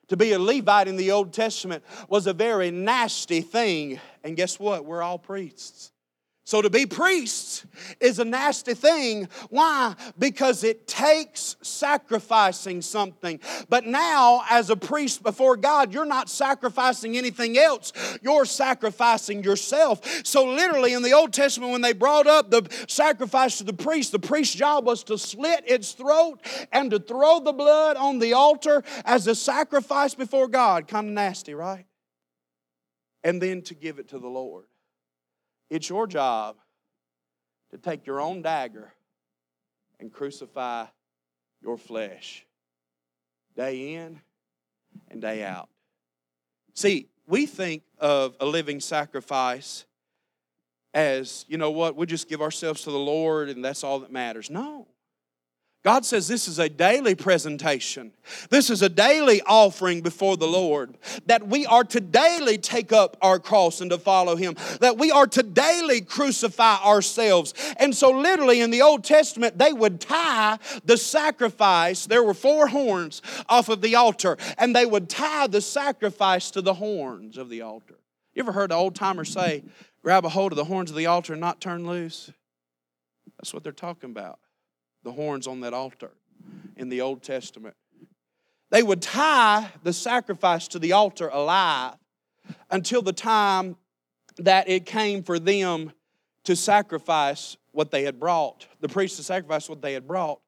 To 0.10 0.18
be 0.18 0.34
a 0.34 0.40
Levite 0.40 0.88
in 0.88 0.98
the 0.98 1.12
Old 1.12 1.34
Testament 1.34 1.84
was 2.08 2.28
a 2.28 2.34
very 2.34 2.72
nasty 2.72 3.42
thing. 3.42 4.00
And 4.24 4.36
guess 4.36 4.60
what? 4.60 4.86
We're 4.86 5.02
all 5.02 5.20
priests. 5.20 5.92
So 6.50 6.64
to 6.64 6.70
be 6.72 6.88
priests 6.88 7.64
is 8.00 8.18
a 8.18 8.26
nasty 8.26 8.74
thing. 8.74 9.30
Why? 9.52 9.94
Because 10.18 10.64
it 10.64 10.88
takes 10.88 11.56
sacrificing 11.62 12.82
something. 12.82 13.40
But 13.70 13.86
now, 13.86 14.42
as 14.50 14.72
a 14.72 14.76
priest 14.76 15.22
before 15.22 15.58
God, 15.58 15.94
you're 15.94 16.06
not 16.06 16.28
sacrificing 16.28 17.16
anything 17.16 17.56
else, 17.56 17.94
you're 18.24 18.46
sacrificing 18.46 19.44
yourself. 19.44 20.26
So, 20.26 20.44
literally, 20.44 20.94
in 20.94 21.04
the 21.04 21.14
Old 21.14 21.34
Testament, 21.34 21.72
when 21.72 21.82
they 21.82 21.94
brought 21.94 22.26
up 22.26 22.50
the 22.50 22.68
sacrifice 22.88 23.60
to 23.60 23.64
the 23.64 23.72
priest, 23.72 24.12
the 24.12 24.18
priest's 24.18 24.56
job 24.56 24.88
was 24.88 25.04
to 25.04 25.20
slit 25.20 25.64
its 25.68 25.92
throat 25.92 26.40
and 26.72 26.90
to 26.90 26.98
throw 26.98 27.42
the 27.42 27.54
blood 27.54 27.96
on 27.96 28.18
the 28.18 28.34
altar 28.34 28.84
as 29.06 29.28
a 29.28 29.36
sacrifice 29.36 30.16
before 30.16 30.48
God. 30.48 30.88
Kind 30.88 31.10
of 31.10 31.14
nasty, 31.14 31.54
right? 31.54 31.86
And 33.24 33.40
then 33.40 33.62
to 33.62 33.76
give 33.76 34.00
it 34.00 34.08
to 34.08 34.18
the 34.18 34.30
Lord. 34.30 34.66
It's 35.70 35.90
your 35.90 36.08
job 36.08 36.58
to 37.72 37.78
take 37.78 38.06
your 38.06 38.20
own 38.20 38.42
dagger 38.42 38.94
and 40.00 40.12
crucify 40.12 40.86
your 41.62 41.78
flesh 41.78 42.46
day 43.56 43.96
in 43.96 44.20
and 45.10 45.22
day 45.22 45.44
out. 45.44 45.70
See, 46.74 47.08
we 47.28 47.46
think 47.46 47.84
of 48.00 48.36
a 48.40 48.46
living 48.46 48.80
sacrifice 48.80 49.86
as, 50.94 51.46
you 51.48 51.58
know 51.58 51.72
what, 51.72 51.96
we 51.96 52.06
just 52.06 52.28
give 52.28 52.42
ourselves 52.42 52.84
to 52.84 52.92
the 52.92 52.98
Lord 52.98 53.50
and 53.50 53.64
that's 53.64 53.84
all 53.84 54.00
that 54.00 54.12
matters. 54.12 54.50
No. 54.50 54.88
God 55.82 56.06
says 56.06 56.28
this 56.28 56.50
is 56.50 56.60
a 56.60 56.68
daily 56.68 57.16
presentation. 57.16 58.12
This 58.50 58.70
is 58.70 58.82
a 58.82 58.90
daily 58.90 59.42
offering 59.46 60.02
before 60.02 60.36
the 60.36 60.48
Lord. 60.48 60.98
That 61.26 61.48
we 61.48 61.66
are 61.66 61.86
to 61.86 62.02
daily 62.02 62.58
take 62.58 62.92
up 62.92 63.16
our 63.22 63.40
cross 63.40 63.80
and 63.80 63.90
to 63.92 63.98
follow 63.98 64.36
Him. 64.36 64.58
That 64.82 64.98
we 64.98 65.10
are 65.10 65.28
to 65.28 65.42
daily 65.42 66.02
crucify 66.02 66.84
ourselves. 66.84 67.54
And 67.78 67.96
so, 67.96 68.12
literally, 68.12 68.60
in 68.60 68.72
the 68.72 68.82
Old 68.82 69.06
Testament, 69.06 69.58
they 69.58 69.72
would 69.72 70.02
tie 70.02 70.60
the 70.84 70.98
sacrifice. 70.98 72.06
There 72.06 72.24
were 72.24 72.34
four 72.34 72.68
horns 72.68 73.22
off 73.48 73.70
of 73.70 73.82
the 73.82 73.96
altar, 73.96 74.38
and 74.58 74.76
they 74.76 74.86
would 74.86 75.10
tie 75.10 75.48
the 75.48 75.62
sacrifice 75.62 76.52
to 76.52 76.62
the 76.62 76.74
horns 76.74 77.38
of 77.38 77.50
the 77.50 77.62
altar. 77.62 77.96
You 78.34 78.44
ever 78.44 78.52
heard 78.52 78.72
an 78.72 78.78
old 78.78 78.96
timer 78.96 79.24
say, 79.24 79.64
grab 80.04 80.26
a 80.26 80.30
hold 80.30 80.52
of 80.52 80.58
the 80.58 80.66
horns 80.66 80.90
of 80.90 80.98
the 80.98 81.06
altar 81.06 81.34
and 81.34 81.42
not 81.42 81.62
turn 81.62 81.88
loose? 81.88 82.32
That's 83.38 83.54
what 83.54 83.64
they're 83.64 83.72
talking 83.72 84.10
about 84.10 84.40
the 85.04 85.12
horns 85.12 85.48
on 85.48 85.62
that 85.62 85.74
altar 85.74 86.12
in 86.76 86.90
the 86.90 87.02
Old 87.02 87.24
Testament. 87.24 87.76
They 88.72 88.84
would 88.84 89.02
tie 89.02 89.72
the 89.84 89.94
sacrifice 89.94 90.68
to 90.70 90.80
the 90.80 90.92
altar 90.92 91.30
alive 91.30 91.96
until 92.70 93.02
the 93.02 93.14
time 93.14 93.76
that 94.38 94.70
it 94.70 94.86
came 94.86 95.24
for 95.24 95.40
them 95.40 95.92
to 96.44 96.56
sacrifice 96.56 97.58
what 97.72 97.92
they 97.92 98.04
had 98.04 98.20
brought, 98.20 98.68
the 98.80 98.90
priest 98.90 99.18
to 99.18 99.24
sacrifice 99.24 99.70
what 99.70 99.82
they 99.82 99.94
had 99.94 100.08
brought. 100.08 100.40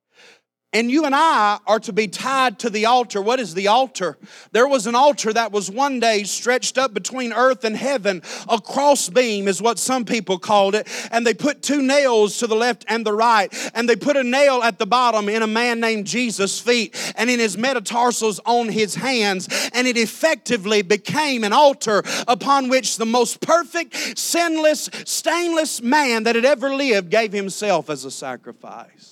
And 0.74 0.90
you 0.90 1.04
and 1.04 1.14
I 1.14 1.60
are 1.68 1.82
to 1.82 1.92
be 1.92 2.08
tied 2.08 2.60
to 2.60 2.70
the 2.70 2.86
altar. 2.86 3.22
What 3.22 3.42
is 3.42 3.54
the 3.54 3.68
altar? 3.68 4.18
There 4.54 4.68
was 4.70 4.88
an 4.88 4.96
altar 4.96 5.34
that 5.34 5.52
was 5.52 5.70
one 5.70 6.00
day 6.00 6.24
stretched 6.24 6.78
up 6.78 6.94
between 6.94 7.34
earth 7.34 7.66
and 7.66 7.76
heaven. 7.76 8.22
A 8.48 8.60
crossbeam 8.62 9.50
is 9.50 9.62
what 9.62 9.80
some 9.80 10.06
people 10.06 10.40
called 10.40 10.74
it. 10.76 10.88
And 11.12 11.28
they 11.28 11.34
put 11.34 11.62
two 11.62 11.82
nails 11.82 12.38
to 12.38 12.48
the 12.48 12.56
left 12.56 12.86
and 12.88 13.06
the 13.06 13.12
right. 13.12 13.54
And 13.74 13.90
they 13.90 13.98
put 13.98 14.16
a 14.16 14.24
nail 14.24 14.64
at 14.64 14.80
the 14.80 14.86
bottom 14.86 15.28
in 15.28 15.44
a 15.44 15.48
man 15.48 15.82
named 15.82 16.08
Jesus' 16.08 16.62
feet 16.62 16.96
and 17.18 17.30
in 17.30 17.40
his 17.40 17.58
metatarsals 17.58 18.40
on 18.46 18.70
his 18.70 18.96
hands. 18.96 19.50
And 19.74 19.88
it 19.88 19.98
effectively 19.98 20.84
became 20.84 21.44
an 21.44 21.52
altar 21.52 22.02
upon 22.30 22.70
which 22.70 22.96
the 22.96 23.06
most 23.06 23.42
perfect, 23.42 24.18
sinless, 24.18 24.90
stainless 25.04 25.82
man 25.82 26.24
that 26.24 26.36
had 26.36 26.46
ever 26.46 26.74
lived 26.74 27.10
gave 27.10 27.34
himself 27.34 27.90
as 27.90 28.06
a 28.06 28.12
sacrifice. 28.12 29.11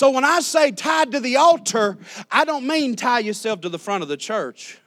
So 0.00 0.08
when 0.08 0.24
I 0.24 0.40
say 0.40 0.72
tied 0.72 1.12
to 1.12 1.20
the 1.20 1.36
altar, 1.36 1.98
I 2.30 2.46
don't 2.46 2.66
mean 2.66 2.96
tie 2.96 3.18
yourself 3.18 3.60
to 3.60 3.68
the 3.68 3.78
front 3.78 4.02
of 4.02 4.08
the 4.08 4.16
church. 4.16 4.80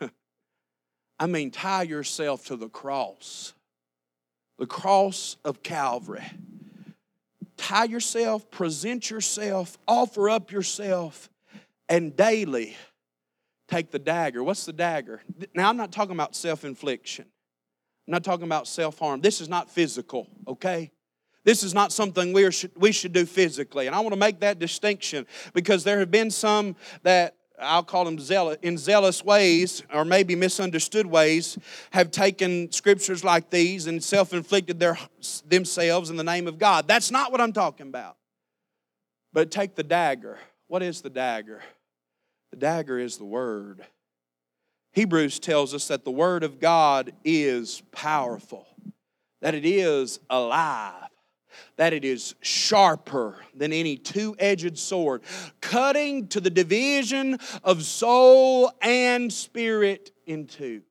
I 1.20 1.28
mean 1.28 1.52
tie 1.52 1.84
yourself 1.84 2.48
to 2.48 2.56
the 2.56 2.68
cross, 2.68 3.54
the 4.58 4.66
cross 4.66 5.38
of 5.46 5.62
Calvary. 5.62 6.26
Tie 7.58 7.84
yourself, 7.84 8.50
present 8.50 9.12
yourself, 9.12 9.78
offer 9.88 10.32
up 10.32 10.52
yourself, 10.52 11.30
and 11.88 12.16
daily 12.18 12.76
take 13.68 13.92
the 13.92 14.00
dagger. 14.00 14.44
What's 14.44 14.66
the 14.66 14.74
dagger? 14.74 15.22
Now, 15.54 15.70
I'm 15.70 15.78
not 15.78 15.92
talking 15.92 16.16
about 16.16 16.36
self 16.36 16.66
infliction, 16.66 17.26
I'm 18.08 18.14
not 18.14 18.24
talking 18.24 18.46
about 18.46 18.68
self 18.68 18.98
harm. 18.98 19.22
This 19.22 19.42
is 19.42 19.48
not 19.48 19.70
physical, 19.70 20.28
okay? 20.48 20.90
This 21.44 21.64
is 21.64 21.74
not 21.74 21.92
something 21.92 22.32
we, 22.32 22.46
are, 22.46 22.52
we 22.76 22.92
should 22.92 23.12
do 23.12 23.26
physically. 23.26 23.88
And 23.88 23.96
I 23.96 24.00
want 24.00 24.14
to 24.14 24.20
make 24.20 24.40
that 24.40 24.60
distinction 24.60 25.28
because 25.54 25.84
there 25.84 26.00
have 26.00 26.12
been 26.12 26.32
some 26.32 26.76
that 27.04 27.36
I'll 27.60 27.84
call 27.84 28.06
them 28.06 28.20
zealous, 28.20 28.58
in 28.62 28.78
zealous 28.78 29.24
ways, 29.24 29.84
or 29.94 30.06
maybe 30.06 30.36
misunderstood 30.36 31.06
ways, 31.06 31.58
have 31.92 32.12
taken 32.12 32.72
scriptures 32.72 33.24
like 33.24 33.50
these 33.50 33.88
and 33.88 34.04
self 34.04 34.34
inflicted 34.34 34.80
their, 34.80 34.98
themselves 35.48 36.10
in 36.10 36.16
the 36.16 36.24
name 36.24 36.48
of 36.48 36.58
God. 36.58 36.88
That's 36.88 37.12
not 37.12 37.32
what 37.32 37.42
I'm 37.42 37.54
talking 37.54 37.88
about. 37.88 38.18
But 39.34 39.52
take 39.52 39.76
the 39.76 39.84
dagger. 39.84 40.40
What 40.68 40.82
is 40.82 41.02
the 41.02 41.10
dagger? 41.10 41.62
The 42.52 42.58
dagger 42.58 43.00
is 43.00 43.18
the 43.18 43.26
Word. 43.26 43.86
Hebrews 44.94 45.40
tells 45.40 45.74
us 45.74 45.88
that 45.88 46.06
the 46.06 46.12
Word 46.12 46.44
of 46.44 46.60
God 46.60 47.14
is 47.24 47.82
powerful, 47.92 48.68
that 49.42 49.56
it 49.56 49.66
is 49.66 50.20
alive 50.30 51.10
that 51.78 51.94
it 51.94 52.06
is 52.06 52.36
sharper 52.42 53.38
than 53.56 53.74
any 53.74 53.98
two 53.98 54.36
edged 54.40 54.78
sword, 54.78 55.22
cutting 55.62 56.28
to 56.28 56.40
the 56.40 56.50
division 56.50 57.40
of 57.64 57.84
soul 57.84 58.72
and 58.82 59.32
spirit 59.32 60.12
in 60.26 60.48
two. 60.48 60.82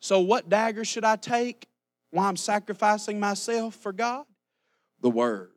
So, 0.00 0.20
what 0.20 0.48
dagger 0.48 0.84
should 0.84 1.04
I 1.04 1.16
take 1.16 1.66
while 2.10 2.28
I'm 2.28 2.36
sacrificing 2.36 3.18
myself 3.18 3.74
for 3.74 3.92
God? 3.92 4.24
The 5.00 5.10
Word. 5.10 5.50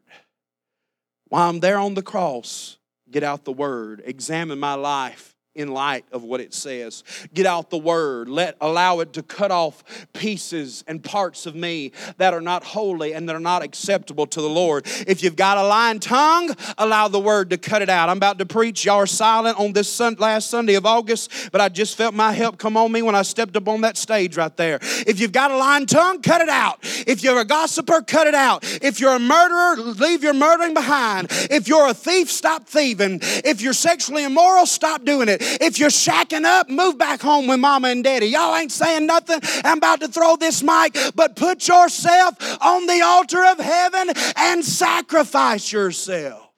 While 1.30 1.49
I'm 1.49 1.59
there 1.59 1.78
on 1.78 1.93
the 1.93 2.01
cross, 2.01 2.78
get 3.11 3.24
out 3.24 3.45
the 3.45 3.51
word, 3.51 4.01
examine 4.05 4.59
my 4.59 4.76
life, 4.76 5.36
in 5.58 5.74
light 5.74 6.05
of 6.12 6.24
what 6.24 6.39
it 6.39 6.53
says. 6.53 7.03
Get 7.34 7.45
out 7.45 7.70
the 7.70 7.78
word. 7.78 8.30
Let 8.30 8.55
allow 8.62 8.99
it 8.99 9.14
to 9.14 9.24
cut 9.24 9.51
off 9.51 9.84
pieces 10.14 10.84
and 10.88 11.03
parts 11.03 11.45
of 11.45 11.55
me 11.55 11.91
that 12.18 12.34
are 12.34 12.41
not 12.41 12.64
holy 12.64 13.14
and 13.14 13.28
that 13.28 13.36
are 13.36 13.39
not 13.39 13.64
acceptable 13.64 14.28
to 14.28 14.41
the 14.41 14.49
Lord. 14.49 14.86
If 15.08 15.24
you've 15.24 15.36
got 15.36 15.58
a 15.58 15.64
lying 15.64 15.99
tongue, 15.99 16.55
allow 16.78 17.08
the 17.08 17.20
word 17.20 17.49
to 17.49 17.58
cut 17.58 17.82
it 17.82 17.89
out. 17.89 18.10
I'm 18.10 18.18
about 18.18 18.38
to 18.38 18.45
preach. 18.45 18.86
Y'all 18.86 18.97
are 18.97 19.08
silent 19.08 19.60
on 19.60 19.74
this 19.74 19.91
sun, 19.91 20.16
last 20.20 20.49
Sunday 20.49 20.76
of 20.76 20.86
August, 20.86 21.51
but 21.51 21.60
I 21.60 21.70
just 21.70 21.97
felt 21.97 22.14
my 22.14 22.32
help 22.32 22.58
come 22.58 22.78
on 22.78 22.91
me 22.91 23.01
when 23.01 23.16
I 23.16 23.24
stepped 23.24 23.58
up 23.58 23.68
on 23.68 23.82
that 23.82 23.97
stage 23.97 24.38
right 24.38 24.55
there. 24.55 24.80
If 24.82 25.20
you've 25.20 25.32
got 25.32 25.51
a 25.51 25.58
lying 25.58 25.88
tongue, 25.88 26.22
cut 26.22 26.41
it 26.41 26.49
out. 26.49 26.80
If 27.08 27.24
you're 27.24 27.39
a 27.39 27.45
gossiper, 27.45 28.01
cut 28.01 28.28
it 28.28 28.36
out. 28.36 28.64
If 28.82 28.99
you're 28.99 29.16
a 29.16 29.20
murderer, 29.20 29.78
leave 29.78 30.24
your 30.24 30.34
murdering 30.34 30.74
behind. 30.74 31.28
If 31.49 31.68
you're 31.68 31.88
a 31.88 31.93
thief, 31.93 32.32
stop 32.32 32.68
thieving. 32.68 33.20
If 33.22 33.62
you're 33.62 33.74
sexually 33.74 34.24
immoral, 34.24 34.66
stop 34.66 35.03
doing 35.03 35.30
it. 35.30 35.41
If 35.62 35.80
you're 35.80 35.89
shacking 35.89 36.45
up, 36.45 36.70
move 36.70 36.98
back 36.98 37.22
home 37.22 37.48
with 37.48 37.60
mama 37.60 37.89
and 37.89 38.04
daddy. 38.04 38.28
Y'all 38.28 38.56
ain't 38.56 38.72
saying 38.72 39.06
nothing. 39.06 39.39
I'm 39.64 39.78
about 39.78 40.02
to 40.02 40.08
throw 40.08 40.36
this 40.36 40.64
mic, 40.64 40.98
but 41.16 41.36
put 41.36 41.68
yourself 41.68 42.36
on 42.62 42.86
the 42.86 43.02
altar 43.02 43.43
of 43.45 43.60
heaven 43.60 44.10
and 44.36 44.64
sacrifice 44.64 45.72
yourself. 45.72 46.50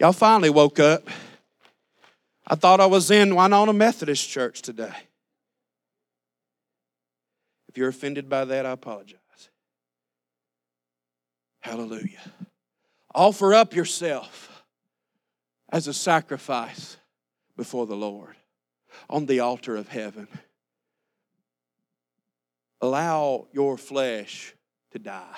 Y'all 0.00 0.12
finally 0.12 0.50
woke 0.50 0.80
up. 0.80 1.08
I 2.46 2.56
thought 2.56 2.80
I 2.80 2.86
was 2.86 3.10
in 3.10 3.34
Winona 3.34 3.72
Methodist 3.72 4.28
Church 4.28 4.60
today. 4.60 4.92
If 7.68 7.78
you're 7.78 7.88
offended 7.88 8.28
by 8.28 8.44
that, 8.44 8.66
I 8.66 8.70
apologize. 8.70 9.18
Hallelujah. 11.60 12.20
Offer 13.14 13.54
up 13.54 13.74
yourself 13.74 14.53
as 15.74 15.88
a 15.88 15.92
sacrifice 15.92 16.98
before 17.56 17.84
the 17.84 17.96
Lord 17.96 18.36
on 19.10 19.26
the 19.26 19.40
altar 19.40 19.74
of 19.74 19.88
heaven. 19.88 20.28
Allow 22.80 23.48
your 23.52 23.76
flesh 23.76 24.54
to 24.92 25.00
die. 25.00 25.36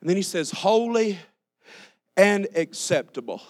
And 0.00 0.08
then 0.08 0.16
he 0.16 0.22
says, 0.22 0.52
holy 0.52 1.18
and 2.16 2.46
acceptable 2.54 3.42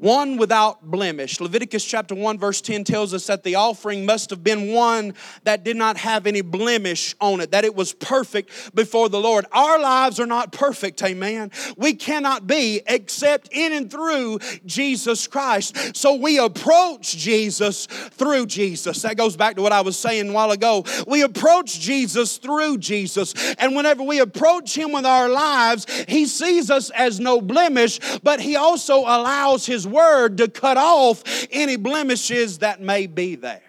one 0.00 0.38
without 0.38 0.82
blemish. 0.82 1.40
Leviticus 1.40 1.84
chapter 1.84 2.14
1, 2.14 2.38
verse 2.38 2.62
10 2.62 2.84
tells 2.84 3.12
us 3.12 3.26
that 3.26 3.42
the 3.42 3.54
offering 3.54 4.06
must 4.06 4.30
have 4.30 4.42
been 4.42 4.72
one 4.72 5.12
that 5.44 5.62
did 5.62 5.76
not 5.76 5.98
have 5.98 6.26
any 6.26 6.40
blemish 6.40 7.14
on 7.20 7.40
it, 7.40 7.50
that 7.50 7.66
it 7.66 7.74
was 7.74 7.92
perfect 7.92 8.74
before 8.74 9.10
the 9.10 9.20
Lord. 9.20 9.44
Our 9.52 9.78
lives 9.78 10.18
are 10.18 10.26
not 10.26 10.52
perfect, 10.52 11.02
amen. 11.02 11.50
We 11.76 11.92
cannot 11.92 12.46
be 12.46 12.80
except 12.86 13.50
in 13.52 13.74
and 13.74 13.90
through 13.90 14.38
Jesus 14.64 15.26
Christ. 15.26 15.94
So 15.94 16.14
we 16.14 16.38
approach 16.38 17.16
Jesus 17.18 17.84
through 17.86 18.46
Jesus. 18.46 19.02
That 19.02 19.18
goes 19.18 19.36
back 19.36 19.56
to 19.56 19.62
what 19.62 19.72
I 19.72 19.82
was 19.82 19.98
saying 19.98 20.30
a 20.30 20.32
while 20.32 20.50
ago. 20.50 20.84
We 21.06 21.20
approach 21.20 21.78
Jesus 21.78 22.38
through 22.38 22.78
Jesus. 22.78 23.34
And 23.56 23.76
whenever 23.76 24.02
we 24.02 24.20
approach 24.20 24.74
Him 24.74 24.92
with 24.92 25.04
our 25.04 25.28
lives, 25.28 25.86
He 26.08 26.24
sees 26.24 26.70
us 26.70 26.88
as 26.90 27.20
no 27.20 27.42
blemish, 27.42 28.00
but 28.22 28.40
He 28.40 28.56
also 28.56 29.00
allows 29.00 29.66
His 29.66 29.89
word 29.90 30.38
to 30.38 30.48
cut 30.48 30.76
off 30.76 31.22
any 31.50 31.76
blemishes 31.76 32.58
that 32.58 32.80
may 32.80 33.06
be 33.06 33.34
there. 33.34 33.62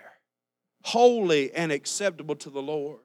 Holy 0.84 1.54
and 1.54 1.72
acceptable 1.72 2.36
to 2.36 2.50
the 2.50 2.62
Lord. 2.62 3.00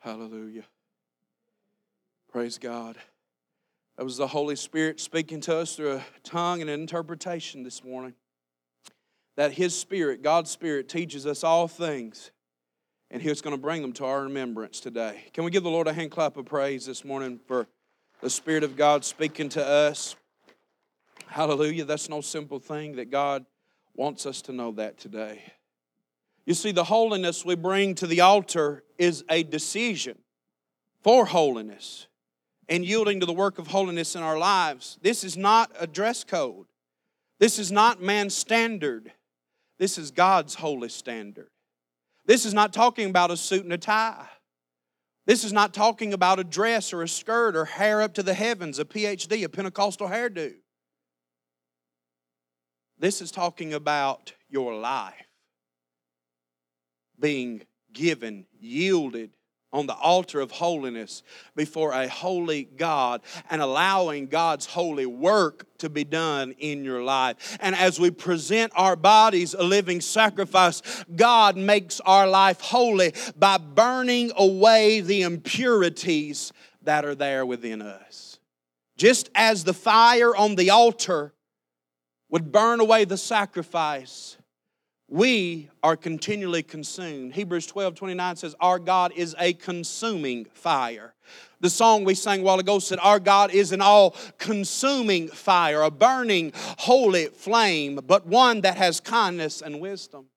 Hallelujah. 0.00 0.64
Praise 2.32 2.58
God. 2.58 2.96
That 4.00 4.04
was 4.04 4.16
the 4.16 4.28
Holy 4.28 4.56
Spirit 4.56 4.98
speaking 4.98 5.42
to 5.42 5.58
us 5.58 5.76
through 5.76 5.96
a 5.96 6.04
tongue 6.24 6.62
and 6.62 6.70
an 6.70 6.80
interpretation 6.80 7.64
this 7.64 7.84
morning. 7.84 8.14
That 9.36 9.52
His 9.52 9.78
Spirit, 9.78 10.22
God's 10.22 10.50
Spirit, 10.50 10.88
teaches 10.88 11.26
us 11.26 11.44
all 11.44 11.68
things, 11.68 12.30
and 13.10 13.20
He's 13.20 13.42
going 13.42 13.54
to 13.54 13.60
bring 13.60 13.82
them 13.82 13.92
to 13.92 14.06
our 14.06 14.22
remembrance 14.22 14.80
today. 14.80 15.24
Can 15.34 15.44
we 15.44 15.50
give 15.50 15.64
the 15.64 15.70
Lord 15.70 15.86
a 15.86 15.92
hand 15.92 16.12
clap 16.12 16.38
of 16.38 16.46
praise 16.46 16.86
this 16.86 17.04
morning 17.04 17.40
for 17.46 17.66
the 18.22 18.30
Spirit 18.30 18.64
of 18.64 18.74
God 18.74 19.04
speaking 19.04 19.50
to 19.50 19.62
us? 19.62 20.16
Hallelujah. 21.26 21.84
That's 21.84 22.08
no 22.08 22.22
simple 22.22 22.58
thing 22.58 22.96
that 22.96 23.10
God 23.10 23.44
wants 23.94 24.24
us 24.24 24.40
to 24.40 24.52
know 24.52 24.72
that 24.72 24.96
today. 24.96 25.42
You 26.46 26.54
see, 26.54 26.72
the 26.72 26.84
holiness 26.84 27.44
we 27.44 27.54
bring 27.54 27.94
to 27.96 28.06
the 28.06 28.22
altar 28.22 28.82
is 28.96 29.24
a 29.28 29.42
decision 29.42 30.16
for 31.02 31.26
holiness 31.26 32.06
and 32.70 32.84
yielding 32.84 33.18
to 33.18 33.26
the 33.26 33.32
work 33.32 33.58
of 33.58 33.66
holiness 33.66 34.14
in 34.14 34.22
our 34.22 34.38
lives. 34.38 34.96
This 35.02 35.24
is 35.24 35.36
not 35.36 35.72
a 35.78 35.88
dress 35.88 36.22
code. 36.22 36.66
This 37.40 37.58
is 37.58 37.72
not 37.72 38.00
man's 38.00 38.34
standard. 38.34 39.12
This 39.78 39.98
is 39.98 40.12
God's 40.12 40.54
holy 40.54 40.88
standard. 40.88 41.50
This 42.26 42.46
is 42.46 42.54
not 42.54 42.72
talking 42.72 43.10
about 43.10 43.32
a 43.32 43.36
suit 43.36 43.64
and 43.64 43.72
a 43.72 43.78
tie. 43.78 44.28
This 45.26 45.42
is 45.42 45.52
not 45.52 45.74
talking 45.74 46.12
about 46.12 46.38
a 46.38 46.44
dress 46.44 46.92
or 46.92 47.02
a 47.02 47.08
skirt 47.08 47.56
or 47.56 47.64
hair 47.64 48.02
up 48.02 48.14
to 48.14 48.22
the 48.22 48.34
heavens, 48.34 48.78
a 48.78 48.84
PhD, 48.84 49.44
a 49.44 49.48
Pentecostal 49.48 50.08
hairdo. 50.08 50.52
This 52.98 53.20
is 53.20 53.30
talking 53.30 53.74
about 53.74 54.34
your 54.48 54.74
life 54.74 55.14
being 57.18 57.62
given, 57.92 58.46
yielded, 58.58 59.30
on 59.72 59.86
the 59.86 59.94
altar 59.94 60.40
of 60.40 60.50
holiness 60.50 61.22
before 61.54 61.92
a 61.92 62.08
holy 62.08 62.64
God 62.64 63.22
and 63.48 63.62
allowing 63.62 64.26
God's 64.26 64.66
holy 64.66 65.06
work 65.06 65.66
to 65.78 65.88
be 65.88 66.04
done 66.04 66.54
in 66.58 66.84
your 66.84 67.02
life. 67.02 67.56
And 67.60 67.74
as 67.74 68.00
we 68.00 68.10
present 68.10 68.72
our 68.74 68.96
bodies 68.96 69.54
a 69.54 69.62
living 69.62 70.00
sacrifice, 70.00 70.82
God 71.14 71.56
makes 71.56 72.00
our 72.00 72.28
life 72.28 72.60
holy 72.60 73.14
by 73.36 73.58
burning 73.58 74.32
away 74.36 75.00
the 75.00 75.22
impurities 75.22 76.52
that 76.82 77.04
are 77.04 77.14
there 77.14 77.46
within 77.46 77.82
us. 77.82 78.38
Just 78.96 79.30
as 79.34 79.64
the 79.64 79.72
fire 79.72 80.34
on 80.34 80.56
the 80.56 80.70
altar 80.70 81.32
would 82.28 82.52
burn 82.52 82.80
away 82.80 83.04
the 83.04 83.16
sacrifice, 83.16 84.36
we 85.10 85.68
are 85.82 85.96
continually 85.96 86.62
consumed. 86.62 87.34
Hebrews 87.34 87.66
12 87.66 87.96
29 87.96 88.36
says, 88.36 88.54
Our 88.60 88.78
God 88.78 89.12
is 89.14 89.34
a 89.38 89.52
consuming 89.52 90.46
fire. 90.46 91.14
The 91.60 91.68
song 91.68 92.04
we 92.04 92.14
sang 92.14 92.40
a 92.40 92.42
while 92.44 92.58
ago 92.58 92.78
said, 92.78 92.98
Our 93.02 93.20
God 93.20 93.50
is 93.50 93.72
an 93.72 93.82
all 93.82 94.16
consuming 94.38 95.28
fire, 95.28 95.82
a 95.82 95.90
burning, 95.90 96.52
holy 96.54 97.26
flame, 97.26 98.00
but 98.06 98.26
one 98.26 98.62
that 98.62 98.78
has 98.78 99.00
kindness 99.00 99.60
and 99.60 99.80
wisdom. 99.80 100.29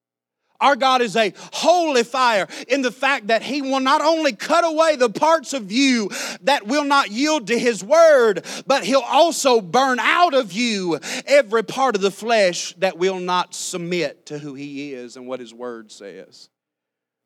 Our 0.62 0.76
God 0.76 1.02
is 1.02 1.16
a 1.16 1.34
holy 1.52 2.04
fire 2.04 2.48
in 2.68 2.82
the 2.82 2.92
fact 2.92 3.28
that 3.28 3.44
He 3.44 3.62
will 3.62 3.80
not 3.80 4.02
only 4.02 4.34
cut 4.34 4.64
away 4.64 4.96
the 4.96 5.10
parts 5.10 5.54
of 5.54 5.72
you 5.72 6.10
that 6.42 6.68
will 6.68 6.86
not 6.86 7.12
yield 7.12 7.48
to 7.48 7.60
His 7.60 7.84
word, 7.84 8.46
but 8.66 8.84
He'll 8.84 9.00
also 9.02 9.60
burn 9.60 10.00
out 10.00 10.34
of 10.34 10.54
you 10.54 11.00
every 11.26 11.64
part 11.64 11.96
of 11.96 12.02
the 12.02 12.12
flesh 12.12 12.74
that 12.76 12.98
will 12.98 13.20
not 13.20 13.54
submit 13.54 14.28
to 14.28 14.40
who 14.40 14.54
He 14.54 14.94
is 14.94 15.18
and 15.18 15.28
what 15.28 15.40
His 15.40 15.54
word 15.54 15.92
says. 15.92 16.50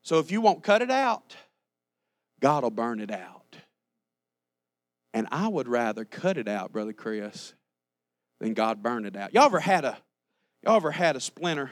So 0.02 0.20
if 0.20 0.32
you 0.32 0.42
won't 0.42 0.64
cut 0.64 0.82
it 0.82 0.90
out, 0.90 1.36
God 2.40 2.64
will 2.64 2.72
burn 2.72 3.02
it 3.02 3.12
out. 3.12 3.58
And 5.14 5.28
I 5.32 5.48
would 5.48 5.68
rather 5.68 6.06
cut 6.06 6.38
it 6.38 6.48
out, 6.48 6.72
Brother 6.72 6.94
Chris, 6.94 7.54
than 8.40 8.54
God 8.54 8.84
burn 8.84 9.06
it 9.06 9.16
out. 9.16 9.34
Y'all 9.34 9.46
ever 9.46 9.60
had 9.60 9.84
a 9.84 9.98
y'all 10.64 10.76
ever 10.76 10.92
had 10.92 11.16
a 11.16 11.20
splinter? 11.20 11.72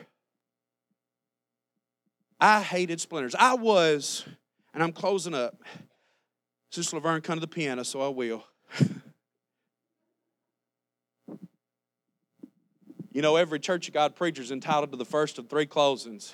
I 2.39 2.61
hated 2.61 2.99
splinters. 3.01 3.36
I 3.36 3.55
was, 3.55 4.25
and 4.73 4.83
I'm 4.83 4.91
closing 4.91 5.33
up. 5.33 5.61
Sister 6.71 6.97
Laverne, 6.97 7.21
come 7.21 7.36
to 7.36 7.41
the 7.41 7.47
piano, 7.47 7.83
so 7.83 8.01
I 8.01 8.09
will. 8.09 8.43
you 13.11 13.21
know, 13.21 13.38
every 13.38 13.59
Church 13.59 13.88
of 13.88 13.93
God 13.93 14.15
preacher 14.15 14.41
is 14.41 14.51
entitled 14.51 14.91
to 14.91 14.97
the 14.97 15.05
first 15.05 15.39
of 15.39 15.49
three 15.49 15.65
closings. 15.65 16.33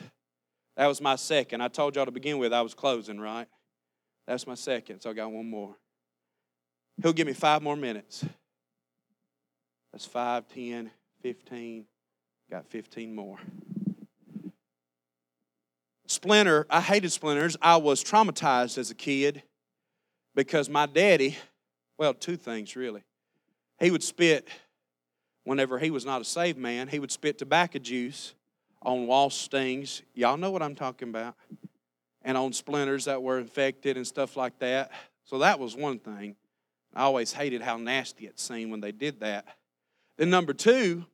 That 0.77 0.87
was 0.87 0.99
my 1.01 1.15
second. 1.15 1.61
I 1.61 1.67
told 1.67 1.95
y'all 1.95 2.05
to 2.05 2.11
begin 2.11 2.39
with 2.39 2.53
I 2.53 2.61
was 2.61 2.73
closing, 2.73 3.19
right? 3.19 3.47
That's 4.25 4.47
my 4.47 4.55
second, 4.55 5.01
so 5.01 5.11
I 5.11 5.13
got 5.13 5.31
one 5.31 5.49
more. 5.49 5.75
He'll 7.01 7.13
give 7.13 7.27
me 7.27 7.33
five 7.33 7.61
more 7.61 7.75
minutes. 7.75 8.25
That's 9.91 10.05
five, 10.05 10.47
ten, 10.47 10.89
fifteen. 11.21 11.85
Got 12.51 12.67
15 12.67 13.15
more. 13.15 13.37
Splinter, 16.11 16.67
I 16.69 16.81
hated 16.81 17.11
splinters. 17.11 17.55
I 17.61 17.77
was 17.77 18.03
traumatized 18.03 18.77
as 18.77 18.91
a 18.91 18.95
kid 18.95 19.43
because 20.35 20.69
my 20.69 20.85
daddy 20.85 21.37
Well, 21.97 22.13
two 22.13 22.35
things 22.35 22.75
really. 22.75 23.03
He 23.79 23.91
would 23.91 24.03
spit 24.03 24.47
whenever 25.43 25.79
he 25.79 25.89
was 25.89 26.05
not 26.05 26.21
a 26.21 26.25
saved 26.25 26.57
man, 26.57 26.87
he 26.87 26.99
would 26.99 27.11
spit 27.11 27.37
tobacco 27.37 27.79
juice 27.79 28.33
on 28.81 29.07
wasp 29.07 29.39
stings. 29.39 30.01
Y'all 30.13 30.37
know 30.37 30.51
what 30.51 30.61
I'm 30.61 30.75
talking 30.75 31.09
about. 31.09 31.35
And 32.23 32.37
on 32.37 32.53
splinters 32.53 33.05
that 33.05 33.21
were 33.21 33.39
infected 33.39 33.97
and 33.97 34.05
stuff 34.05 34.35
like 34.35 34.59
that. 34.59 34.91
So 35.25 35.39
that 35.39 35.59
was 35.59 35.75
one 35.75 35.99
thing. 35.99 36.35
I 36.93 37.03
always 37.03 37.33
hated 37.33 37.61
how 37.61 37.77
nasty 37.77 38.25
it 38.25 38.39
seemed 38.39 38.71
when 38.71 38.81
they 38.81 38.91
did 38.91 39.21
that. 39.21 39.45
Then, 40.17 40.29
number 40.29 40.53
two, 40.53 41.05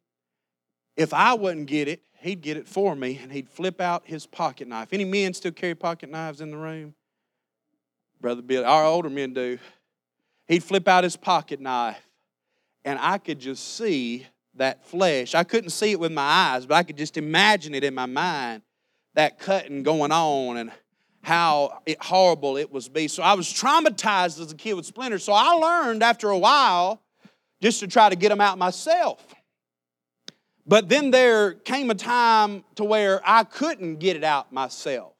if 0.95 1.13
I 1.13 1.33
wouldn't 1.35 1.67
get 1.67 1.87
it, 1.87 2.01
he'd 2.19 2.41
get 2.41 2.57
it 2.57 2.67
for 2.67 2.95
me 2.95 3.19
and 3.21 3.31
he'd 3.31 3.49
flip 3.49 3.79
out 3.79 4.03
his 4.05 4.25
pocket 4.25 4.67
knife. 4.67 4.89
Any 4.91 5.05
men 5.05 5.33
still 5.33 5.51
carry 5.51 5.75
pocket 5.75 6.09
knives 6.09 6.41
in 6.41 6.51
the 6.51 6.57
room? 6.57 6.95
Brother 8.19 8.41
Bill, 8.41 8.65
our 8.65 8.83
older 8.83 9.09
men 9.09 9.33
do. 9.33 9.59
He'd 10.47 10.63
flip 10.63 10.87
out 10.87 11.03
his 11.03 11.15
pocket 11.15 11.59
knife 11.59 12.01
and 12.83 12.97
I 12.99 13.17
could 13.17 13.39
just 13.39 13.75
see 13.75 14.25
that 14.55 14.85
flesh. 14.85 15.35
I 15.35 15.43
couldn't 15.43 15.69
see 15.69 15.91
it 15.91 15.99
with 15.99 16.11
my 16.11 16.21
eyes, 16.21 16.65
but 16.65 16.75
I 16.75 16.83
could 16.83 16.97
just 16.97 17.17
imagine 17.17 17.75
it 17.75 17.83
in 17.83 17.93
my 17.93 18.05
mind, 18.05 18.63
that 19.13 19.39
cutting 19.39 19.83
going 19.83 20.11
on 20.11 20.57
and 20.57 20.71
how 21.21 21.81
it, 21.85 22.01
horrible 22.01 22.57
it 22.57 22.71
was 22.71 22.87
be. 22.87 23.07
So 23.07 23.21
I 23.21 23.33
was 23.33 23.47
traumatized 23.47 24.39
as 24.39 24.51
a 24.51 24.55
kid 24.55 24.73
with 24.73 24.85
splinters. 24.85 25.23
So 25.23 25.33
I 25.33 25.51
learned 25.51 26.01
after 26.01 26.29
a 26.29 26.37
while 26.37 27.01
just 27.61 27.81
to 27.81 27.87
try 27.87 28.09
to 28.09 28.15
get 28.15 28.29
them 28.29 28.39
out 28.39 28.57
myself. 28.57 29.35
But 30.67 30.89
then 30.89 31.11
there 31.11 31.53
came 31.53 31.89
a 31.89 31.95
time 31.95 32.65
to 32.75 32.83
where 32.83 33.21
I 33.23 33.45
couldn't 33.45 33.97
get 33.97 34.17
it 34.17 34.23
out 34.23 34.51
myself, 34.51 35.13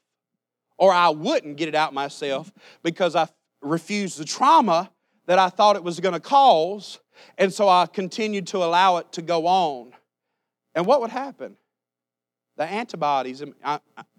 or 0.78 0.92
I 0.92 1.10
wouldn't 1.10 1.56
get 1.56 1.70
it 1.70 1.76
out 1.76 1.94
myself 1.94 2.52
because 2.84 3.16
I 3.16 3.30
refused 3.62 4.20
the 4.20 4.26
trauma 4.26 4.92
that 5.26 5.40
I 5.40 5.50
thought 5.50 5.78
it 5.78 5.84
was 5.84 6.00
going 6.02 6.14
to 6.14 6.20
cause, 6.20 7.00
and 7.38 7.54
so 7.54 7.70
I 7.70 7.86
continued 7.86 8.48
to 8.48 8.58
allow 8.58 8.98
it 8.98 9.12
to 9.14 9.22
go 9.22 9.48
on. 9.48 9.94
And 10.76 10.86
what 10.86 11.00
would 11.02 11.12
happen? 11.12 11.56
The 12.58 12.66
antibodies, 12.66 13.42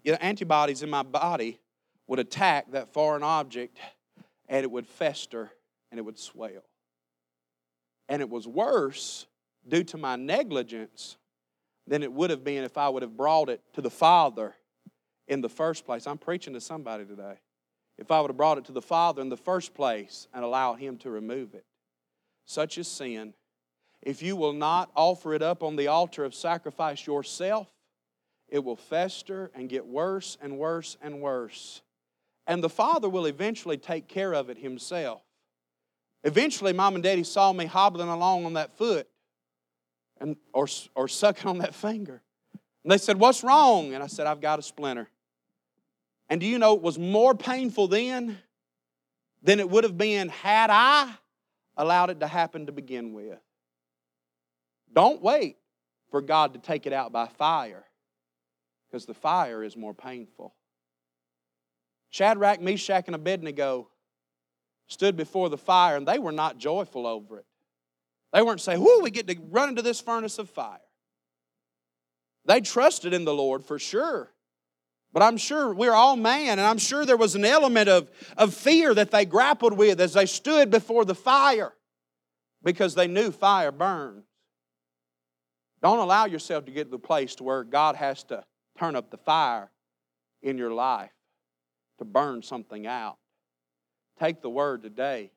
antibodies 0.05 0.81
in 0.81 0.89
my 0.89 1.03
body 1.03 1.59
would 2.07 2.19
attack 2.19 2.71
that 2.71 2.91
foreign 2.91 3.21
object 3.21 3.77
and 4.47 4.63
it 4.63 4.71
would 4.71 4.87
fester 4.87 5.51
and 5.91 5.99
it 5.99 6.01
would 6.03 6.17
swell. 6.17 6.63
And 8.07 8.21
it 8.21 8.29
was 8.29 8.47
worse 8.47 9.27
due 9.67 9.83
to 9.83 9.97
my 9.97 10.15
negligence 10.15 11.17
than 11.89 12.03
it 12.03 12.13
would 12.13 12.29
have 12.29 12.43
been 12.43 12.63
if 12.63 12.77
I 12.77 12.87
would 12.87 13.03
have 13.03 13.17
brought 13.17 13.49
it 13.49 13.61
to 13.73 13.81
the 13.81 13.89
Father 13.89 14.55
in 15.27 15.41
the 15.41 15.49
first 15.49 15.85
place. 15.85 16.07
I'm 16.07 16.17
preaching 16.17 16.53
to 16.53 16.61
somebody 16.61 17.05
today. 17.05 17.35
If 17.97 18.11
I 18.11 18.21
would 18.21 18.29
have 18.29 18.37
brought 18.37 18.57
it 18.57 18.65
to 18.65 18.71
the 18.71 18.81
Father 18.81 19.21
in 19.21 19.29
the 19.29 19.35
first 19.35 19.73
place 19.73 20.27
and 20.33 20.45
allowed 20.45 20.75
Him 20.75 20.97
to 20.99 21.09
remove 21.09 21.53
it. 21.53 21.65
Such 22.45 22.77
is 22.77 22.87
sin. 22.87 23.33
If 24.01 24.21
you 24.21 24.37
will 24.37 24.53
not 24.53 24.89
offer 24.95 25.33
it 25.33 25.41
up 25.41 25.61
on 25.61 25.75
the 25.75 25.87
altar 25.87 26.23
of 26.23 26.33
sacrifice 26.33 27.05
yourself, 27.05 27.67
it 28.47 28.63
will 28.63 28.77
fester 28.77 29.51
and 29.53 29.67
get 29.67 29.85
worse 29.85 30.37
and 30.41 30.57
worse 30.57 30.95
and 31.01 31.19
worse 31.19 31.81
and 32.49 32.63
the 32.63 32.69
father 32.69 33.07
will 33.07 33.27
eventually 33.27 33.77
take 33.77 34.07
care 34.07 34.33
of 34.33 34.49
it 34.49 34.57
himself. 34.57 35.21
Eventually, 36.23 36.73
mom 36.73 36.95
and 36.95 37.03
daddy 37.03 37.23
saw 37.23 37.53
me 37.53 37.67
hobbling 37.67 38.09
along 38.09 38.43
on 38.45 38.53
that 38.53 38.75
foot 38.75 39.07
and, 40.19 40.35
or, 40.53 40.67
or 40.95 41.07
sucking 41.07 41.47
on 41.47 41.59
that 41.59 41.73
finger. 41.73 42.21
And 42.83 42.91
they 42.91 42.97
said, 42.97 43.19
What's 43.19 43.43
wrong? 43.43 43.93
And 43.93 44.03
I 44.03 44.07
said, 44.07 44.27
I've 44.27 44.41
got 44.41 44.59
a 44.59 44.61
splinter. 44.61 45.09
And 46.29 46.39
do 46.39 46.47
you 46.47 46.59
know 46.59 46.75
it 46.75 46.81
was 46.81 46.99
more 46.99 47.33
painful 47.33 47.87
then 47.87 48.37
than 49.41 49.59
it 49.59 49.69
would 49.69 49.83
have 49.83 49.97
been 49.97 50.29
had 50.29 50.69
I 50.69 51.11
allowed 51.75 52.11
it 52.11 52.19
to 52.19 52.27
happen 52.27 52.67
to 52.67 52.71
begin 52.71 53.13
with? 53.13 53.39
Don't 54.93 55.21
wait 55.21 55.57
for 56.11 56.21
God 56.21 56.53
to 56.53 56.59
take 56.59 56.85
it 56.85 56.93
out 56.93 57.11
by 57.11 57.27
fire 57.27 57.85
because 58.87 59.05
the 59.05 59.13
fire 59.13 59.63
is 59.63 59.75
more 59.75 59.93
painful. 59.93 60.53
Shadrach, 62.09 62.59
Meshach, 62.61 63.05
and 63.07 63.15
Abednego 63.15 63.87
stood 64.87 65.15
before 65.15 65.49
the 65.49 65.57
fire 65.57 65.95
and 65.95 66.07
they 66.07 66.17
were 66.17 66.31
not 66.31 66.57
joyful 66.57 67.05
over 67.05 67.37
it. 67.37 67.45
They 68.33 68.41
weren't 68.41 68.61
saying, 68.61 68.81
Whoo, 68.81 69.01
we 69.01 69.11
get 69.11 69.27
to 69.27 69.35
run 69.49 69.69
into 69.69 69.81
this 69.81 69.99
furnace 69.99 70.39
of 70.39 70.49
fire. 70.49 70.79
They 72.45 72.61
trusted 72.61 73.13
in 73.13 73.25
the 73.25 73.33
Lord 73.33 73.63
for 73.63 73.79
sure. 73.79 74.31
But 75.11 75.23
I'm 75.23 75.37
sure 75.37 75.73
we're 75.73 75.93
all 75.93 76.15
man, 76.15 76.59
and 76.59 76.61
I'm 76.61 76.77
sure 76.77 77.05
there 77.05 77.17
was 77.17 77.35
an 77.35 77.45
element 77.45 77.89
of, 77.89 78.11
of 78.37 78.53
fear 78.53 78.93
that 78.93 79.09
they 79.09 79.25
grappled 79.25 79.73
with 79.73 79.99
as 79.99 80.13
they 80.13 80.27
stood 80.27 80.69
before 80.69 81.03
the 81.03 81.15
fire 81.15 81.73
because 82.63 82.93
they 82.93 83.07
knew 83.07 83.31
fire 83.31 83.71
burns. 83.71 84.25
Don't 85.81 85.99
allow 85.99 86.25
yourself 86.25 86.65
to 86.65 86.71
get 86.71 86.85
to 86.85 86.91
the 86.91 86.99
place 86.99 87.35
to 87.35 87.43
where 87.43 87.63
God 87.63 87.95
has 87.95 88.23
to 88.25 88.43
turn 88.77 88.95
up 88.95 89.09
the 89.09 89.17
fire 89.17 89.71
in 90.43 90.57
your 90.57 90.73
life 90.73 91.11
to 91.97 92.05
burn 92.05 92.43
something 92.43 92.85
out. 92.85 93.17
Take 94.19 94.41
the 94.41 94.49
word 94.49 94.83
today. 94.83 95.31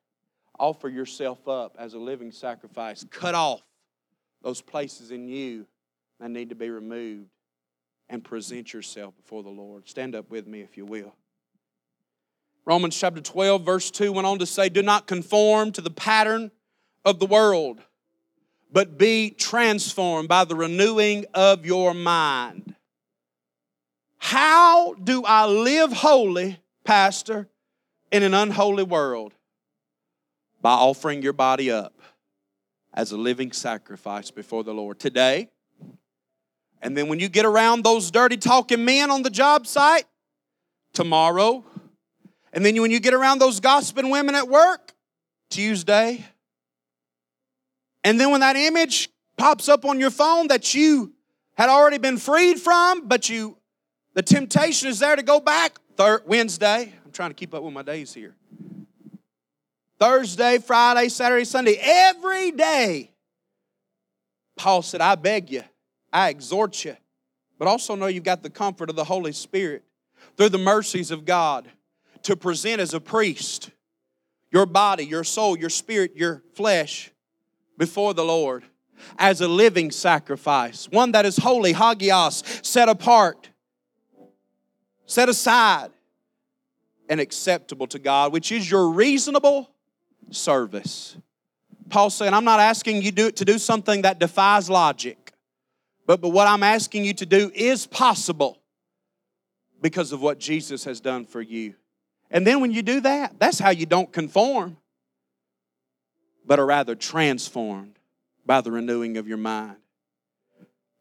Offer 0.59 0.89
yourself 0.89 1.49
up 1.49 1.77
as 1.79 1.95
a 1.95 1.99
living 1.99 2.31
sacrifice. 2.31 3.05
Cut 3.11 3.35
off 3.35 3.63
those 4.43 4.61
places 4.61 5.11
in 5.11 5.29
you 5.29 5.67
that 6.21 6.31
need 6.31 6.51
to 6.51 6.55
be 6.55 6.71
removed 6.71 7.31
and 8.09 8.23
present 8.23 8.73
yourself 8.73 9.17
before 9.17 9.43
the 9.43 9.49
Lord. 9.49 9.89
Stand 9.89 10.15
up 10.15 10.31
with 10.31 10.47
me 10.47 10.61
if 10.61 10.77
you 10.77 10.85
will. 10.85 11.15
Romans 12.65 12.97
chapter 12.99 13.21
12, 13.21 13.65
verse 13.65 13.91
2 13.91 14.13
went 14.13 14.27
on 14.27 14.39
to 14.39 14.47
say, 14.47 14.69
Do 14.69 14.83
not 14.83 15.07
conform 15.07 15.73
to 15.73 15.81
the 15.81 15.91
pattern 15.91 16.53
of 17.05 17.19
the 17.19 17.27
world, 17.27 17.81
but 18.71 18.99
be 18.99 19.31
transformed 19.31 20.29
by 20.29 20.45
the 20.45 20.55
renewing 20.55 21.25
of 21.35 21.67
your 21.67 21.93
mind 21.93 22.73
how 24.33 24.95
do 24.95 25.25
I 25.25 25.47
live 25.47 25.93
holy, 25.93 26.61
Pastor, 26.85 27.49
in 28.13 28.23
an 28.23 28.35
unholy 28.35 28.85
world? 28.85 29.35
By 30.63 30.73
offering 30.73 31.21
your 31.21 31.35
body 31.35 31.71
up 31.71 32.01
as 32.95 33.13
a 33.13 33.17
living 33.17 33.53
sacrifice 33.53 34.31
before 34.31 34.65
the 34.65 34.73
Lord 34.73 34.99
today. 34.99 35.51
And 36.81 36.97
then 36.97 37.09
when 37.09 37.21
you 37.21 37.29
get 37.29 37.45
around 37.45 37.85
those 37.85 38.11
dirty 38.11 38.37
talking 38.37 38.85
men 38.85 39.11
on 39.11 39.23
the 39.23 39.31
job 39.31 39.67
site, 39.67 40.05
tomorrow. 40.93 41.65
And 42.53 42.65
then 42.65 42.81
when 42.81 42.91
you 42.91 43.01
get 43.01 43.15
around 43.15 43.39
those 43.39 43.61
gossiping 43.61 44.11
women 44.11 44.35
at 44.35 44.49
work, 44.49 44.95
Tuesday. 45.51 46.25
And 48.05 48.21
then 48.21 48.31
when 48.31 48.41
that 48.41 48.57
image 48.57 49.11
pops 49.37 49.69
up 49.69 49.85
on 49.85 50.01
your 50.01 50.11
phone 50.11 50.49
that 50.49 50.75
you 50.75 51.13
had 51.55 51.69
already 51.69 51.99
been 51.99 52.19
freed 52.19 52.59
from, 52.59 53.09
but 53.09 53.29
you 53.29 53.57
the 54.15 54.23
temptation 54.23 54.89
is 54.89 54.99
there 54.99 55.17
to 55.17 55.23
go 55.23 55.41
back. 55.41 55.79
Wednesday, 56.27 56.93
I'm 57.05 57.13
trying 57.13 57.31
to 57.31 57.35
keep 57.35 57.55
up 57.55 57.63
with 57.63 57.73
my 57.73 57.83
days 57.83 58.13
here. 58.13 58.35
Thursday, 60.03 60.59
Friday, 60.59 61.09
Saturday, 61.09 61.45
Sunday, 61.45 61.79
every 61.81 62.51
day. 62.51 63.13
Paul 64.57 64.83
said, 64.83 65.01
I 65.01 65.15
beg 65.15 65.49
you, 65.49 65.63
I 66.13 66.31
exhort 66.31 66.85
you, 66.85 66.97
but 67.57 67.69
also 67.69 67.95
know 67.95 68.09
you've 68.09 68.25
got 68.25 68.43
the 68.43 68.51
comfort 68.51 68.91
of 68.91 68.97
the 68.97 69.05
Holy 69.05 69.31
Spirit 69.31 69.85
through 70.37 70.49
the 70.49 70.59
mercies 70.59 71.13
of 71.13 71.25
God 71.25 71.69
to 72.25 72.35
present 72.35 72.81
as 72.81 72.95
a 72.95 72.99
priest 73.01 73.71
your 74.51 74.67
body, 74.67 75.05
your 75.05 75.23
soul, 75.23 75.57
your 75.57 75.71
spirit, 75.71 76.17
your 76.17 76.43
flesh 76.55 77.13
before 77.79 78.13
the 78.13 78.25
Lord 78.25 78.65
as 79.21 79.41
a 79.41 79.47
living 79.47 79.93
sacrifice, 79.93 80.89
one 80.91 81.13
that 81.13 81.27
is 81.27 81.37
holy, 81.37 81.75
hagios, 81.75 82.43
set 82.63 82.89
apart 82.89 83.51
set 85.07 85.29
aside 85.29 85.91
and 87.09 87.21
acceptable 87.21 87.87
to 87.87 88.01
God, 88.01 88.33
which 88.33 88.51
is 88.51 88.69
your 88.69 88.91
reasonable 88.91 89.69
service. 90.31 91.17
Paul's 91.89 92.15
saying, 92.15 92.33
I'm 92.33 92.45
not 92.45 92.61
asking 92.61 93.03
you 93.03 93.13
to 93.31 93.45
do 93.45 93.59
something 93.59 94.03
that 94.03 94.19
defies 94.19 94.71
logic, 94.71 95.33
but, 96.07 96.21
but 96.21 96.31
what 96.31 96.49
I'm 96.49 96.63
asking 96.63 97.05
you 97.05 97.13
to 97.15 97.27
do 97.27 97.51
is 97.55 97.87
possible 97.87 98.59
because 99.83 100.13
of 100.13 100.23
what 100.23 100.39
Jesus 100.39 100.85
has 100.85 101.01
done 101.01 101.27
for 101.27 101.43
you. 101.43 101.75
And 102.31 102.47
then 102.47 102.61
when 102.61 102.73
you 102.73 102.83
do 102.83 103.01
that, 103.01 103.39
that's 103.39 103.59
how 103.59 103.71
you 103.71 103.85
don't 103.85 104.11
conform, 104.11 104.79
but 106.47 106.59
are 106.59 106.67
rather 106.67 106.95
transformed 106.95 107.99
by 108.47 108.63
the 108.63 108.71
renewing 108.71 109.19
of 109.19 109.29
your 109.29 109.37
mind. 109.37 109.77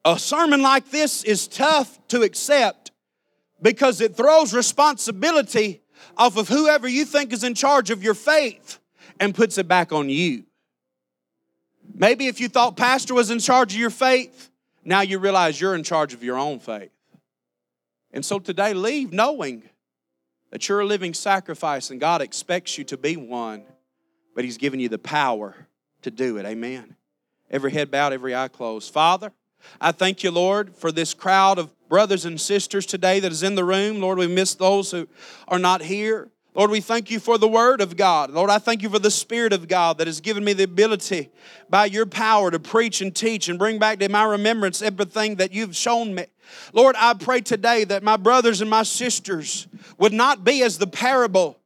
A 0.03 0.19
sermon 0.19 0.61
like 0.61 0.89
this 0.89 1.23
is 1.23 1.47
tough 1.47 2.05
to 2.09 2.23
accept 2.23 2.91
because 3.61 4.01
it 4.01 4.17
throws 4.17 4.53
responsibility 4.53 5.81
off 6.17 6.35
of 6.35 6.49
whoever 6.49 6.87
you 6.87 7.05
think 7.05 7.31
is 7.31 7.43
in 7.43 7.53
charge 7.53 7.91
of 7.91 8.03
your 8.03 8.15
faith 8.15 8.79
and 9.21 9.33
puts 9.33 9.57
it 9.57 9.69
back 9.69 9.93
on 9.93 10.09
you. 10.09 10.43
Maybe 11.93 12.27
if 12.27 12.41
you 12.41 12.49
thought 12.49 12.75
pastor 12.75 13.13
was 13.13 13.31
in 13.31 13.39
charge 13.39 13.73
of 13.73 13.79
your 13.79 13.89
faith, 13.89 14.49
now 14.83 15.01
you 15.01 15.17
realize 15.19 15.61
you're 15.61 15.75
in 15.75 15.83
charge 15.83 16.13
of 16.13 16.23
your 16.23 16.37
own 16.37 16.59
faith. 16.59 16.91
And 18.11 18.25
so 18.25 18.39
today, 18.39 18.73
leave 18.73 19.13
knowing 19.13 19.63
that 20.49 20.67
you're 20.67 20.81
a 20.81 20.85
living 20.85 21.13
sacrifice 21.13 21.89
and 21.89 21.99
God 22.01 22.21
expects 22.21 22.77
you 22.77 22.83
to 22.85 22.97
be 22.97 23.15
one 23.15 23.63
but 24.35 24.43
He's 24.43 24.57
given 24.57 24.79
you 24.79 24.89
the 24.89 24.99
power 24.99 25.67
to 26.01 26.11
do 26.11 26.37
it. 26.37 26.45
Amen. 26.45 26.95
Every 27.49 27.71
head 27.71 27.91
bowed, 27.91 28.13
every 28.13 28.35
eye 28.35 28.47
closed. 28.47 28.93
Father, 28.93 29.31
I 29.79 29.91
thank 29.91 30.23
you, 30.23 30.31
Lord, 30.31 30.75
for 30.75 30.91
this 30.91 31.13
crowd 31.13 31.59
of 31.59 31.71
brothers 31.89 32.25
and 32.25 32.39
sisters 32.39 32.85
today 32.85 33.19
that 33.19 33.31
is 33.31 33.43
in 33.43 33.55
the 33.55 33.63
room. 33.63 33.99
Lord, 33.99 34.17
we 34.17 34.27
miss 34.27 34.55
those 34.55 34.91
who 34.91 35.07
are 35.47 35.59
not 35.59 35.81
here. 35.81 36.29
Lord, 36.53 36.69
we 36.69 36.81
thank 36.81 37.09
you 37.09 37.21
for 37.21 37.37
the 37.37 37.47
Word 37.47 37.79
of 37.79 37.95
God. 37.95 38.29
Lord, 38.29 38.49
I 38.49 38.57
thank 38.57 38.81
you 38.81 38.89
for 38.89 38.99
the 38.99 39.09
Spirit 39.09 39.53
of 39.53 39.69
God 39.69 39.97
that 39.99 40.07
has 40.07 40.19
given 40.19 40.43
me 40.43 40.51
the 40.51 40.63
ability 40.63 41.29
by 41.69 41.85
your 41.85 42.05
power 42.05 42.51
to 42.51 42.59
preach 42.59 42.99
and 42.99 43.15
teach 43.15 43.47
and 43.47 43.57
bring 43.57 43.79
back 43.79 43.99
to 43.99 44.09
my 44.09 44.25
remembrance 44.25 44.81
everything 44.81 45.35
that 45.35 45.53
you've 45.53 45.77
shown 45.77 46.13
me. 46.13 46.25
Lord, 46.73 46.97
I 46.99 47.13
pray 47.13 47.39
today 47.39 47.85
that 47.85 48.03
my 48.03 48.17
brothers 48.17 48.59
and 48.59 48.69
my 48.69 48.83
sisters 48.83 49.67
would 49.97 50.11
not 50.11 50.43
be 50.43 50.61
as 50.61 50.77
the 50.77 50.87
parable 50.87 51.57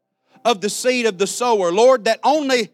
of 0.43 0.61
the 0.61 0.69
seed 0.69 1.07
of 1.07 1.17
the 1.17 1.25
sower. 1.25 1.71
Lord, 1.71 2.05
that 2.05 2.19
only 2.23 2.69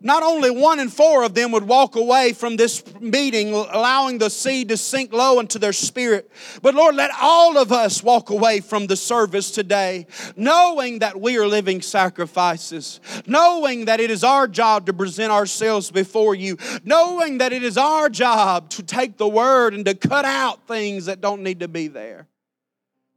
not 0.00 0.22
only 0.22 0.50
one 0.50 0.78
in 0.78 0.88
four 0.88 1.24
of 1.24 1.34
them 1.34 1.52
would 1.52 1.64
walk 1.64 1.96
away 1.96 2.32
from 2.32 2.56
this 2.56 2.82
meeting, 3.00 3.52
allowing 3.52 4.18
the 4.18 4.30
seed 4.30 4.68
to 4.68 4.76
sink 4.76 5.12
low 5.12 5.40
into 5.40 5.58
their 5.58 5.72
spirit, 5.72 6.30
but 6.62 6.74
Lord, 6.74 6.94
let 6.94 7.10
all 7.20 7.58
of 7.58 7.72
us 7.72 8.02
walk 8.02 8.30
away 8.30 8.60
from 8.60 8.86
the 8.86 8.96
service 8.96 9.50
today, 9.50 10.06
knowing 10.36 11.00
that 11.00 11.20
we 11.20 11.38
are 11.38 11.46
living 11.46 11.82
sacrifices, 11.82 13.00
knowing 13.26 13.86
that 13.86 14.00
it 14.00 14.10
is 14.10 14.22
our 14.22 14.46
job 14.46 14.86
to 14.86 14.92
present 14.92 15.32
ourselves 15.32 15.90
before 15.90 16.34
you, 16.34 16.56
knowing 16.84 17.38
that 17.38 17.52
it 17.52 17.62
is 17.62 17.76
our 17.76 18.08
job 18.08 18.70
to 18.70 18.82
take 18.82 19.16
the 19.16 19.28
word 19.28 19.74
and 19.74 19.84
to 19.84 19.94
cut 19.94 20.24
out 20.24 20.66
things 20.66 21.06
that 21.06 21.20
don't 21.20 21.42
need 21.42 21.60
to 21.60 21.68
be 21.68 21.88
there, 21.88 22.26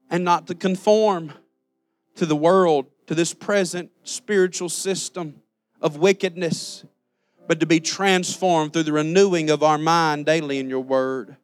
and 0.10 0.24
not 0.24 0.48
to 0.48 0.56
conform 0.56 1.34
to 2.16 2.26
the 2.26 2.36
world, 2.36 2.88
to 3.08 3.16
this 3.16 3.34
present 3.34 3.92
spiritual 4.04 4.70
system 4.70 5.41
of 5.82 5.98
wickedness, 5.98 6.86
but 7.48 7.60
to 7.60 7.66
be 7.66 7.80
transformed 7.80 8.74
through 8.74 8.84
the 8.84 8.94
renewing 8.94 9.50
of 9.50 9.64
our 9.64 9.78
mind 9.78 10.26
daily 10.26 10.60
in 10.60 10.70
your 10.70 10.82
word. 10.82 11.36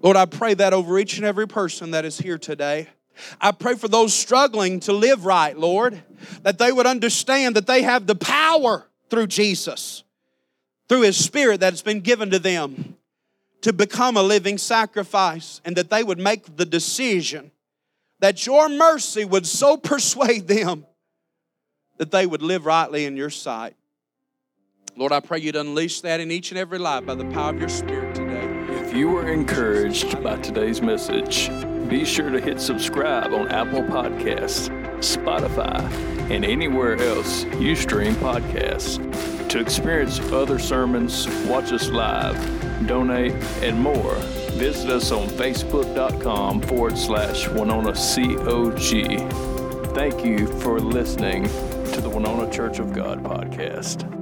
Lord, 0.00 0.16
I 0.16 0.26
pray 0.26 0.54
that 0.54 0.72
over 0.72 0.98
each 0.98 1.16
and 1.16 1.26
every 1.26 1.46
person 1.46 1.92
that 1.92 2.04
is 2.04 2.18
here 2.18 2.38
today. 2.38 2.88
I 3.40 3.52
pray 3.52 3.74
for 3.74 3.88
those 3.88 4.14
struggling 4.14 4.80
to 4.80 4.92
live 4.92 5.26
right, 5.26 5.56
Lord, 5.56 6.02
that 6.42 6.58
they 6.58 6.72
would 6.72 6.86
understand 6.86 7.56
that 7.56 7.66
they 7.66 7.82
have 7.82 8.06
the 8.06 8.14
power 8.14 8.86
through 9.10 9.26
Jesus, 9.26 10.02
through 10.88 11.02
His 11.02 11.22
Spirit 11.22 11.60
that 11.60 11.72
has 11.72 11.82
been 11.82 12.00
given 12.00 12.30
to 12.30 12.38
them 12.38 12.96
to 13.60 13.72
become 13.72 14.16
a 14.16 14.22
living 14.22 14.58
sacrifice, 14.58 15.60
and 15.64 15.76
that 15.76 15.88
they 15.88 16.02
would 16.02 16.18
make 16.18 16.56
the 16.56 16.64
decision 16.64 17.52
that 18.18 18.44
your 18.44 18.68
mercy 18.68 19.24
would 19.24 19.46
so 19.46 19.76
persuade 19.76 20.48
them 20.48 20.84
that 22.02 22.10
they 22.10 22.26
would 22.26 22.42
live 22.42 22.66
rightly 22.66 23.04
in 23.04 23.16
your 23.16 23.30
sight. 23.30 23.76
Lord, 24.96 25.12
I 25.12 25.20
pray 25.20 25.38
you'd 25.38 25.54
unleash 25.54 26.00
that 26.00 26.18
in 26.18 26.32
each 26.32 26.50
and 26.50 26.58
every 26.58 26.78
life 26.78 27.06
by 27.06 27.14
the 27.14 27.26
power 27.26 27.50
of 27.50 27.60
your 27.60 27.68
Spirit 27.68 28.12
today. 28.12 28.44
If 28.84 28.92
you 28.92 29.08
were 29.08 29.30
encouraged 29.30 30.20
by 30.20 30.34
today's 30.38 30.82
message, 30.82 31.48
be 31.88 32.04
sure 32.04 32.30
to 32.30 32.40
hit 32.40 32.58
subscribe 32.58 33.32
on 33.32 33.46
Apple 33.52 33.82
Podcasts, 33.82 34.68
Spotify, 34.98 35.80
and 36.28 36.44
anywhere 36.44 36.96
else 36.96 37.44
you 37.60 37.76
stream 37.76 38.16
podcasts. 38.16 38.98
To 39.50 39.60
experience 39.60 40.18
other 40.32 40.58
sermons, 40.58 41.28
watch 41.46 41.70
us 41.70 41.88
live, 41.88 42.36
donate, 42.88 43.34
and 43.62 43.80
more, 43.80 44.16
visit 44.54 44.90
us 44.90 45.12
on 45.12 45.28
facebook.com 45.28 46.62
forward 46.62 46.98
slash 46.98 47.46
Winona 47.46 47.92
COG. 47.92 49.30
Thank 49.94 50.24
you 50.24 50.48
for 50.62 50.80
listening 50.80 51.46
to 51.92 52.00
the 52.00 52.08
Winona 52.08 52.50
Church 52.50 52.78
of 52.78 52.94
God 52.94 53.22
podcast. 53.22 54.21